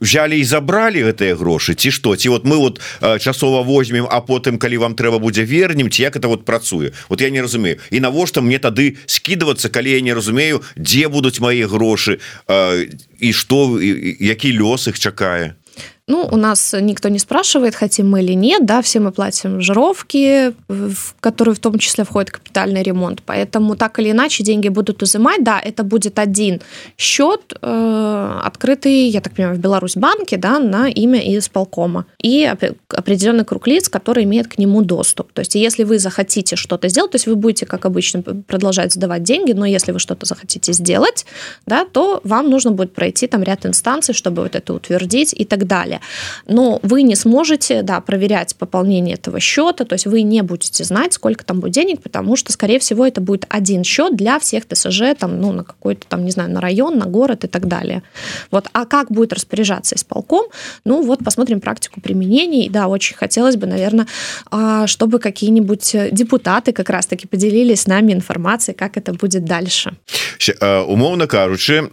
взяли 0.00 0.38
і 0.38 0.44
забрали 0.44 1.02
гэтыя 1.02 1.34
грошы 1.34 1.74
ці 1.74 1.90
что 1.90 2.16
ці 2.16 2.28
вот 2.28 2.44
мы 2.44 2.56
вот 2.56 2.80
часова 3.20 3.62
возьмем 3.62 4.06
а 4.10 4.20
потым 4.20 4.58
калі 4.58 4.76
вам 4.76 4.94
трэба 4.94 5.18
будзе 5.18 5.44
вернем 5.44 5.90
ці 5.90 6.02
як 6.02 6.16
это 6.16 6.28
вот 6.28 6.44
працуе 6.44 6.92
вот 7.08 7.20
я 7.20 7.30
не 7.30 7.42
разумею 7.42 7.78
і 7.90 8.00
навошта 8.00 8.40
мне 8.40 8.58
тады 8.58 8.96
скидываться 9.06 9.68
калі 9.68 9.90
я 9.90 10.00
не 10.00 10.14
разумею 10.14 10.62
дзе 10.76 11.08
будуць 11.08 11.33
мои 11.39 11.65
грошы 11.65 12.19
і 13.19 13.33
что 13.33 13.79
які 13.81 14.59
лёс 14.59 14.87
их 14.87 14.99
чакае 14.99 15.55
Ну, 16.07 16.29
у 16.31 16.37
нас 16.37 16.75
никто 16.79 17.09
не 17.09 17.17
спрашивает, 17.17 17.73
хотим 17.73 18.11
мы 18.11 18.21
или 18.21 18.33
нет, 18.33 18.63
да, 18.63 18.83
все 18.83 18.99
мы 18.99 19.11
платим 19.11 19.59
жировки, 19.59 20.53
в 20.67 21.15
которые 21.19 21.55
в 21.55 21.59
том 21.59 21.79
числе 21.79 22.03
входит 22.03 22.29
капитальный 22.29 22.83
ремонт, 22.83 23.23
поэтому 23.25 23.75
так 23.75 23.97
или 23.97 24.11
иначе 24.11 24.43
деньги 24.43 24.69
будут 24.69 25.01
изымать, 25.01 25.43
да, 25.43 25.59
это 25.59 25.83
будет 25.83 26.19
один 26.19 26.61
счет, 26.95 27.57
э, 27.59 28.39
открытый, 28.43 29.07
я 29.07 29.19
так 29.19 29.33
понимаю, 29.33 29.57
в 29.57 29.59
Беларусь 29.59 29.95
банке, 29.95 30.37
да, 30.37 30.59
на 30.59 30.89
имя 30.89 31.19
исполкома, 31.39 32.05
и 32.21 32.45
определенный 32.89 33.43
круг 33.43 33.65
лиц, 33.65 33.89
который 33.89 34.25
имеет 34.25 34.47
к 34.47 34.59
нему 34.59 34.83
доступ. 34.83 35.33
То 35.33 35.39
есть, 35.39 35.55
если 35.55 35.83
вы 35.83 35.97
захотите 35.97 36.55
что-то 36.55 36.87
сделать, 36.87 37.13
то 37.13 37.15
есть 37.15 37.25
вы 37.25 37.35
будете, 37.35 37.65
как 37.65 37.85
обычно, 37.85 38.21
продолжать 38.21 38.93
сдавать 38.93 39.23
деньги, 39.23 39.53
но 39.53 39.65
если 39.65 39.91
вы 39.91 39.97
что-то 39.97 40.27
захотите 40.27 40.71
сделать, 40.71 41.25
да, 41.65 41.83
то 41.83 42.21
вам 42.23 42.51
нужно 42.51 42.69
будет 42.69 42.93
пройти 42.93 43.25
там 43.25 43.41
ряд 43.41 43.65
инстанций, 43.65 44.13
чтобы 44.13 44.43
вот 44.43 44.55
это 44.55 44.71
утвердить 44.71 45.33
и 45.33 45.45
так 45.45 45.65
далее 45.65 45.94
далее. 45.95 46.01
Но 46.47 46.79
вы 46.83 47.03
не 47.03 47.15
сможете 47.15 47.81
да, 47.81 48.01
проверять 48.01 48.55
пополнение 48.55 49.15
этого 49.15 49.39
счета, 49.39 49.85
то 49.85 49.95
есть 49.95 50.05
вы 50.05 50.23
не 50.23 50.43
будете 50.43 50.83
знать, 50.83 51.13
сколько 51.13 51.43
там 51.43 51.59
будет 51.59 51.73
денег, 51.73 52.01
потому 52.01 52.35
что, 52.35 52.51
скорее 52.51 52.79
всего, 52.79 53.05
это 53.05 53.21
будет 53.21 53.45
один 53.49 53.83
счет 53.83 54.15
для 54.15 54.39
всех 54.39 54.65
ТСЖ, 54.65 55.15
там, 55.17 55.41
ну, 55.41 55.51
на 55.51 55.63
какой-то 55.63 56.05
там, 56.07 56.25
не 56.25 56.31
знаю, 56.31 56.51
на 56.51 56.61
район, 56.61 56.97
на 56.97 57.05
город 57.05 57.43
и 57.43 57.47
так 57.47 57.67
далее. 57.67 58.01
Вот. 58.51 58.67
А 58.73 58.85
как 58.85 59.11
будет 59.11 59.33
распоряжаться 59.33 59.95
исполком? 59.95 60.45
Ну, 60.85 61.03
вот 61.03 61.23
посмотрим 61.23 61.59
практику 61.59 62.01
применения. 62.01 62.65
И 62.65 62.69
да, 62.69 62.87
очень 62.87 63.15
хотелось 63.15 63.55
бы, 63.55 63.67
наверное, 63.67 64.07
а, 64.51 64.87
чтобы 64.87 65.19
какие-нибудь 65.19 65.95
депутаты 66.11 66.71
как 66.71 66.89
раз-таки 66.89 67.27
поделились 67.27 67.81
с 67.81 67.87
нами 67.87 68.13
информацией, 68.13 68.75
как 68.77 68.97
это 68.97 69.13
будет 69.13 69.45
дальше. 69.45 69.93
Умовно 70.61 71.27
кажучи, 71.27 71.83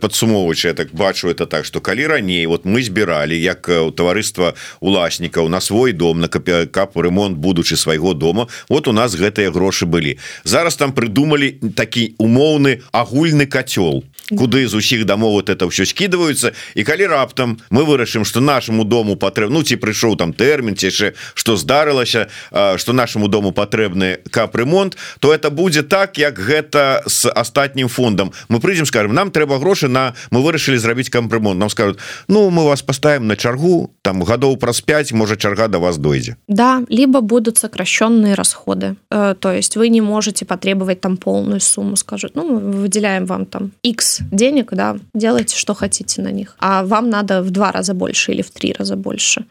подсумовуючи, 0.00 0.68
я 0.68 0.74
так 0.74 0.88
бачу 0.92 1.28
это 1.28 1.46
так, 1.46 1.64
что 1.64 1.80
калі 1.80 2.06
раней 2.06 2.46
вот 2.46 2.64
мы 2.64 2.82
збирали 2.82 3.34
як 3.44 3.68
у 3.68 3.92
таварыства 3.92 4.54
уласнікаў 4.80 5.48
на 5.52 5.60
свой 5.60 5.92
дом 5.92 6.20
на 6.20 6.28
кап 6.28 6.96
ремонт 6.96 7.36
будучы 7.36 7.76
свайго 7.76 8.14
дома. 8.14 8.48
Вот 8.68 8.88
у 8.88 8.92
нас 8.92 9.14
гэтыя 9.14 9.52
грошы 9.52 9.86
былі. 9.86 10.18
Зараз 10.44 10.76
там 10.76 10.92
придумали 10.92 11.60
такі 11.76 12.14
умоўны 12.18 12.80
агульны 12.92 13.46
котел 13.46 14.04
куды 14.30 14.66
з 14.68 14.74
усіх 14.74 15.04
домов 15.04 15.32
вот 15.32 15.48
это 15.50 15.68
все 15.68 15.84
скидываются 15.84 16.52
і 16.74 16.84
калі 16.84 17.06
раптам 17.06 17.58
мы 17.70 17.84
вырашым 17.84 18.24
что 18.24 18.40
нашему 18.40 18.84
дому 18.84 19.16
патрэб 19.16 19.50
ну 19.50 19.62
ці 19.62 19.76
прыйшоў 19.76 20.16
там 20.16 20.32
тэрмін 20.32 20.76
ціше 20.76 21.12
что 21.34 21.56
здарылася 21.56 22.28
что 22.76 22.92
нашему 22.92 23.28
дому 23.28 23.52
патрэбны 23.52 24.18
кап 24.30 24.56
ремонт 24.56 24.96
то 25.20 25.34
это 25.34 25.50
будзе 25.50 25.82
так 25.82 26.16
як 26.18 26.38
гэта 26.38 27.02
с 27.06 27.28
астатнім 27.28 27.88
фондом 27.88 28.32
мы 28.48 28.60
прыйдзем 28.60 28.86
скажем 28.86 29.14
нам 29.14 29.30
трэба 29.30 29.58
грошы 29.58 29.88
на 29.88 30.14
мы 30.30 30.40
вырашылі 30.40 30.78
зрабіць 30.78 31.10
кампремонт 31.10 31.60
нам 31.60 31.68
скажут 31.68 31.98
ну 32.28 32.48
мы 32.50 32.64
вас 32.64 32.82
поставим 32.82 33.26
на 33.26 33.33
чаргу 33.36 33.90
там 34.02 34.22
гадоў 34.22 34.56
праз 34.56 34.80
5 34.80 35.12
можа 35.12 35.36
чарга 35.36 35.68
до 35.68 35.78
вас 35.78 35.98
дойдзе 35.98 36.36
да 36.48 36.82
либо 36.88 37.20
будут 37.20 37.58
сокращенные 37.58 38.34
расходы 38.34 38.96
э, 39.10 39.34
то 39.38 39.52
есть 39.52 39.76
вы 39.76 39.88
не 39.88 40.00
можете 40.00 40.44
потребовать 40.44 41.00
там 41.00 41.16
полную 41.16 41.60
сумму 41.60 41.96
скажут 41.96 42.34
ну 42.34 42.58
выделяем 42.58 43.26
вам 43.26 43.46
там 43.46 43.72
x 43.82 44.20
денег, 44.30 44.72
да, 44.72 44.96
делайте, 45.14 45.56
что 45.56 45.74
хотите 45.74 46.22
на 46.22 46.32
них. 46.32 46.56
А 46.58 46.82
вам 46.84 47.10
надо 47.10 47.42
в 47.42 47.50
два 47.50 47.72
раза 47.72 47.94
больше 47.94 48.32
или 48.32 48.42
в 48.42 48.50
три 48.50 48.74
раза 48.78 48.96
больше. 48.96 49.44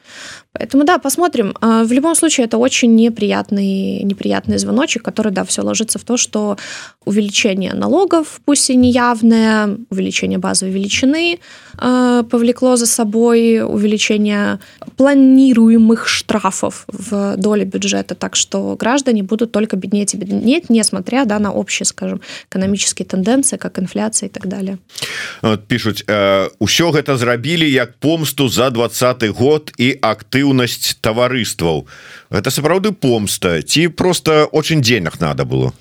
Поэтому, 0.53 0.85
да, 0.85 0.99
посмотрим. 0.99 1.55
А, 1.61 1.85
в 1.85 1.93
любом 1.93 2.15
случае, 2.15 2.47
это 2.47 2.59
очень 2.59 2.95
неприятный, 2.97 4.03
неприятный 4.03 4.59
звоночек, 4.59 5.03
который, 5.03 5.33
да, 5.33 5.45
все 5.45 5.63
ложится 5.63 5.99
в 5.99 6.05
то, 6.05 6.17
что 6.17 6.57
увеличение 7.05 7.75
налогов, 7.75 8.41
пусть 8.45 8.71
и 8.71 8.77
неявное, 8.77 9.79
увеличение 9.91 10.39
базовой 10.39 10.75
величины 10.75 11.39
э, 11.81 12.25
повлекло 12.31 12.77
за 12.77 12.87
собой 12.87 13.63
увеличение 13.63 14.59
планируемых 14.97 16.09
штрафов 16.09 16.85
в 16.89 17.37
доле 17.37 17.65
бюджета. 17.65 18.15
Так 18.15 18.37
что 18.37 18.77
граждане 18.77 19.23
будут 19.23 19.53
только 19.53 19.77
беднеть 19.77 20.15
и 20.15 20.17
беднеть, 20.17 20.71
несмотря 20.71 21.25
да, 21.25 21.39
на 21.39 21.53
общие, 21.53 21.87
скажем, 21.87 22.21
экономические 22.51 23.07
тенденции, 23.07 23.57
как 23.57 23.79
инфляция 23.79 24.29
и 24.29 24.33
так 24.33 24.47
далее. 24.47 24.79
Вот, 25.43 25.67
пишут, 25.67 26.05
э, 26.07 26.49
«Усё 26.59 26.91
гэта 26.91 27.17
зрабілі 27.17 27.71
як 27.71 27.97
помсту 27.99 28.49
за 28.49 28.71
20 28.71 29.31
год 29.31 29.73
и 29.79 29.99
актыў 30.03 30.42
актыўнасць 30.44 31.00
таварыстваў 31.02 31.86
это 32.30 32.52
сапраўды 32.52 32.92
помста 32.92 33.62
ці 33.62 33.88
просто 33.88 34.46
очень 34.52 34.82
денег 34.82 35.20
надо 35.22 35.46
было 35.46 35.72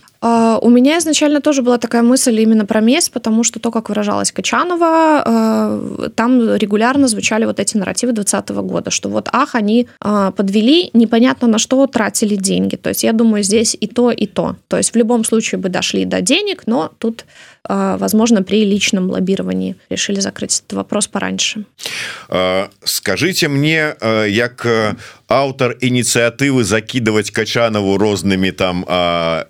у 0.62 0.70
меня 0.70 0.98
изначально 0.98 1.40
тоже 1.40 1.62
была 1.62 1.78
такая 1.78 2.02
мысль 2.02 2.40
именно 2.40 2.64
про 2.64 2.80
месть, 2.80 3.10
потому 3.10 3.42
что 3.42 3.58
то, 3.58 3.72
как 3.72 3.88
выражалась 3.88 4.30
Качанова, 4.30 5.22
а, 5.24 6.08
там 6.14 6.54
регулярно 6.54 7.08
звучали 7.08 7.44
вот 7.44 7.58
эти 7.58 7.76
нарративы 7.76 8.12
2020 8.12 8.50
года, 8.62 8.92
что 8.92 9.08
вот, 9.08 9.28
ах, 9.32 9.56
они 9.56 9.88
подвели, 9.98 10.90
непонятно 10.92 11.48
на 11.48 11.58
что 11.58 11.84
тратили 11.88 12.36
деньги. 12.36 12.76
То 12.76 12.90
есть 12.90 13.02
я 13.02 13.12
думаю, 13.12 13.42
здесь 13.42 13.76
и 13.80 13.88
то, 13.88 14.12
и 14.12 14.26
то. 14.26 14.54
То 14.68 14.76
есть 14.76 14.94
в 14.94 14.96
любом 14.96 15.24
случае 15.24 15.58
бы 15.58 15.68
дошли 15.68 16.04
до 16.04 16.20
денег, 16.20 16.62
но 16.66 16.92
тут 16.98 17.24
возможно, 17.68 18.42
при 18.42 18.64
личном 18.64 19.10
лоббировании 19.10 19.76
решили 19.90 20.20
закрыть 20.20 20.58
этот 20.60 20.72
вопрос 20.72 21.06
пораньше. 21.06 21.64
Скажите 22.84 23.48
мне, 23.48 23.94
як 24.28 24.66
аўтар 25.28 25.76
ініцыятывы 25.80 26.64
закидывать 26.64 27.30
качанову 27.30 27.96
розными 27.98 28.50
там 28.50 28.84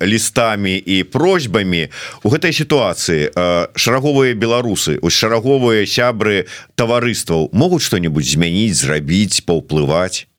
лістами 0.01 0.81
і 0.85 1.03
просьбамі 1.03 1.89
у 2.23 2.29
гэтай 2.29 2.53
сітуацыі 2.53 3.35
шараговыя 3.75 4.33
беларусы 4.33 4.99
ось 5.01 5.13
шараговыя 5.13 5.85
сябры 5.85 6.47
таварыстваў 6.75 7.49
могуць 7.51 7.83
что-нибудь 7.83 8.23
змяніць 8.23 8.79
зрабіць 8.79 9.43
паўплываць 9.43 10.23
А, 10.23 10.32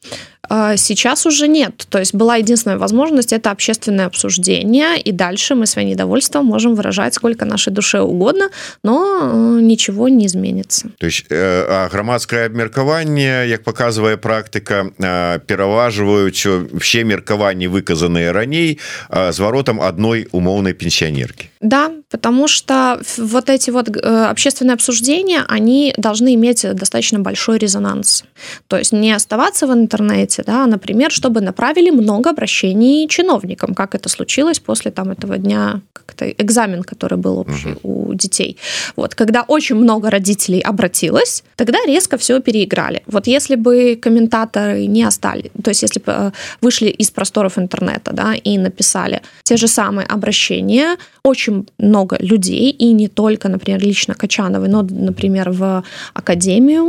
сейчас 0.77 1.27
уже 1.27 1.49
нет. 1.49 1.87
То 1.89 1.99
есть 1.99 2.15
была 2.15 2.37
единственная 2.37 2.79
возможность 2.79 3.33
это 3.33 3.51
общественное 3.51 4.07
обсуждение, 4.07 5.01
и 5.01 5.13
дальше 5.13 5.55
мы 5.55 5.67
свое 5.67 5.89
недовольство 5.89 6.43
можем 6.43 6.75
выражать 6.75 7.15
сколько 7.15 7.45
нашей 7.45 7.73
душе 7.73 8.01
угодно, 8.01 8.51
но 8.83 9.21
э, 9.23 9.61
ничего 9.61 10.09
не 10.09 10.27
изменится. 10.27 10.91
То 10.99 11.07
есть 11.07 11.27
э, 11.31 11.89
громадское 11.91 12.47
обмеркование, 12.47 13.51
как 13.57 13.65
показывая 13.65 14.17
практика, 14.17 14.91
э, 14.99 15.39
пераваживают 15.47 16.37
все 16.37 17.05
меркования, 17.05 17.69
выказанные 17.69 18.31
ранее, 18.31 18.79
с 19.11 19.39
воротом 19.39 19.81
одной 19.81 20.29
умовной 20.33 20.75
пенсионерки. 20.75 21.51
Да, 21.65 21.93
потому 22.11 22.47
что 22.47 23.01
вот 23.17 23.49
эти 23.49 23.71
вот 23.71 23.89
общественные 23.97 24.75
обсуждения, 24.75 25.45
они 25.49 25.95
должны 25.97 26.35
иметь 26.35 26.67
достаточно 26.75 27.21
большой 27.21 27.57
резонанс. 27.57 28.25
То 28.69 28.77
есть 28.77 28.93
не 28.93 29.11
оставаться 29.13 29.67
в 29.67 29.73
интернете, 29.73 30.43
да, 30.47 30.67
например, 30.67 31.11
чтобы 31.11 31.41
направили 31.41 31.89
много 31.89 32.31
обращений 32.31 33.09
чиновникам, 33.09 33.75
как 33.75 33.95
это 33.95 34.11
случилось 34.11 34.61
после 34.61 34.91
там 34.91 35.11
этого 35.11 35.39
дня, 35.39 35.81
как 35.95 36.13
это 36.15 36.31
экзамен, 36.33 36.83
который 36.83 37.17
был 37.17 37.39
общий 37.39 37.79
угу. 37.83 38.11
у 38.11 38.15
детей. 38.15 38.59
Вот, 38.95 39.15
когда 39.15 39.43
очень 39.49 39.77
много 39.77 40.11
родителей 40.11 40.61
обратилось, 40.61 41.45
тогда 41.57 41.79
резко 41.87 42.19
все 42.19 42.41
переиграли. 42.41 43.03
Вот 43.07 43.27
если 43.27 43.55
бы 43.55 43.99
комментаторы 44.03 44.87
не 44.87 45.03
остались, 45.03 45.51
то 45.63 45.71
есть 45.71 45.81
если 45.81 46.01
бы 46.01 46.13
э, 46.13 46.31
вышли 46.61 46.91
из 46.91 47.11
просторов 47.11 47.57
интернета, 47.57 48.13
да, 48.13 48.35
и 48.35 48.59
написали 48.59 49.23
те 49.45 49.57
же 49.57 49.67
самые 49.67 50.07
обращения, 50.07 50.99
очень 51.25 51.54
много 51.79 52.17
людей, 52.21 52.71
и 52.71 52.93
не 52.93 53.09
только, 53.09 53.49
например, 53.49 53.81
лично 53.81 54.15
Качановой, 54.15 54.69
но, 54.69 54.83
например, 54.83 55.51
в 55.51 55.83
академию, 56.15 56.85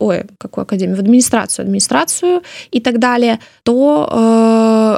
ой, 0.00 0.24
какую 0.38 0.62
академию, 0.62 0.96
в 0.96 1.00
администрацию, 1.00 1.64
администрацию 1.64 2.42
и 2.70 2.80
так 2.80 2.98
далее, 2.98 3.38
то, 3.62 4.08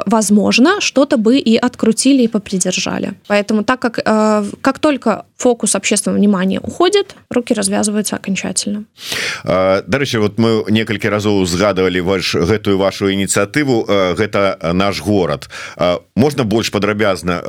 э, 0.05 0.09
возможно, 0.09 0.81
что-то 0.81 1.17
бы 1.17 1.37
и 1.37 1.57
открутили, 1.57 2.23
и 2.23 2.27
попридержали. 2.27 3.13
Поэтому 3.27 3.63
так 3.63 3.79
как, 3.79 3.99
э, 4.05 4.43
как 4.61 4.79
только 4.79 5.25
фокус 5.37 5.75
общественного 5.75 6.17
внимания 6.17 6.59
уходит, 6.59 7.15
руки 7.29 7.53
развязываются 7.53 8.15
окончательно. 8.15 8.85
Дарэчы, 9.43 10.19
вот 10.19 10.39
мы 10.39 10.63
некалькі 10.69 11.09
разоў 11.09 11.43
узгадывали 11.43 11.99
ваш 11.99 12.35
гэтую 12.35 12.77
вашу 12.77 13.09
ініцыятыву 13.11 13.85
гэта 14.15 14.57
наш 14.73 15.01
город 15.01 15.49
можно 16.15 16.43
больше 16.43 16.71
падрабязна 16.71 17.43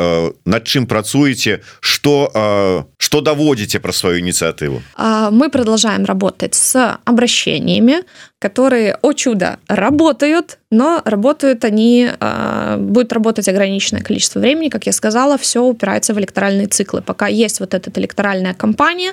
над 0.44 0.62
чым 0.64 0.86
працуеце 0.86 1.45
что 1.80 2.86
что 2.98 3.20
даводите 3.20 3.78
про 3.80 3.92
свою 3.92 4.18
инициативу? 4.18 4.82
Мы 5.30 5.50
продолжаем 5.50 6.04
работать 6.04 6.54
с 6.54 6.98
обращениями 7.04 8.02
которые 8.46 8.96
о 9.02 9.12
чудо 9.12 9.58
работают 9.68 10.58
но 10.70 11.00
работают 11.04 11.64
они, 11.64 12.08
а, 12.18 12.76
будет 12.76 13.12
работать 13.12 13.48
ограниченное 13.48 14.02
количество 14.02 14.40
времени, 14.40 14.68
как 14.68 14.86
я 14.86 14.92
сказала, 14.92 15.38
все 15.38 15.62
упирается 15.62 16.12
в 16.12 16.18
электоральные 16.18 16.66
циклы. 16.66 17.02
Пока 17.02 17.28
есть 17.28 17.60
вот 17.60 17.72
эта 17.72 17.90
электоральная 18.00 18.52
кампания, 18.52 19.12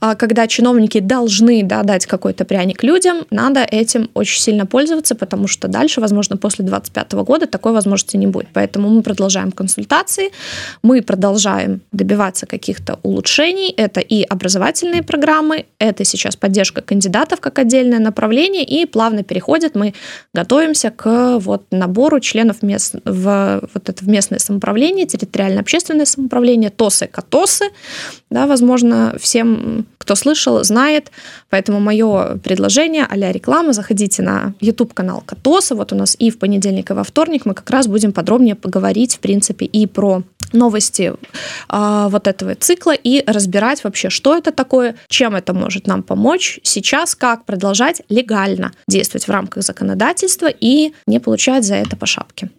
а, 0.00 0.14
когда 0.14 0.46
чиновники 0.46 1.00
должны 1.00 1.62
да, 1.62 1.82
дать 1.82 2.06
какой-то 2.06 2.46
пряник 2.46 2.82
людям, 2.82 3.26
надо 3.30 3.60
этим 3.70 4.10
очень 4.14 4.40
сильно 4.40 4.64
пользоваться, 4.64 5.14
потому 5.14 5.46
что 5.46 5.68
дальше, 5.68 6.00
возможно, 6.00 6.38
после 6.38 6.64
2025 6.64 7.12
года 7.24 7.46
такой 7.46 7.72
возможности 7.72 8.16
не 8.16 8.26
будет. 8.26 8.48
Поэтому 8.54 8.88
мы 8.88 9.02
продолжаем 9.02 9.52
консультации, 9.52 10.30
мы 10.82 11.02
продолжаем 11.02 11.82
добиваться 11.92 12.46
каких-то 12.46 12.98
улучшений. 13.02 13.74
Это 13.76 14.00
и 14.00 14.22
образовательные 14.22 15.02
программы, 15.02 15.66
это 15.78 16.04
сейчас 16.04 16.34
поддержка 16.34 16.80
кандидатов 16.80 17.40
как 17.40 17.58
отдельное 17.58 17.98
направление, 17.98 18.64
и 18.74 18.86
плавно 18.86 19.22
переходит, 19.22 19.74
мы 19.74 19.94
готовимся 20.32 20.90
к 20.90 21.38
вот 21.38 21.64
набору 21.70 22.20
членов 22.20 22.62
мест, 22.62 22.96
в 23.04 23.60
вот 23.74 23.88
это 23.88 24.04
в 24.04 24.08
местное 24.08 24.38
самоуправление, 24.38 25.06
территориальное 25.06 25.60
общественное 25.60 26.06
самоуправление, 26.06 26.70
ТОСы, 26.70 27.06
КАТОСы. 27.06 27.66
Да, 28.30 28.46
возможно, 28.46 29.16
всем, 29.20 29.86
кто 30.04 30.14
слышал, 30.14 30.62
знает. 30.64 31.10
Поэтому 31.48 31.80
мое 31.80 32.36
предложение 32.44 33.06
а 33.08 33.16
реклама, 33.32 33.72
заходите 33.72 34.22
на 34.22 34.52
YouTube-канал 34.60 35.22
КАТОСа. 35.24 35.74
Вот 35.74 35.92
у 35.92 35.96
нас 35.96 36.14
и 36.18 36.30
в 36.30 36.38
понедельник, 36.38 36.90
и 36.90 36.94
во 36.94 37.04
вторник 37.04 37.46
мы 37.46 37.54
как 37.54 37.70
раз 37.70 37.86
будем 37.86 38.12
подробнее 38.12 38.54
поговорить, 38.54 39.16
в 39.16 39.20
принципе, 39.20 39.64
и 39.64 39.86
про 39.86 40.22
новости 40.52 41.14
а, 41.68 42.08
вот 42.08 42.26
этого 42.26 42.54
цикла 42.54 42.92
и 42.94 43.24
разбирать 43.26 43.82
вообще, 43.84 44.10
что 44.10 44.36
это 44.36 44.52
такое, 44.52 44.94
чем 45.08 45.34
это 45.34 45.54
может 45.54 45.86
нам 45.86 46.02
помочь 46.02 46.60
сейчас, 46.62 47.14
как 47.14 47.44
продолжать 47.44 48.02
легально 48.10 48.72
действовать 48.86 49.26
в 49.26 49.30
рамках 49.30 49.62
законодательства 49.62 50.48
и 50.48 50.92
не 51.06 51.18
получать 51.18 51.64
за 51.64 51.76
это 51.76 51.96
по 51.96 52.06
шапке. 52.06 52.50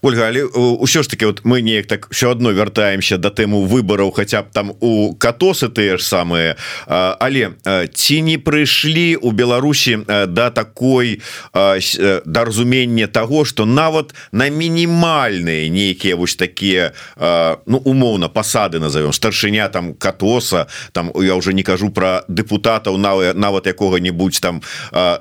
Ольга, 0.00 0.26
але 0.28 0.44
ўсё 0.46 1.02
ж 1.02 1.08
таки 1.08 1.26
вот 1.26 1.44
мы 1.44 1.62
неяк 1.62 1.86
так 1.86 2.08
все 2.10 2.30
одно 2.30 2.50
вяртаемся 2.50 3.18
до 3.18 3.30
тэму 3.30 3.64
выбораў 3.66 4.10
хотя 4.10 4.42
б 4.42 4.48
там 4.52 4.72
у 4.80 5.14
катосы 5.14 5.68
тыя 5.68 5.98
ж 5.98 6.02
самые 6.02 6.56
але 6.92 7.50
ці 7.94 8.22
не 8.22 8.36
прыйшлі 8.38 9.16
у 9.16 9.32
Беларусі 9.32 9.98
да 10.28 10.50
такой 10.50 11.20
да 11.54 12.44
разумення 12.44 13.06
того 13.06 13.44
что 13.44 13.66
нават 13.66 14.14
на 14.32 14.48
мінімальныя 14.48 15.68
нейкія 15.68 16.16
вось 16.16 16.36
такія 16.36 16.92
ну 17.66 17.78
умоўна 17.84 18.28
пасады 18.28 18.78
назовем 18.78 19.12
старшыня 19.12 19.68
там 19.68 19.94
катоса 19.94 20.66
там 20.92 21.10
я 21.14 21.34
уже 21.34 21.54
не 21.54 21.62
кажу 21.62 21.90
про 21.90 22.24
депутатаў 22.28 22.98
нават 22.98 23.36
нават 23.36 23.66
якога-нибудь 23.66 24.40
там 24.40 24.62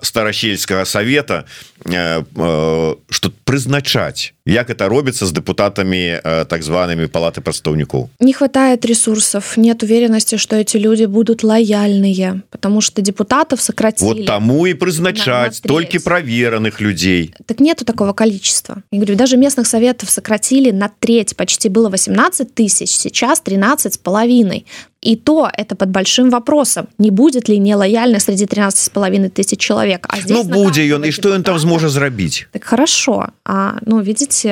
старасельскага 0.01 0.85
совета 0.85 1.45
что 1.85 3.31
прызначаць 3.43 4.33
як 4.46 4.70
это 4.70 4.88
робіцца 4.88 5.26
с 5.26 5.32
депутатами 5.32 6.20
так 6.48 6.62
зваными 6.62 7.06
палаты 7.06 7.40
прадстаўнікоў 7.40 8.08
не 8.20 8.32
хватает 8.32 8.84
ресурсов 8.84 9.56
нет 9.56 9.82
уверенности 9.82 10.36
что 10.36 10.56
эти 10.56 10.76
люди 10.76 11.04
будут 11.06 11.42
лояльные 11.42 12.42
потому 12.50 12.80
что 12.80 13.02
депутатов 13.02 13.60
сократили 13.60 14.08
вот 14.08 14.26
тому 14.26 14.66
и 14.66 14.74
прызначать 14.74 15.62
только 15.62 16.00
проверенных 16.00 16.80
людей 16.80 17.34
так 17.46 17.60
нету 17.60 17.84
такого 17.84 18.12
количества 18.12 18.82
я 18.90 18.98
говорю 18.98 19.16
даже 19.16 19.36
местных 19.36 19.66
советов 19.66 20.10
сократили 20.10 20.70
на 20.70 20.88
треть 20.88 21.36
почти 21.36 21.68
было 21.68 21.88
18 21.88 22.54
тысяч 22.54 22.90
сейчас 22.90 23.40
13 23.40 23.94
с 23.94 23.98
половиной 23.98 24.66
И 25.01 25.15
то 25.15 25.49
это 25.51 25.75
под 25.75 25.89
большим 25.89 26.29
вопросом, 26.29 26.87
не 26.99 27.09
будет 27.09 27.49
ли 27.49 27.57
нелояльных 27.57 28.21
среди 28.21 28.45
13,5 28.45 29.29
тысяч 29.29 29.59
человек. 29.59 30.05
А 30.07 30.19
здесь 30.19 30.45
ну, 30.45 30.63
будет 30.63 30.93
он, 30.93 31.03
и 31.03 31.11
что 31.11 31.33
он 31.33 31.43
там 31.43 31.59
сможет 31.59 31.91
сделать? 31.91 32.47
Так 32.51 32.63
хорошо. 32.63 33.29
А, 33.43 33.77
ну, 33.85 33.99
видите, 33.99 34.51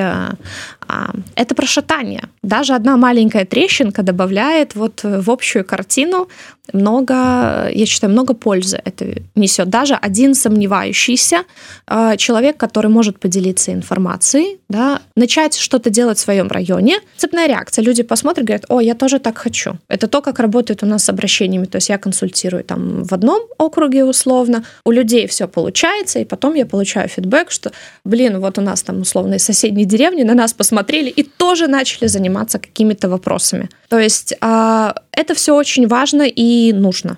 а, 0.88 1.12
это 1.36 1.54
прошатание. 1.56 2.24
Даже 2.42 2.74
одна 2.74 2.98
маленькая 2.98 3.46
трещинка 3.46 4.02
добавляет 4.02 4.76
вот 4.76 5.04
в 5.04 5.30
общую 5.30 5.64
картину 5.66 6.28
много, 6.74 7.70
я 7.72 7.86
считаю, 7.86 8.12
много 8.14 8.34
пользы 8.34 8.82
это 8.84 9.22
несет. 9.36 9.70
Даже 9.70 9.96
один 9.96 10.36
сомневающийся 10.36 11.44
э, 11.88 12.16
человек, 12.18 12.58
который 12.58 12.90
может 12.90 13.20
поделиться 13.20 13.74
информацией, 13.74 14.60
да, 14.70 15.02
начать 15.16 15.58
что-то 15.58 15.90
делать 15.90 16.18
в 16.18 16.22
своем 16.22 16.48
районе, 16.48 17.00
цепная 17.18 17.48
реакция. 17.48 17.84
Люди 17.84 18.04
посмотрят, 18.04 18.46
говорят, 18.46 18.66
о, 18.70 18.80
я 18.80 18.96
тоже 18.96 19.20
так 19.20 19.38
хочу. 19.38 19.78
Это 19.88 20.08
то, 20.08 20.22
как 20.22 20.40
работает 20.40 20.84
у 20.84 20.86
нас 20.86 21.06
с 21.06 21.10
обращениями. 21.10 21.66
То 21.66 21.78
есть 21.78 21.90
я 21.90 21.98
консультирую 21.98 22.64
там 22.64 23.04
в 23.04 23.14
одном 23.14 23.42
округе 23.58 24.06
условно, 24.06 24.64
у 24.86 24.92
людей 24.92 25.28
все 25.28 25.48
получается, 25.48 26.20
и 26.20 26.26
потом 26.26 26.54
я 26.56 26.66
получаю 26.66 27.10
фидбэк, 27.10 27.52
что, 27.52 27.72
блин, 28.04 28.40
вот 28.40 28.58
у 28.58 28.62
нас 28.62 28.84
там 28.84 29.02
условно 29.02 29.36
из 29.36 29.44
соседней 29.44 29.86
деревни 29.86 30.24
на 30.24 30.34
нас 30.34 30.54
посмотрели, 30.54 31.10
и 31.10 31.24
тоже 31.24 31.68
начали 31.68 32.08
заниматься 32.08 32.60
какими-то 32.60 33.10
вопросами. 33.10 33.70
То 33.90 33.98
есть 33.98 34.36
а, 34.42 34.94
это 35.12 35.34
все 35.34 35.56
очень 35.56 35.88
важно 35.88 36.24
и 36.24 36.42
нужно. 36.74 37.18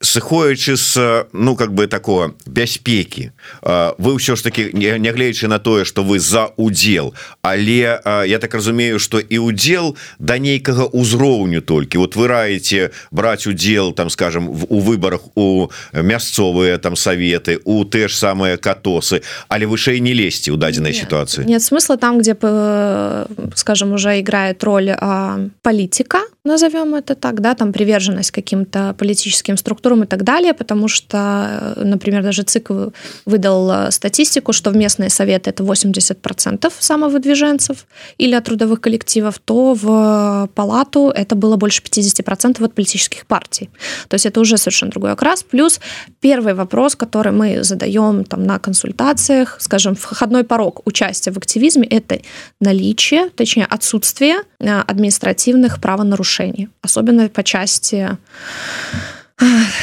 Сыходячы 0.00 0.76
с 0.76 1.26
ну 1.32 1.56
как 1.56 1.74
бы 1.74 1.86
такого 1.86 2.34
бяспеки 2.46 3.32
вы 3.62 4.14
ўсё 4.14 4.36
ж 4.36 4.42
таки 4.42 4.70
нягледзячы 4.72 5.48
на 5.48 5.58
тое 5.58 5.84
что 5.84 6.04
вы 6.04 6.20
за 6.20 6.52
удзел 6.56 7.14
але 7.42 7.98
я 8.04 8.38
так 8.38 8.54
разумею 8.54 8.98
что 8.98 9.18
і 9.18 9.38
удзел 9.38 9.96
да 10.18 10.38
нейкага 10.38 10.86
узроўню 10.86 11.60
толькі. 11.60 11.98
Вот 11.98 12.16
вы 12.16 12.28
раеце 12.28 12.90
браць 13.10 13.46
удзел 13.46 13.92
там 13.92 14.10
скажем 14.10 14.48
у 14.48 14.78
выборах 14.78 15.20
у 15.34 15.68
мясцовыя 15.92 16.78
там 16.78 16.96
советы 16.96 17.58
у 17.64 17.84
те 17.84 18.08
ж 18.08 18.14
самые 18.14 18.56
катосы 18.58 19.22
але 19.48 19.66
вышэй 19.66 20.00
не 20.00 20.14
лезьте 20.14 20.52
у 20.52 20.56
дадзенай 20.56 20.94
ситуации 20.94 21.44
нет 21.44 21.62
смысла 21.62 21.96
там 21.96 22.18
где 22.18 22.36
скажем 23.54 23.92
уже 23.92 24.20
играет 24.20 24.62
роль 24.64 24.94
политика 25.62 26.20
назовем 26.44 26.96
это 26.96 27.14
так 27.14 27.40
да 27.40 27.54
там 27.54 27.72
приверженность 27.72 28.32
каким-то 28.32 28.96
политическим 28.98 29.56
структурам 29.56 30.02
и 30.02 30.06
так 30.06 30.24
далее 30.24 30.54
потому 30.54 30.88
что 30.88 31.74
например 31.76 32.24
даже 32.24 32.42
цик 32.42 32.68
выдал 33.24 33.92
статистику 33.92 34.52
что 34.52 34.70
в 34.70 34.76
местные 34.76 35.08
советы 35.08 35.50
это 35.50 35.62
80 35.62 36.20
процентов 36.20 36.74
самовыдвиженцев 36.80 37.86
или 38.18 38.34
от 38.34 38.44
трудовых 38.44 38.80
коллективов 38.80 39.38
то 39.38 39.74
в 39.74 40.50
палату 40.56 41.12
это 41.14 41.36
было 41.36 41.54
больше 41.56 41.80
50 41.80 42.24
процентов 42.24 42.64
от 42.64 42.74
политических 42.74 43.26
партий. 43.26 43.70
То 44.08 44.14
есть 44.14 44.26
это 44.26 44.40
уже 44.40 44.58
совершенно 44.58 44.90
другой 44.90 45.12
окрас. 45.12 45.44
Плюс 45.44 45.80
первый 46.20 46.54
вопрос 46.54 46.96
который 46.96 47.30
мы 47.30 47.62
задаем 47.62 48.24
там 48.24 48.42
на 48.42 48.58
консультациях 48.58 49.58
скажем 49.60 49.94
входной 49.94 50.42
порог 50.42 50.84
участия 50.86 51.30
в 51.30 51.36
активизме 51.36 51.86
это 51.86 52.20
наличие 52.60 53.28
точнее 53.28 53.66
отсутствие 53.66 54.38
административных 54.58 55.80
правонарушений 55.80 56.31
особенно 56.82 57.28
по 57.28 57.42
части 57.42 58.16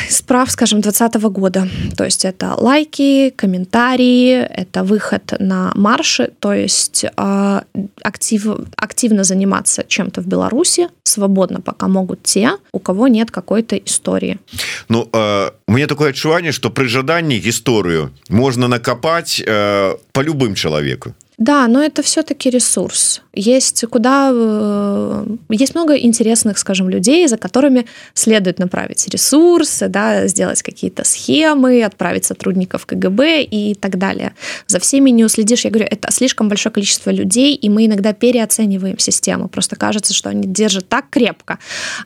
справ, 0.10 0.52
скажем, 0.52 0.82
2020 0.82 1.22
года. 1.32 1.68
То 1.98 2.06
есть 2.06 2.26
это 2.26 2.54
лайки, 2.58 3.30
комментарии, 3.36 4.32
это 4.34 4.84
выход 4.84 5.34
на 5.40 5.72
марши, 5.76 6.32
то 6.40 6.54
есть 6.54 7.06
э, 7.06 7.62
актив, 8.04 8.48
активно 8.76 9.24
заниматься 9.24 9.84
чем-то 9.88 10.22
в 10.22 10.28
Беларуси, 10.28 10.88
свободно 11.04 11.62
пока 11.62 11.88
могут 11.88 12.24
те, 12.24 12.52
у 12.72 12.80
кого 12.80 13.08
нет 13.08 13.32
какой-то 13.32 13.76
истории. 13.78 14.40
Ну, 14.88 15.10
э, 15.12 15.52
у 15.68 15.72
меня 15.72 15.88
такое 15.88 16.10
отчувание, 16.10 16.52
что 16.52 16.70
при 16.70 16.86
жадании 16.86 17.42
историю 17.50 18.12
можно 18.30 18.68
накопать 18.68 19.44
э, 19.46 19.96
по 20.12 20.22
любым 20.22 20.56
человеку. 20.56 21.14
Да, 21.40 21.68
но 21.68 21.82
это 21.82 22.02
все-таки 22.02 22.50
ресурс. 22.50 23.22
Есть 23.34 23.86
куда 23.90 24.30
э, 24.34 25.26
есть 25.50 25.74
много 25.74 25.98
интересных, 25.98 26.58
скажем, 26.58 26.90
людей, 26.90 27.26
за 27.30 27.38
которыми 27.38 27.86
следует 28.14 28.60
направить 28.60 29.08
ресурсы, 29.08 29.88
да, 29.88 30.28
сделать 30.28 30.62
какие-то 30.62 31.06
схемы, 31.06 31.82
отправить 31.84 32.26
сотрудников 32.26 32.86
КГБ 32.86 33.44
и 33.44 33.74
так 33.74 33.98
далее. 33.98 34.34
За 34.68 34.82
всеми 34.82 35.12
не 35.12 35.24
уследишь. 35.24 35.64
Я 35.64 35.72
говорю, 35.72 35.88
это 35.90 36.12
слишком 36.12 36.50
большое 36.50 36.74
количество 36.74 37.10
людей, 37.10 37.56
и 37.56 37.70
мы 37.70 37.86
иногда 37.86 38.12
переоцениваем 38.12 39.00
систему. 39.00 39.48
Просто 39.48 39.78
кажется, 39.78 40.14
что 40.14 40.30
они 40.30 40.46
держат 40.46 40.90
так 40.90 41.10
крепко, 41.10 41.58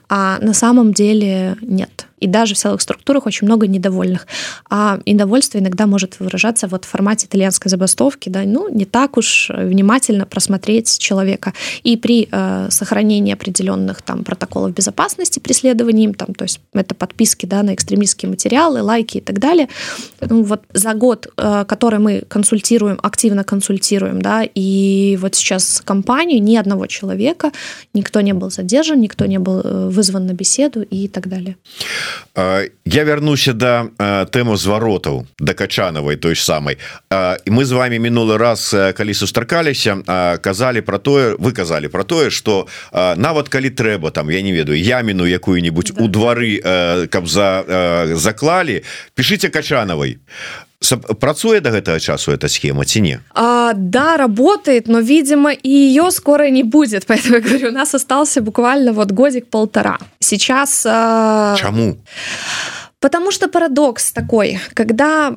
а 0.08 0.38
на 0.40 0.54
самом 0.54 0.94
деле 0.94 1.56
нет 1.60 2.06
и 2.24 2.26
даже 2.26 2.54
в 2.54 2.58
силовых 2.58 2.80
структурах 2.80 3.26
очень 3.26 3.46
много 3.46 3.66
недовольных. 3.66 4.26
А 4.70 4.98
недовольство 5.04 5.58
иногда 5.58 5.86
может 5.86 6.20
выражаться 6.20 6.68
вот 6.68 6.86
в 6.86 6.88
формате 6.88 7.26
итальянской 7.26 7.70
забастовки, 7.70 8.30
да, 8.30 8.42
ну, 8.46 8.68
не 8.68 8.86
так 8.86 9.18
уж 9.18 9.50
внимательно 9.50 10.24
просмотреть 10.24 10.98
человека. 10.98 11.52
И 11.82 11.98
при 11.98 12.28
э, 12.32 12.68
сохранении 12.70 13.34
определенных 13.34 14.00
там 14.00 14.24
протоколов 14.24 14.72
безопасности 14.72 15.38
преследований, 15.38 16.12
там, 16.14 16.34
то 16.34 16.44
есть 16.44 16.60
это 16.72 16.94
подписки, 16.94 17.44
да, 17.44 17.62
на 17.62 17.74
экстремистские 17.74 18.30
материалы, 18.30 18.82
лайки 18.82 19.18
и 19.18 19.20
так 19.20 19.38
далее. 19.38 19.68
Ну, 20.20 20.42
вот 20.44 20.62
за 20.72 20.94
год, 20.94 21.26
э, 21.36 21.64
который 21.68 21.98
мы 21.98 22.22
консультируем, 22.26 22.98
активно 23.02 23.44
консультируем, 23.44 24.22
да, 24.22 24.44
и 24.54 25.18
вот 25.20 25.34
сейчас 25.34 25.82
компанию 25.84 26.42
ни 26.42 26.56
одного 26.56 26.86
человека, 26.86 27.52
никто 27.92 28.22
не 28.22 28.32
был 28.32 28.50
задержан, 28.50 29.00
никто 29.00 29.26
не 29.26 29.38
был 29.38 29.60
э, 29.62 29.88
вызван 29.90 30.26
на 30.26 30.32
беседу 30.32 30.80
и 30.80 31.06
так 31.08 31.28
далее. 31.28 31.56
Я 32.36 33.04
вярнуся 33.04 33.52
да 33.52 33.88
тэму 34.30 34.56
зваротаў 34.56 35.26
да 35.38 35.54
качанавай 35.54 36.16
той 36.16 36.34
ж 36.34 36.44
самай 36.44 36.78
і 37.10 37.50
мы 37.50 37.64
з 37.64 37.72
вами 37.72 37.98
мінулы 37.98 38.38
раз 38.38 38.74
калі 38.94 39.14
сустракаліся 39.14 40.02
казалі 40.40 40.80
про 40.80 40.98
тое 40.98 41.36
выказалі 41.36 41.88
про 41.88 42.04
тое 42.04 42.30
что 42.30 42.66
нават 42.92 43.48
калі 43.48 43.70
трэба 43.70 44.10
там 44.10 44.30
я 44.30 44.42
не 44.42 44.52
ведаю 44.52 44.78
яміну 44.78 45.26
якую-нибудь 45.26 45.92
да. 45.94 46.04
у 46.04 46.08
двары 46.08 46.58
каб 47.08 47.26
за 47.26 47.64
заклалі 48.14 48.82
пішыце 49.14 49.48
качанавай 49.48 50.18
працуе 51.20 51.60
до 51.60 51.70
гэтага 51.70 52.00
часу 52.00 52.32
эта 52.32 52.48
схема 52.48 52.84
ці 52.84 53.00
не? 53.00 53.20
А, 53.34 53.72
да 53.74 54.16
работает 54.16 54.88
но 54.88 55.00
видимо 55.00 55.52
и 55.52 55.68
ее 55.68 56.10
скоро 56.10 56.50
не 56.50 56.62
будет. 56.62 57.06
Поэтому 57.08 57.40
говорю 57.40 57.68
у 57.68 57.72
нас 57.72 57.94
остался 57.94 58.40
буквально 58.40 58.92
вот 58.92 59.12
годик 59.12 59.46
полтора. 59.46 59.98
Сейчас 60.20 60.84
а... 60.86 61.56
чему? 61.58 61.96
Потому 63.04 63.30
что 63.30 63.48
парадокс 63.48 64.12
такой, 64.12 64.58
когда 64.72 65.36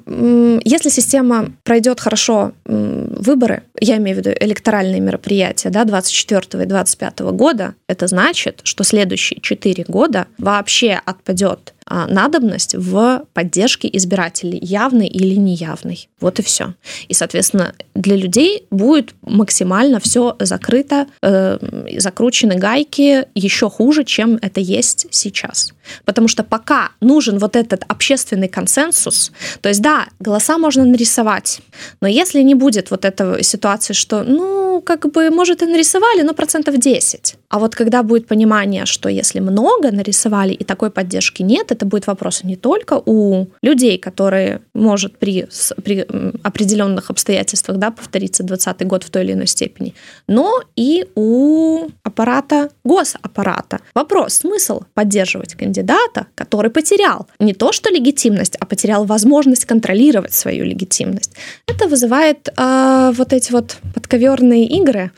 если 0.63 0.87
система 0.87 1.51
пройдет 1.63 1.99
хорошо 1.99 2.53
выборы, 2.63 3.63
я 3.81 3.97
имею 3.97 4.15
в 4.15 4.19
виду 4.19 4.31
электоральные 4.39 5.01
мероприятия 5.01 5.69
да, 5.69 5.83
24 5.83 6.63
и 6.63 6.65
25 6.65 7.19
года, 7.19 7.75
это 7.89 8.07
значит, 8.07 8.61
что 8.63 8.85
следующие 8.85 9.41
4 9.41 9.83
года 9.89 10.27
вообще 10.37 11.01
отпадет 11.03 11.73
надобность 11.89 12.75
в 12.75 13.25
поддержке 13.33 13.89
избирателей, 13.93 14.59
явной 14.61 15.07
или 15.07 15.35
неявной. 15.35 16.09
Вот 16.19 16.39
и 16.39 16.41
все. 16.41 16.73
И, 17.07 17.13
соответственно, 17.13 17.73
для 17.95 18.15
людей 18.15 18.65
будет 18.71 19.13
максимально 19.21 19.99
все 19.99 20.35
закрыто, 20.39 21.07
э, 21.21 21.57
закручены 21.97 22.55
гайки 22.55 23.27
еще 23.35 23.69
хуже, 23.69 24.03
чем 24.03 24.37
это 24.41 24.59
есть 24.59 25.07
сейчас. 25.11 25.73
Потому 26.05 26.27
что 26.27 26.43
пока 26.43 26.89
нужен 27.01 27.39
вот 27.39 27.55
этот 27.55 27.83
общественный 27.87 28.47
консенсус, 28.47 29.31
то 29.61 29.69
есть 29.69 29.81
да, 29.81 30.07
голоса 30.19 30.57
можно 30.57 30.85
нарисовать, 30.85 31.61
но 32.01 32.07
если 32.07 32.41
не 32.41 32.55
будет 32.55 32.91
вот 32.91 33.05
этой 33.05 33.43
ситуации, 33.43 33.93
что, 33.93 34.23
ну, 34.23 34.81
как 34.81 35.11
бы, 35.11 35.29
может, 35.29 35.63
и 35.63 35.65
нарисовали, 35.65 36.21
но 36.21 36.33
процентов 36.33 36.77
10. 36.77 37.35
А 37.49 37.59
вот 37.59 37.75
когда 37.75 38.03
будет 38.03 38.27
понимание, 38.27 38.85
что 38.85 39.09
если 39.09 39.39
много 39.39 39.91
нарисовали 39.91 40.53
и 40.53 40.63
такой 40.63 40.89
поддержки 40.89 41.43
нет, 41.43 41.71
это 41.77 41.85
будет 41.85 42.07
вопрос 42.07 42.43
не 42.43 42.55
только 42.55 43.01
у 43.05 43.47
людей, 43.61 43.97
которые 43.97 44.59
может 44.73 45.17
при, 45.17 45.47
при 45.83 46.05
определенных 46.43 47.09
обстоятельствах 47.09 47.77
да, 47.77 47.91
повториться 47.91 48.43
2020 48.43 48.87
год 48.87 49.03
в 49.03 49.09
той 49.09 49.23
или 49.23 49.33
иной 49.33 49.47
степени, 49.47 49.93
но 50.27 50.61
и 50.75 51.05
у 51.15 51.87
аппарата, 52.03 52.69
госаппарата. 52.83 53.79
Вопрос, 53.93 54.33
смысл 54.33 54.81
поддерживать 54.93 55.55
кандидата, 55.55 56.25
который 56.35 56.71
потерял 56.71 57.27
не 57.39 57.53
то 57.53 57.71
что 57.71 57.89
легитимность, 57.89 58.55
а 58.59 58.65
потерял 58.65 59.05
возможность 59.05 59.65
контролировать 59.65 60.33
свою 60.33 60.65
легитимность. 60.65 61.33
Это 61.67 61.87
вызывает 61.87 62.49
э, 62.57 63.13
вот 63.15 63.33
эти 63.33 63.51
вот 63.51 63.77
подковерные 63.93 64.65
игры, 64.65 65.11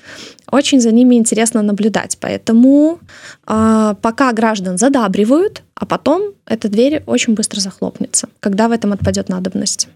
очень 0.52 0.82
за 0.82 0.92
ними 0.92 1.16
интересно 1.16 1.62
наблюдать. 1.62 2.18
Поэтому 2.20 3.00
э, 3.48 3.96
пока 4.02 4.34
граждан 4.34 4.78
задабривают, 4.78 5.64
а 5.80 5.86
потом 5.86 6.34
эта 6.46 6.68
дверь 6.68 7.04
очень 7.06 7.34
быстро 7.34 7.62
захлопнется, 7.62 8.28
когда 8.42 8.68
в 8.68 8.72
этом 8.72 8.92
отпадет 8.92 9.30
надобность. 9.30 9.88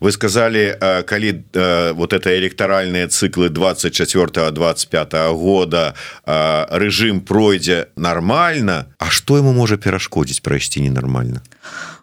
Вы 0.00 0.10
сказали, 0.12 0.76
э, 0.80 1.02
коли 1.04 1.44
э, 1.52 1.92
вот 1.92 2.12
это 2.12 2.36
электоральные 2.36 3.06
циклы 3.06 3.48
24-25 3.48 5.34
года 5.34 5.94
э, 6.26 6.66
режим 6.72 7.20
пройдет 7.20 7.90
нормально, 7.96 8.86
а 8.98 9.10
что 9.10 9.36
ему 9.36 9.52
может 9.52 9.82
перешкодить 9.82 10.42
пройти 10.42 10.80
ненормально? 10.80 11.42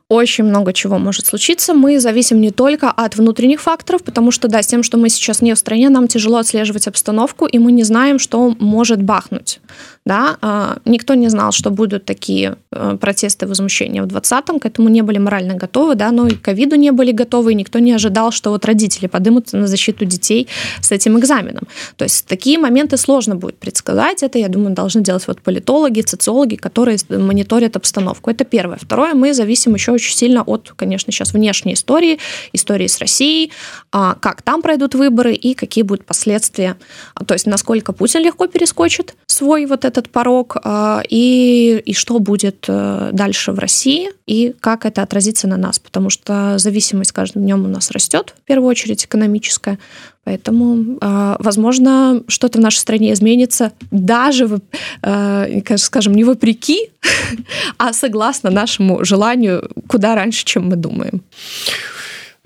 очень 0.07 0.43
много 0.43 0.71
чего 0.71 0.99
может 0.99 1.25
случиться. 1.25 1.73
Мы 1.73 1.99
зависим 1.99 2.39
не 2.39 2.51
только 2.51 2.91
от 2.91 3.15
внутренних 3.15 3.61
факторов, 3.61 4.03
потому 4.03 4.31
что, 4.31 4.47
да, 4.47 4.61
с 4.61 4.67
тем, 4.67 4.83
что 4.83 4.97
мы 4.97 5.09
сейчас 5.09 5.41
не 5.41 5.53
в 5.53 5.57
стране, 5.57 5.89
нам 5.89 6.07
тяжело 6.07 6.37
отслеживать 6.37 6.87
обстановку, 6.87 7.47
и 7.47 7.57
мы 7.57 7.71
не 7.71 7.83
знаем, 7.83 8.19
что 8.19 8.55
может 8.59 9.01
бахнуть 9.01 9.59
да, 10.05 10.37
а, 10.41 10.77
никто 10.85 11.15
не 11.15 11.29
знал, 11.29 11.51
что 11.51 11.71
будут 11.71 12.05
такие 12.05 12.57
э, 12.71 12.97
протесты, 13.01 13.47
возмущения 13.47 14.03
в 14.03 14.05
20-м, 14.05 14.59
к 14.59 14.65
этому 14.67 14.89
не 14.89 15.01
были 15.01 15.17
морально 15.17 15.55
готовы, 15.55 15.95
да, 15.95 16.11
но 16.11 16.27
и 16.27 16.35
к 16.35 16.41
ковиду 16.43 16.75
не 16.75 16.91
были 16.91 17.11
готовы, 17.11 17.53
и 17.53 17.55
никто 17.55 17.79
не 17.79 17.91
ожидал, 17.91 18.31
что 18.31 18.51
вот 18.51 18.65
родители 18.65 19.07
подымутся 19.07 19.57
на 19.57 19.65
защиту 19.65 20.05
детей 20.05 20.47
с 20.81 20.91
этим 20.91 21.17
экзаменом. 21.17 21.63
То 21.95 22.05
есть 22.05 22.27
такие 22.27 22.59
моменты 22.59 22.97
сложно 22.97 23.35
будет 23.35 23.57
предсказать, 23.57 24.21
это, 24.21 24.37
я 24.37 24.47
думаю, 24.47 24.75
должны 24.75 25.01
делать 25.01 25.27
вот 25.27 25.41
политологи, 25.41 26.03
социологи, 26.05 26.55
которые 26.55 26.99
мониторят 27.09 27.75
обстановку. 27.75 28.29
Это 28.29 28.45
первое. 28.45 28.77
Второе, 28.79 29.15
мы 29.15 29.33
зависим 29.33 29.73
еще 29.73 29.91
очень 29.91 30.15
сильно 30.15 30.43
от, 30.43 30.71
конечно, 30.75 31.11
сейчас 31.11 31.33
внешней 31.33 31.73
истории, 31.73 32.19
истории 32.53 32.87
с 32.87 32.99
Россией, 32.99 33.51
а, 33.91 34.13
как 34.21 34.43
там 34.43 34.61
пройдут 34.61 34.93
выборы 34.93 35.33
и 35.33 35.55
какие 35.55 35.83
будут 35.83 36.05
последствия. 36.05 36.75
То 37.25 37.33
есть 37.33 37.47
насколько 37.47 37.91
Путин 37.91 38.21
легко 38.21 38.45
перескочит 38.45 39.15
свой 39.25 39.65
вот 39.65 39.83
этот 39.83 39.94
порог 40.03 40.57
а, 40.63 41.01
и, 41.09 41.81
и 41.85 41.93
что 41.93 42.19
будет 42.19 42.65
э, 42.67 43.09
дальше 43.13 43.51
в 43.51 43.59
России 43.59 44.09
и 44.25 44.53
как 44.59 44.85
это 44.85 45.01
отразится 45.01 45.47
на 45.47 45.57
нас, 45.57 45.79
потому 45.79 46.09
что 46.09 46.57
зависимость 46.57 47.11
каждым 47.11 47.43
днем 47.43 47.65
у 47.65 47.67
нас 47.67 47.91
растет, 47.91 48.35
в 48.37 48.45
первую 48.45 48.69
очередь 48.69 49.05
экономическая, 49.05 49.79
Поэтому, 50.23 50.97
а, 51.01 51.37
возможно, 51.39 52.23
что-то 52.27 52.57
в 52.57 52.61
нашей 52.61 52.79
стране 52.79 53.13
изменится 53.13 53.73
даже, 53.91 54.59
скажем, 55.77 56.15
не 56.15 56.23
вопреки, 56.23 56.89
а 57.77 57.93
согласно 57.93 58.49
нашему 58.49 59.05
желанию 59.05 59.69
куда 59.87 60.15
раньше, 60.15 60.43
чем 60.43 60.69
мы 60.69 60.77
думаем. 60.77 61.21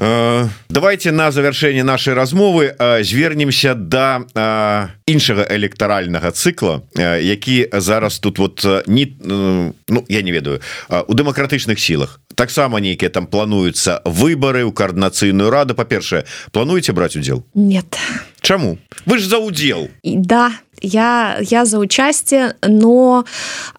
Э, 0.01 0.47
давайте 0.69 1.11
на 1.11 1.29
завершэнне 1.29 1.83
нашай 1.83 2.13
размовы 2.13 2.73
э, 2.79 3.03
звернемся 3.03 3.73
да 3.75 4.21
э, 4.33 4.87
іншага 5.05 5.45
электаральнага 5.49 6.31
цыкла 6.31 6.81
які 7.21 7.69
зараз 7.73 8.19
тут 8.19 8.39
вот 8.39 8.65
не 8.87 9.07
ну 9.21 10.05
я 10.07 10.21
не 10.21 10.31
ведаю 10.31 10.61
у 11.07 11.13
дэмакратычных 11.13 11.79
сілах. 11.79 12.21
Таксама 12.35 12.79
нейкія 12.79 13.09
там 13.09 13.27
плануюцца 13.27 14.01
выборы 14.05 14.63
у 14.63 14.71
коаардынацыйную 14.71 15.49
раду. 15.49 15.75
Па-першае 15.75 16.23
плануеце 16.51 16.93
браць 16.93 17.17
удзел? 17.17 17.43
Нет. 17.53 17.97
Чаму? 18.41 18.77
Вы 19.05 19.17
ж 19.17 19.27
за 19.27 19.39
удзел. 19.39 19.89
Да 20.03 20.53
я, 20.81 21.37
я 21.41 21.65
за 21.65 21.79
участие, 21.79 22.55
но 22.65 23.25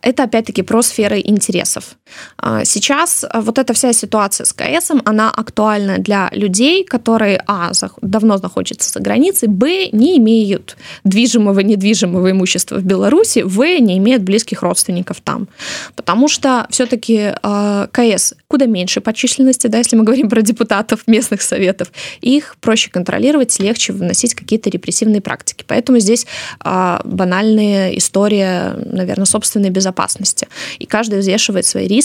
это 0.02 0.24
опять-таки 0.24 0.62
про 0.62 0.82
сферы 0.82 1.22
интересов. 1.24 1.96
А, 2.36 2.64
сейчас 2.64 3.24
вот 3.34 3.58
эта 3.58 3.72
вся 3.72 3.92
ситуация 3.92 4.44
с 4.44 4.52
КС, 4.52 4.90
она 5.04 5.30
актуальна 5.30 5.98
для 5.98 6.28
людей, 6.32 6.84
которые, 6.84 7.42
а, 7.46 7.72
давно 8.02 8.38
находятся 8.38 8.90
за 8.90 9.00
границей, 9.00 9.48
б, 9.48 9.88
не 9.92 10.18
имеют 10.18 10.76
движимого, 11.04 11.60
недвижимого 11.60 12.30
имущества 12.30 12.76
в 12.76 12.84
Беларуси, 12.84 13.42
в, 13.44 13.60
не 13.80 13.98
имеют 13.98 14.22
близких 14.22 14.62
родственников 14.62 15.20
там. 15.20 15.48
Потому 15.96 16.28
что 16.28 16.66
все-таки 16.70 17.32
а, 17.42 17.88
КС 17.88 18.34
куда 18.50 18.66
меньше 18.66 19.00
по 19.00 19.12
численности, 19.12 19.68
да, 19.68 19.78
если 19.78 19.94
мы 19.94 20.02
говорим 20.02 20.28
про 20.28 20.42
депутатов 20.42 21.06
местных 21.06 21.40
советов, 21.40 21.92
их 22.20 22.56
проще 22.60 22.90
контролировать, 22.90 23.56
легче 23.60 23.92
вносить 23.92 24.34
какие-то 24.34 24.70
репрессивные 24.70 25.20
практики. 25.20 25.64
Поэтому 25.66 26.00
здесь 26.00 26.26
а, 26.58 27.00
банальная 27.04 27.90
история, 27.96 28.76
наверное, 28.84 29.26
собственной 29.26 29.70
безопасности. 29.70 30.48
И 30.80 30.86
каждый 30.86 31.20
взвешивает 31.20 31.64
свои 31.64 31.86
риски, 31.86 31.99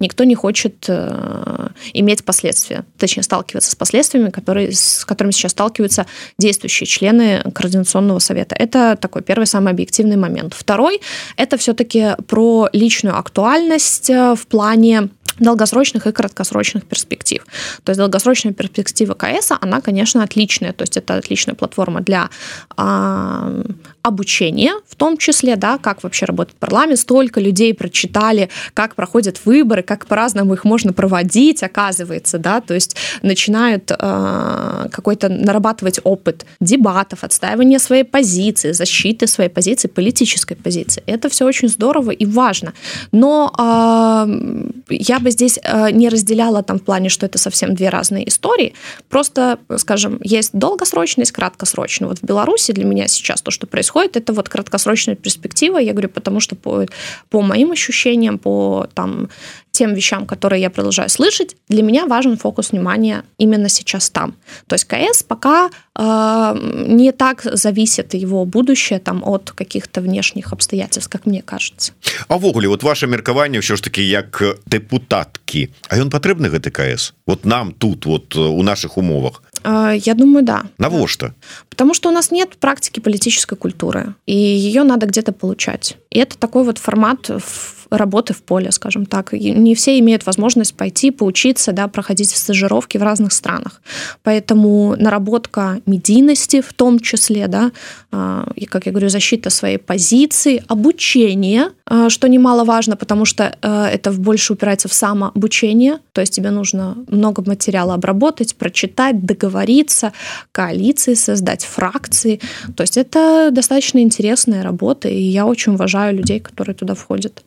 никто 0.00 0.24
не 0.24 0.34
хочет 0.34 0.84
э, 0.88 1.68
иметь 1.94 2.24
последствия, 2.24 2.84
точнее, 2.98 3.22
сталкиваться 3.22 3.70
с 3.70 3.74
последствиями, 3.74 4.30
которые, 4.30 4.72
с 4.72 5.04
которыми 5.04 5.32
сейчас 5.32 5.52
сталкиваются 5.52 6.06
действующие 6.38 6.86
члены 6.86 7.42
Координационного 7.54 8.18
совета. 8.18 8.54
Это 8.58 8.96
такой 9.00 9.22
первый 9.22 9.46
самый 9.46 9.72
объективный 9.72 10.16
момент. 10.16 10.54
Второй– 10.54 11.00
это 11.36 11.56
все-таки 11.56 12.16
про 12.26 12.68
личную 12.72 13.18
актуальность 13.18 14.10
э, 14.10 14.34
в 14.34 14.46
плане 14.46 15.08
долгосрочных 15.38 16.06
и 16.06 16.12
краткосрочных 16.12 16.84
перспектив. 16.84 17.44
То 17.84 17.90
есть 17.90 17.98
долгосрочная 17.98 18.52
перспектива 18.52 19.14
КС, 19.14 19.52
она, 19.60 19.80
конечно, 19.80 20.22
отличная. 20.22 20.72
То 20.72 20.82
есть 20.82 20.96
это 20.96 21.14
отличная 21.14 21.54
платформа 21.54 22.00
для 22.00 22.30
э, 22.76 23.64
обучения, 24.02 24.74
в 24.88 24.96
том 24.96 25.16
числе, 25.16 25.56
да, 25.56 25.78
как 25.78 26.02
вообще 26.02 26.26
работает 26.26 26.58
парламент. 26.58 26.98
Столько 26.98 27.40
людей 27.40 27.72
прочитали, 27.72 28.48
как 28.74 28.96
проходят 28.96 29.40
выборы, 29.44 29.82
как 29.82 30.06
по-разному 30.06 30.54
их 30.54 30.64
можно 30.64 30.92
проводить, 30.92 31.62
оказывается, 31.62 32.38
да, 32.38 32.60
то 32.60 32.74
есть 32.74 32.96
начинают 33.22 33.90
э, 33.90 34.88
какой-то 34.90 35.28
нарабатывать 35.28 36.00
опыт 36.02 36.44
дебатов, 36.60 37.22
отстаивания 37.22 37.78
своей 37.78 38.02
позиции, 38.02 38.72
защиты 38.72 39.26
своей 39.28 39.50
позиции, 39.50 39.86
политической 39.86 40.56
позиции. 40.56 41.02
Это 41.06 41.28
все 41.28 41.46
очень 41.46 41.68
здорово 41.68 42.10
и 42.10 42.26
важно. 42.26 42.72
Но 43.12 43.52
э, 43.56 44.70
я 44.88 45.20
бы 45.20 45.30
здесь 45.30 45.60
э, 45.62 45.90
не 45.92 46.08
разделяла 46.08 46.64
там 46.64 46.80
в 46.80 46.82
плане, 46.82 47.08
что 47.08 47.26
это 47.26 47.38
совсем 47.38 47.74
две 47.76 47.88
разные 47.88 48.28
истории. 48.28 48.74
Просто, 49.08 49.58
скажем, 49.76 50.18
есть 50.24 50.50
долгосрочность, 50.52 51.30
краткосрочная. 51.30 52.08
Вот 52.08 52.18
в 52.18 52.24
Беларуси 52.24 52.72
для 52.72 52.84
меня 52.84 53.06
сейчас 53.06 53.42
то, 53.42 53.52
что 53.52 53.66
происходит, 53.68 53.91
это 54.00 54.32
вот 54.32 54.48
краткосрочная 54.48 55.16
перспектива. 55.16 55.78
Я 55.78 55.92
говорю, 55.92 56.08
потому 56.08 56.40
что 56.40 56.56
по, 56.56 56.86
по 57.28 57.42
моим 57.42 57.72
ощущениям, 57.72 58.38
по 58.38 58.86
там 58.94 59.28
тем 59.72 59.94
вещам, 59.94 60.26
которые 60.26 60.60
я 60.60 60.70
продолжаю 60.70 61.08
слышать, 61.08 61.56
для 61.68 61.82
меня 61.82 62.06
важен 62.06 62.36
фокус 62.36 62.72
внимания 62.72 63.24
именно 63.38 63.68
сейчас 63.68 64.10
там. 64.10 64.34
То 64.66 64.74
есть 64.74 64.84
КС 64.84 65.22
пока 65.22 65.70
э, 65.96 66.84
не 66.88 67.12
так 67.12 67.42
зависит 67.42 68.14
его 68.14 68.44
будущее 68.44 68.98
там 68.98 69.22
от 69.24 69.50
каких-то 69.50 70.00
внешних 70.00 70.52
обстоятельств, 70.52 71.10
как 71.10 71.26
мне 71.26 71.42
кажется. 71.42 71.92
А 72.28 72.36
ввогуле 72.36 72.68
вот 72.68 72.82
ваше 72.82 73.06
меркаванне 73.06 73.60
все 73.60 73.76
ж 73.76 73.80
таки 73.80 74.02
як 74.02 74.42
депутатки 74.66 75.70
А 75.88 75.96
ён 75.96 76.10
патрэбны 76.10 76.50
гэты 76.50 76.70
КС 76.70 77.14
вот 77.26 77.44
нам 77.44 77.72
тут 77.72 78.06
вот 78.06 78.36
у 78.36 78.62
наших 78.62 78.98
умовах 78.98 79.42
э, 79.42 79.51
я 79.64 80.14
думаю 80.14 80.44
да. 80.44 80.64
Навошта 80.78 81.34
потому 81.68 81.94
что 81.94 82.10
у 82.10 82.12
нас 82.12 82.30
нет 82.30 82.56
практики 82.58 83.00
политической 83.00 83.56
культуры 83.56 84.14
и 84.26 84.36
ее 84.36 84.82
надо 84.82 85.06
где-то 85.06 85.32
получать. 85.32 85.96
И 86.10 86.18
это 86.18 86.38
такой 86.38 86.64
вот 86.64 86.78
формат 86.78 87.28
в 87.28 87.81
работы 87.96 88.34
в 88.34 88.42
поле, 88.42 88.72
скажем 88.72 89.06
так. 89.06 89.32
Не 89.32 89.74
все 89.74 89.98
имеют 89.98 90.26
возможность 90.26 90.74
пойти, 90.74 91.10
поучиться, 91.10 91.72
да, 91.72 91.88
проходить 91.88 92.30
стажировки 92.30 92.98
в 92.98 93.02
разных 93.02 93.32
странах. 93.32 93.82
Поэтому 94.22 94.96
наработка 94.98 95.80
медийности 95.86 96.60
в 96.60 96.72
том 96.72 96.98
числе, 97.00 97.48
да, 97.48 97.72
а, 98.10 98.50
и, 98.56 98.66
как 98.66 98.86
я 98.86 98.92
говорю, 98.92 99.08
защита 99.08 99.50
своей 99.50 99.78
позиции, 99.78 100.62
обучение, 100.68 101.70
а, 101.86 102.10
что 102.10 102.28
немаловажно, 102.28 102.96
потому 102.96 103.24
что 103.24 103.56
а, 103.62 103.88
это 103.88 104.10
больше 104.12 104.54
упирается 104.54 104.88
в 104.88 104.94
самообучение, 104.94 105.98
то 106.12 106.20
есть 106.20 106.34
тебе 106.34 106.50
нужно 106.50 106.96
много 107.08 107.42
материала 107.46 107.94
обработать, 107.94 108.56
прочитать, 108.56 109.24
договориться, 109.24 110.12
коалиции 110.52 111.14
создать, 111.14 111.64
фракции. 111.64 112.40
То 112.76 112.82
есть 112.82 112.96
это 112.96 113.50
достаточно 113.52 113.98
интересная 113.98 114.62
работа, 114.62 115.08
и 115.08 115.22
я 115.22 115.46
очень 115.46 115.74
уважаю 115.74 116.16
людей, 116.16 116.40
которые 116.40 116.74
туда 116.74 116.94
входят. 116.94 117.42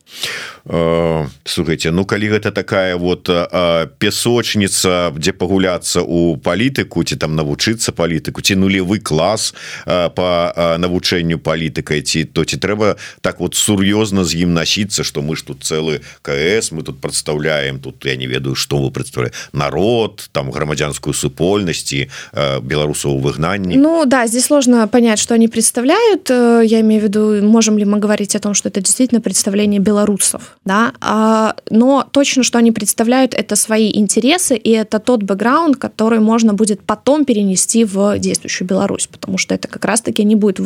Э, 0.68 1.26
слухайте 1.44 1.90
ну 1.92 2.04
калі 2.04 2.28
гэта 2.28 2.50
такая 2.50 2.96
вот 2.96 3.28
э, 3.28 3.86
песочница 3.98 5.12
где 5.14 5.32
пагуляться 5.32 6.02
у 6.02 6.36
палітыку 6.36 7.04
ці 7.04 7.14
там 7.14 7.36
навучыцца 7.38 7.94
палітыку 7.94 8.42
ці 8.42 8.58
нулевы 8.58 8.98
клас 8.98 9.54
э, 9.86 10.10
по 10.10 10.50
навучэнню 10.78 11.38
палітыкай 11.38 12.02
ці 12.02 12.24
то 12.24 12.42
ці 12.42 12.58
трэба 12.58 12.96
так 13.20 13.38
вот 13.38 13.54
сур'ёзна 13.54 14.24
з 14.24 14.42
ім 14.42 14.58
насіцца 14.58 15.04
что 15.06 15.22
мы 15.22 15.36
ж 15.36 15.46
тут 15.46 15.62
цэлы 15.62 16.02
КС 16.26 16.72
мы 16.72 16.82
тут 16.82 16.98
прадстаўляем 16.98 17.78
тут 17.78 18.04
я 18.04 18.16
не 18.16 18.26
ведаю 18.26 18.56
что 18.56 18.82
вы 18.82 18.90
прадстаўля 18.90 19.30
народ 19.52 20.26
там 20.32 20.50
грамадзянскую 20.50 21.14
супольнасці 21.14 22.10
беларусаў 22.34 23.22
выгнанні. 23.22 23.78
Ну 23.78 24.04
да 24.04 24.26
здесь 24.26 24.46
сложно 24.46 24.88
понять 24.88 25.20
что 25.20 25.34
они 25.34 25.46
представляют. 25.46 26.28
Я 26.28 26.80
имею 26.80 27.00
в 27.00 27.04
виду 27.04 27.46
можем 27.46 27.78
ли 27.78 27.84
мы 27.84 28.00
говорить 28.00 28.34
о 28.34 28.40
том 28.40 28.54
что 28.54 28.68
это 28.68 28.80
действительно 28.80 29.20
представление 29.20 29.78
белорусов 29.78 30.25
ресурсов, 30.26 30.56
да, 30.64 30.92
а, 31.00 31.54
но 31.70 32.06
точно, 32.10 32.42
что 32.42 32.58
они 32.58 32.72
представляют, 32.72 33.34
это 33.34 33.56
свои 33.56 33.90
интересы, 33.94 34.56
и 34.56 34.70
это 34.70 34.98
тот 34.98 35.22
бэкграунд, 35.22 35.76
который 35.76 36.20
можно 36.20 36.54
будет 36.54 36.80
потом 36.82 37.24
перенести 37.24 37.84
в 37.84 38.18
действующую 38.18 38.68
Беларусь, 38.68 39.06
потому 39.06 39.38
что 39.38 39.54
это 39.54 39.68
как 39.68 39.84
раз-таки 39.84 40.24
не 40.24 40.36
будет 40.36 40.60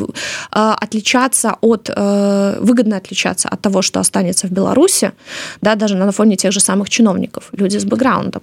а, 0.51 0.75
отличаться 0.75 1.57
от, 1.61 1.91
а, 1.95 2.59
выгодно 2.61 2.97
отличаться 2.97 3.49
от 3.49 3.61
того, 3.61 3.83
что 3.83 4.01
останется 4.01 4.47
в 4.47 4.51
Беларуси, 4.51 5.13
да, 5.61 5.75
даже 5.75 5.97
на 5.97 6.13
фоне 6.13 6.37
тех 6.37 6.53
же 6.53 6.61
самых 6.61 6.89
чиновников, 6.89 7.49
люди 7.53 7.79
с 7.79 7.85
бэкграундом. 7.85 8.43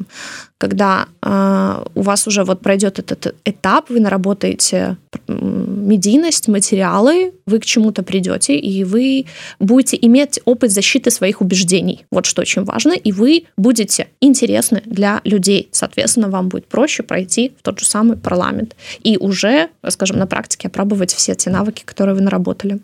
Когда 0.60 1.06
э, 1.22 1.84
у 1.94 2.02
вас 2.02 2.28
уже 2.28 2.44
вот 2.44 2.62
пройдет 2.62 2.98
этот 2.98 3.36
этап, 3.46 3.90
вы 3.90 4.00
наработаете 4.00 4.98
медийность, 5.29 6.49
материалы, 6.49 7.33
вы 7.47 7.59
к 7.59 7.65
чему-то 7.65 8.03
придете, 8.03 8.57
и 8.57 8.85
вы 8.85 9.27
будете 9.59 9.99
иметь 10.01 10.41
опыт 10.45 10.71
защиты 10.71 11.11
своих 11.11 11.41
убеждений. 11.41 12.05
Вот 12.11 12.27
что 12.27 12.43
очень 12.43 12.65
важно. 12.65 12.93
И 12.93 13.13
вы 13.13 13.45
будете 13.57 14.09
интересны 14.21 14.83
для 14.87 15.21
людей. 15.25 15.69
Соответственно, 15.73 16.29
вам 16.29 16.49
будет 16.49 16.67
проще 16.67 17.03
пройти 17.03 17.53
в 17.59 17.63
тот 17.63 17.81
же 17.81 17.87
самый 17.87 18.17
парламент 18.17 18.77
и 19.03 19.17
уже, 19.17 19.69
скажем, 19.89 20.19
на 20.19 20.27
практике 20.27 20.69
опробовать 20.69 21.13
все 21.13 21.35
те 21.35 21.51
навыки, 21.51 21.83
которые 21.85 22.15
вы 22.15 22.21
наработали. 22.21 22.79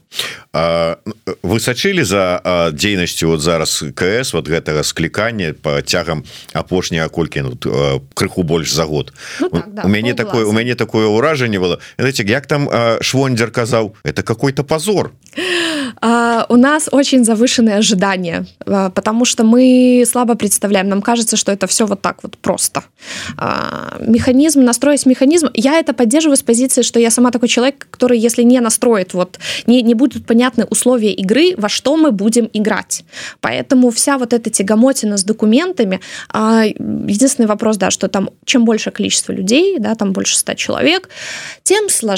А, 0.53 0.99
вы 1.43 1.61
сочили 1.61 2.03
за 2.03 2.71
дзейнасцю 2.73 3.29
вот 3.29 3.41
зараз 3.41 3.85
КС 3.95 4.33
вот 4.33 4.49
гэтага 4.49 4.83
склікання 4.83 5.55
по 5.63 5.83
тягам 5.83 6.25
апошняга 6.53 7.09
колькі 7.09 7.43
ну, 7.43 7.59
Э, 7.79 8.01
крыху 8.15 8.43
больш 8.43 8.73
за 8.73 8.85
год 8.85 9.13
ну, 9.41 9.51
так, 9.51 9.75
да, 9.75 9.83
у 9.85 9.89
мяне 9.89 10.15
такое 10.15 10.45
у 10.45 10.53
мяне 10.53 10.75
такое 10.75 11.07
ўражанне 11.07 11.61
было 11.61 11.79
знаете 11.99 12.22
як 12.30 12.48
там 12.48 12.70
швондзер 13.02 13.52
казаў 13.52 13.96
это 14.04 14.24
какой-то 14.24 14.64
позор 14.64 15.12
у 16.50 16.56
нас 16.58 16.90
очень 16.92 17.24
завышенные 17.24 17.78
ожидания, 17.78 18.46
потому 18.66 19.26
что 19.26 19.44
мы 19.44 20.04
слабо 20.06 20.36
представляем. 20.36 20.90
Нам 20.90 21.02
кажется, 21.02 21.38
что 21.38 21.52
это 21.52 21.66
все 21.68 21.86
вот 21.86 22.02
так 22.02 22.24
вот 22.24 22.38
просто. 22.38 22.84
Механизм, 24.00 24.62
настроить 24.62 25.06
механизм. 25.06 25.50
Я 25.54 25.80
это 25.80 25.94
поддерживаю 25.94 26.38
с 26.38 26.44
позиции, 26.44 26.82
что 26.82 27.00
я 27.00 27.10
сама 27.10 27.32
такой 27.32 27.48
человек, 27.48 27.88
который, 27.90 28.20
если 28.20 28.44
не 28.44 28.60
настроит, 28.60 29.14
вот 29.14 29.40
не, 29.66 29.82
не 29.82 29.94
будут 29.94 30.26
понятны 30.26 30.66
условия 30.66 31.14
игры, 31.14 31.56
во 31.58 31.70
что 31.70 31.96
мы 31.96 32.12
будем 32.12 32.50
играть. 32.54 33.06
Поэтому 33.40 33.90
вся 33.90 34.18
вот 34.18 34.34
эта 34.34 34.50
тягомотина 34.50 35.18
с 35.18 35.24
документами, 35.24 36.00
единственный 36.34 37.48
вопрос, 37.48 37.78
да, 37.78 37.92
что 37.92 38.08
там 38.08 38.30
чем 38.46 38.66
больше 38.66 38.92
количество 38.92 39.32
людей, 39.32 39.80
да, 39.80 39.96
там 39.96 40.12
больше 40.12 40.38
ста 40.38 40.56
человек, 40.56 41.10
тем 41.64 41.90
сложнее 41.90 42.13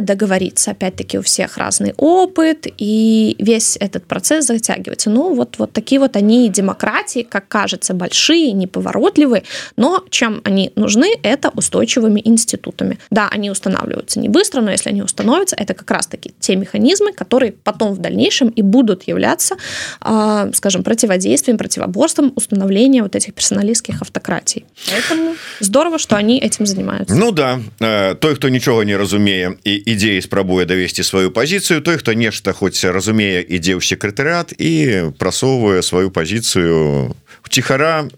договориться. 0.00 0.70
Опять-таки 0.70 1.18
у 1.18 1.22
всех 1.22 1.56
разный 1.56 1.94
опыт, 1.96 2.66
и 2.78 3.36
весь 3.38 3.76
этот 3.80 4.06
процесс 4.06 4.46
затягивается. 4.46 5.10
Ну, 5.10 5.34
вот, 5.34 5.56
вот 5.58 5.72
такие 5.72 6.00
вот 6.00 6.16
они 6.16 6.48
демократии, 6.48 7.26
как 7.28 7.48
кажется, 7.48 7.94
большие, 7.94 8.52
неповоротливые, 8.52 9.42
но 9.76 10.04
чем 10.10 10.40
они 10.44 10.72
нужны, 10.76 11.12
это 11.22 11.50
устойчивыми 11.50 12.20
институтами. 12.24 12.98
Да, 13.10 13.28
они 13.30 13.50
устанавливаются 13.50 14.20
не 14.20 14.28
быстро, 14.28 14.60
но 14.60 14.70
если 14.70 14.90
они 14.90 15.02
установятся, 15.02 15.56
это 15.56 15.74
как 15.74 15.90
раз-таки 15.90 16.32
те 16.38 16.56
механизмы, 16.56 17.12
которые 17.12 17.52
потом 17.52 17.94
в 17.94 17.98
дальнейшем 17.98 18.48
и 18.48 18.62
будут 18.62 19.08
являться, 19.08 19.56
а, 20.00 20.50
скажем, 20.52 20.82
противодействием, 20.82 21.58
противоборством 21.58 22.32
установления 22.36 23.02
вот 23.02 23.16
этих 23.16 23.34
персоналистских 23.34 24.02
автократий. 24.02 24.64
Поэтому 24.90 25.34
здорово, 25.60 25.98
что 25.98 26.16
они 26.16 26.38
этим 26.38 26.66
занимаются. 26.66 27.14
Ну 27.14 27.32
да, 27.32 27.60
э, 27.80 28.14
той, 28.14 28.36
кто 28.36 28.48
ничего 28.48 28.82
не 28.82 28.96
разумее 29.29 29.53
і 29.63 29.73
ідзеі 29.85 30.21
спрабуе 30.25 30.65
давесці 30.65 31.05
сваю 31.05 31.29
пазіцыю 31.29 31.81
той 31.85 32.01
хто 32.01 32.17
нешта 32.17 32.57
хоць 32.57 32.81
разумее 32.81 33.45
ідзе 33.45 33.77
ў 33.77 33.81
секретарыат 33.85 34.57
і 34.57 35.13
прасоўвае 35.21 35.85
сваю 35.85 36.09
пазіцыю 36.09 37.13
ціхара 37.48 38.08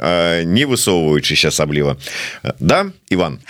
не 0.45 0.65
высоўваючыся 0.67 1.49
асабліва 1.49 1.97
да 2.61 2.91
Иван? 3.11 3.39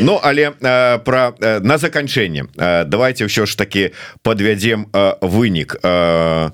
Ну 0.00 0.20
але 0.22 0.50
про 1.04 1.32
на 1.40 1.78
заканчэнне 1.78 2.46
давайте 2.84 3.24
ўсё 3.24 3.48
ж 3.48 3.56
таки 3.56 3.96
подвядзем 4.20 4.92
вынік. 5.24 5.80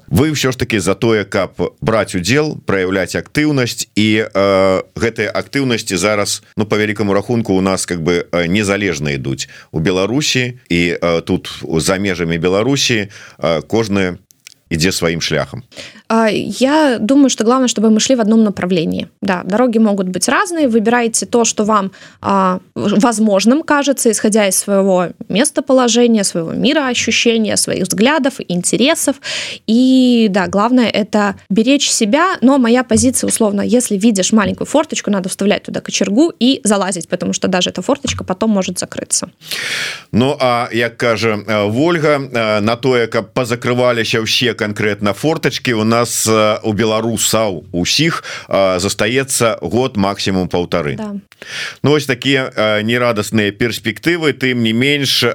Вы 0.06 0.24
ўсё 0.30 0.52
ж 0.52 0.56
таки 0.56 0.78
за 0.78 0.94
тое 0.94 1.26
каб 1.26 1.58
браць 1.82 2.14
удзел 2.14 2.54
проявляць 2.66 3.18
актыўнасць 3.18 3.90
і 3.98 4.30
гэтыя 4.94 5.30
актыўнасці 5.34 5.96
зараз 5.98 6.42
ну 6.56 6.66
по 6.66 6.78
вялікаму 6.78 7.12
рахунку 7.12 7.54
у 7.54 7.60
нас 7.60 7.86
как 7.86 8.02
бы 8.02 8.26
незалежна 8.46 9.18
ідуць 9.18 9.48
у 9.74 9.80
Беларусі. 9.80 10.62
І 10.70 10.94
тут 11.26 11.50
за 11.82 11.98
межамі 11.98 12.38
Беларусі 12.38 13.10
кожны 13.66 14.22
ідзе 14.69 14.91
сваім 14.91 15.21
шляхам 15.21 15.63
я 16.09 16.97
думаю 16.99 17.29
что 17.29 17.43
главное 17.43 17.67
чтобы 17.67 17.89
мы 17.89 17.99
шли 17.99 18.15
в 18.15 18.21
одном 18.21 18.43
направлении 18.43 19.07
да 19.21 19.43
дороги 19.43 19.77
могут 19.77 20.07
быть 20.07 20.27
разные 20.27 20.67
выбирайте 20.67 21.25
то 21.25 21.45
что 21.45 21.63
вам 21.63 21.91
возможным 22.75 23.61
кажется 23.63 24.09
исходя 24.09 24.47
из 24.47 24.55
своего 24.55 25.07
местоположения 25.29 26.23
своего 26.23 26.51
мира 26.51 26.87
ощущения 26.87 27.57
своих 27.57 27.83
взглядов 27.87 28.33
интересов 28.47 29.15
и 29.67 30.27
да 30.29 30.47
главное 30.47 30.89
это 30.89 31.35
беречь 31.49 31.89
себя 31.89 32.37
но 32.41 32.57
моя 32.57 32.83
позиция 32.83 33.27
условно 33.27 33.61
если 33.61 33.95
видишь 33.95 34.33
маленькую 34.33 34.67
форточку 34.67 35.11
надо 35.11 35.29
вставлять 35.29 35.63
туда 35.63 35.79
кочергу 35.79 36.33
и 36.39 36.61
залазить 36.63 37.07
потому 37.07 37.33
что 37.33 37.47
даже 37.47 37.69
эта 37.69 37.81
форточка 37.83 38.23
потом 38.23 38.49
может 38.49 38.79
закрыться 38.79 39.29
Ну 40.11 40.35
а 40.39 40.69
як 40.71 40.97
кажа 40.97 41.37
Вольга 41.67 42.17
на 42.61 42.75
тое 42.75 43.07
каб 43.07 43.33
позакрываліся 43.33 44.21
ўсе 44.21 44.55
Конкретно 44.60 45.14
форточки. 45.16 45.72
У 45.72 45.88
нас 45.88 46.28
у 46.28 46.72
беларусаў 46.76 47.64
усіх 47.72 48.20
застаецца 48.52 49.56
год 49.64 49.96
максимум 49.96 50.52
полторы 50.52 51.00
да. 51.00 51.16
Ну 51.82 51.96
вось 51.96 52.04
такія 52.04 52.52
нерадасныя 52.84 53.56
перспектывы. 53.56 54.36
Тым 54.36 54.60
не 54.60 54.76
менш 54.76 55.24
у 55.24 55.32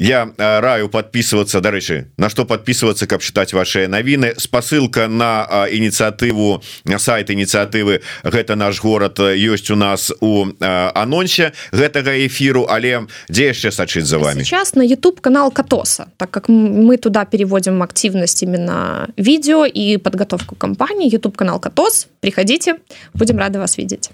я 0.00 0.32
раю 0.38 0.88
подписываться 0.88 1.60
дарэчы 1.60 2.08
на 2.16 2.28
что 2.30 2.44
подписываться 2.44 3.06
каб 3.06 3.20
читать 3.20 3.52
ваши 3.52 3.86
навіны 3.86 4.34
спасылка 4.40 5.06
на 5.08 5.68
ініцыятыву 5.70 6.62
на 6.84 6.98
сайт 6.98 7.30
ініцыятывы 7.30 8.00
гэта 8.24 8.56
наш 8.56 8.80
город 8.80 9.20
ёсць 9.20 9.70
у 9.70 9.76
нас 9.76 10.10
у 10.20 10.46
анонсе 10.58 11.52
гэтага 11.70 12.16
эфиру 12.26 12.66
але 12.68 13.06
дзе 13.28 13.52
яшчэ 13.52 13.70
сачыць 13.70 14.08
за 14.08 14.18
вами 14.18 14.42
сейчас 14.42 14.74
на 14.74 14.82
YouTube 14.82 15.20
канал 15.20 15.52
катоса 15.52 16.08
так 16.16 16.30
как 16.30 16.48
мы 16.48 16.96
туда 16.96 17.24
переводим 17.24 17.82
активность 17.82 18.42
именно 18.42 19.08
видео 19.16 19.66
и 19.66 19.98
подготовку 19.98 20.54
компании 20.56 21.12
YouTube 21.12 21.36
канал 21.36 21.60
катос. 21.60 22.08
Приходите 22.20 22.76
будем 23.14 23.38
рады 23.38 23.58
вас 23.58 23.76
видеть 23.76 24.10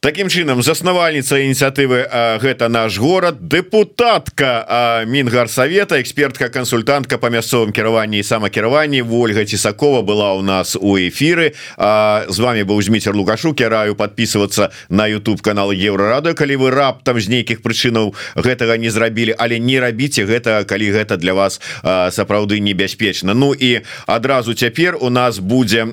Такім 0.00 0.30
чынам 0.32 0.62
заснавальніца 0.64 1.36
ініцыятывы 1.44 2.08
гэта 2.40 2.72
наш 2.72 2.96
горад 2.96 3.36
депутатка 3.52 5.04
мінгарсавета 5.04 6.00
экспертка 6.00 6.48
кансультантка 6.48 7.18
по 7.18 7.28
мясцовым 7.28 7.68
кіраванні 7.68 8.18
і 8.18 8.24
самакіраванні 8.24 9.02
Вольга 9.02 9.44
цісакова 9.44 10.00
была 10.00 10.32
у 10.32 10.40
нас 10.40 10.72
у 10.72 10.96
эфиры 10.96 11.52
з 11.76 12.38
вами 12.40 12.64
быў 12.64 12.80
зміцер 12.80 13.12
лукашук. 13.12 13.60
Я 13.60 13.68
раю 13.68 13.94
подписываться 13.94 14.72
на 14.88 15.04
YouTube 15.04 15.42
канал 15.42 15.70
еврорада 15.70 16.32
калі 16.32 16.56
вы 16.56 16.70
раптам 16.70 17.20
з 17.20 17.28
нейкіх 17.28 17.60
прычынаў 17.60 18.16
гэтага 18.40 18.80
не 18.80 18.88
зрабілі 18.88 19.36
але 19.36 19.60
не 19.60 19.76
рабіце 19.84 20.24
гэта 20.24 20.64
калі 20.64 20.96
гэта 20.96 21.20
для 21.20 21.36
вас 21.36 21.60
сапраўды 21.84 22.56
небяспечна. 22.64 23.34
Ну 23.34 23.52
і 23.52 23.84
адразу 24.06 24.54
цяпер 24.54 24.96
у 24.96 25.10
нас 25.10 25.44
будзе 25.44 25.92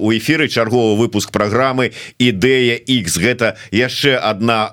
у 0.00 0.08
эфиры 0.16 0.48
чарговы 0.48 0.96
выпуск 0.96 1.36
программы 1.36 1.92
ідэя 2.16 2.80
X 2.80 3.25
гэта 3.26 3.56
яшчэ 3.74 4.14
одна 4.14 4.70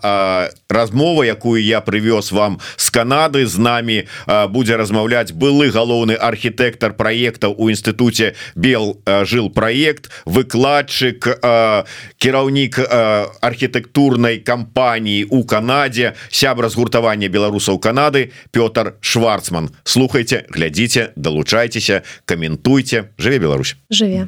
размова 0.69 1.25
якую 1.25 1.57
я 1.57 1.81
привёз 1.81 2.31
вам 2.31 2.59
с 2.77 2.93
Канады. 2.93 3.45
З 3.49 3.57
нами 3.57 3.97
будзе 4.27 4.77
размаўляць 4.77 5.33
былы 5.33 5.73
галоўны 5.73 6.13
архітэктар 6.13 6.93
проектаў 6.93 7.57
у 7.57 7.69
інстытуце 7.73 8.33
бел 8.55 9.01
жил 9.25 9.49
проект 9.49 10.11
выкладчык 10.25 11.25
кіраўнік 12.21 12.79
архітэктурнай 13.41 14.37
кампаніі 14.45 15.25
у 15.33 15.43
Канадзе 15.43 16.13
сябра 16.29 16.69
згуртавання 16.69 17.27
беларусаў 17.29 17.79
Канады 17.79 18.31
Пётр 18.51 18.93
шварцман. 19.01 19.71
Слухайте 19.83 20.45
глядзіце 20.49 21.13
далучайцеся 21.15 22.03
каментуйте 22.25 23.09
жыве 23.17 23.39
Беларусь! 23.39 23.75
Жыве 23.89 24.27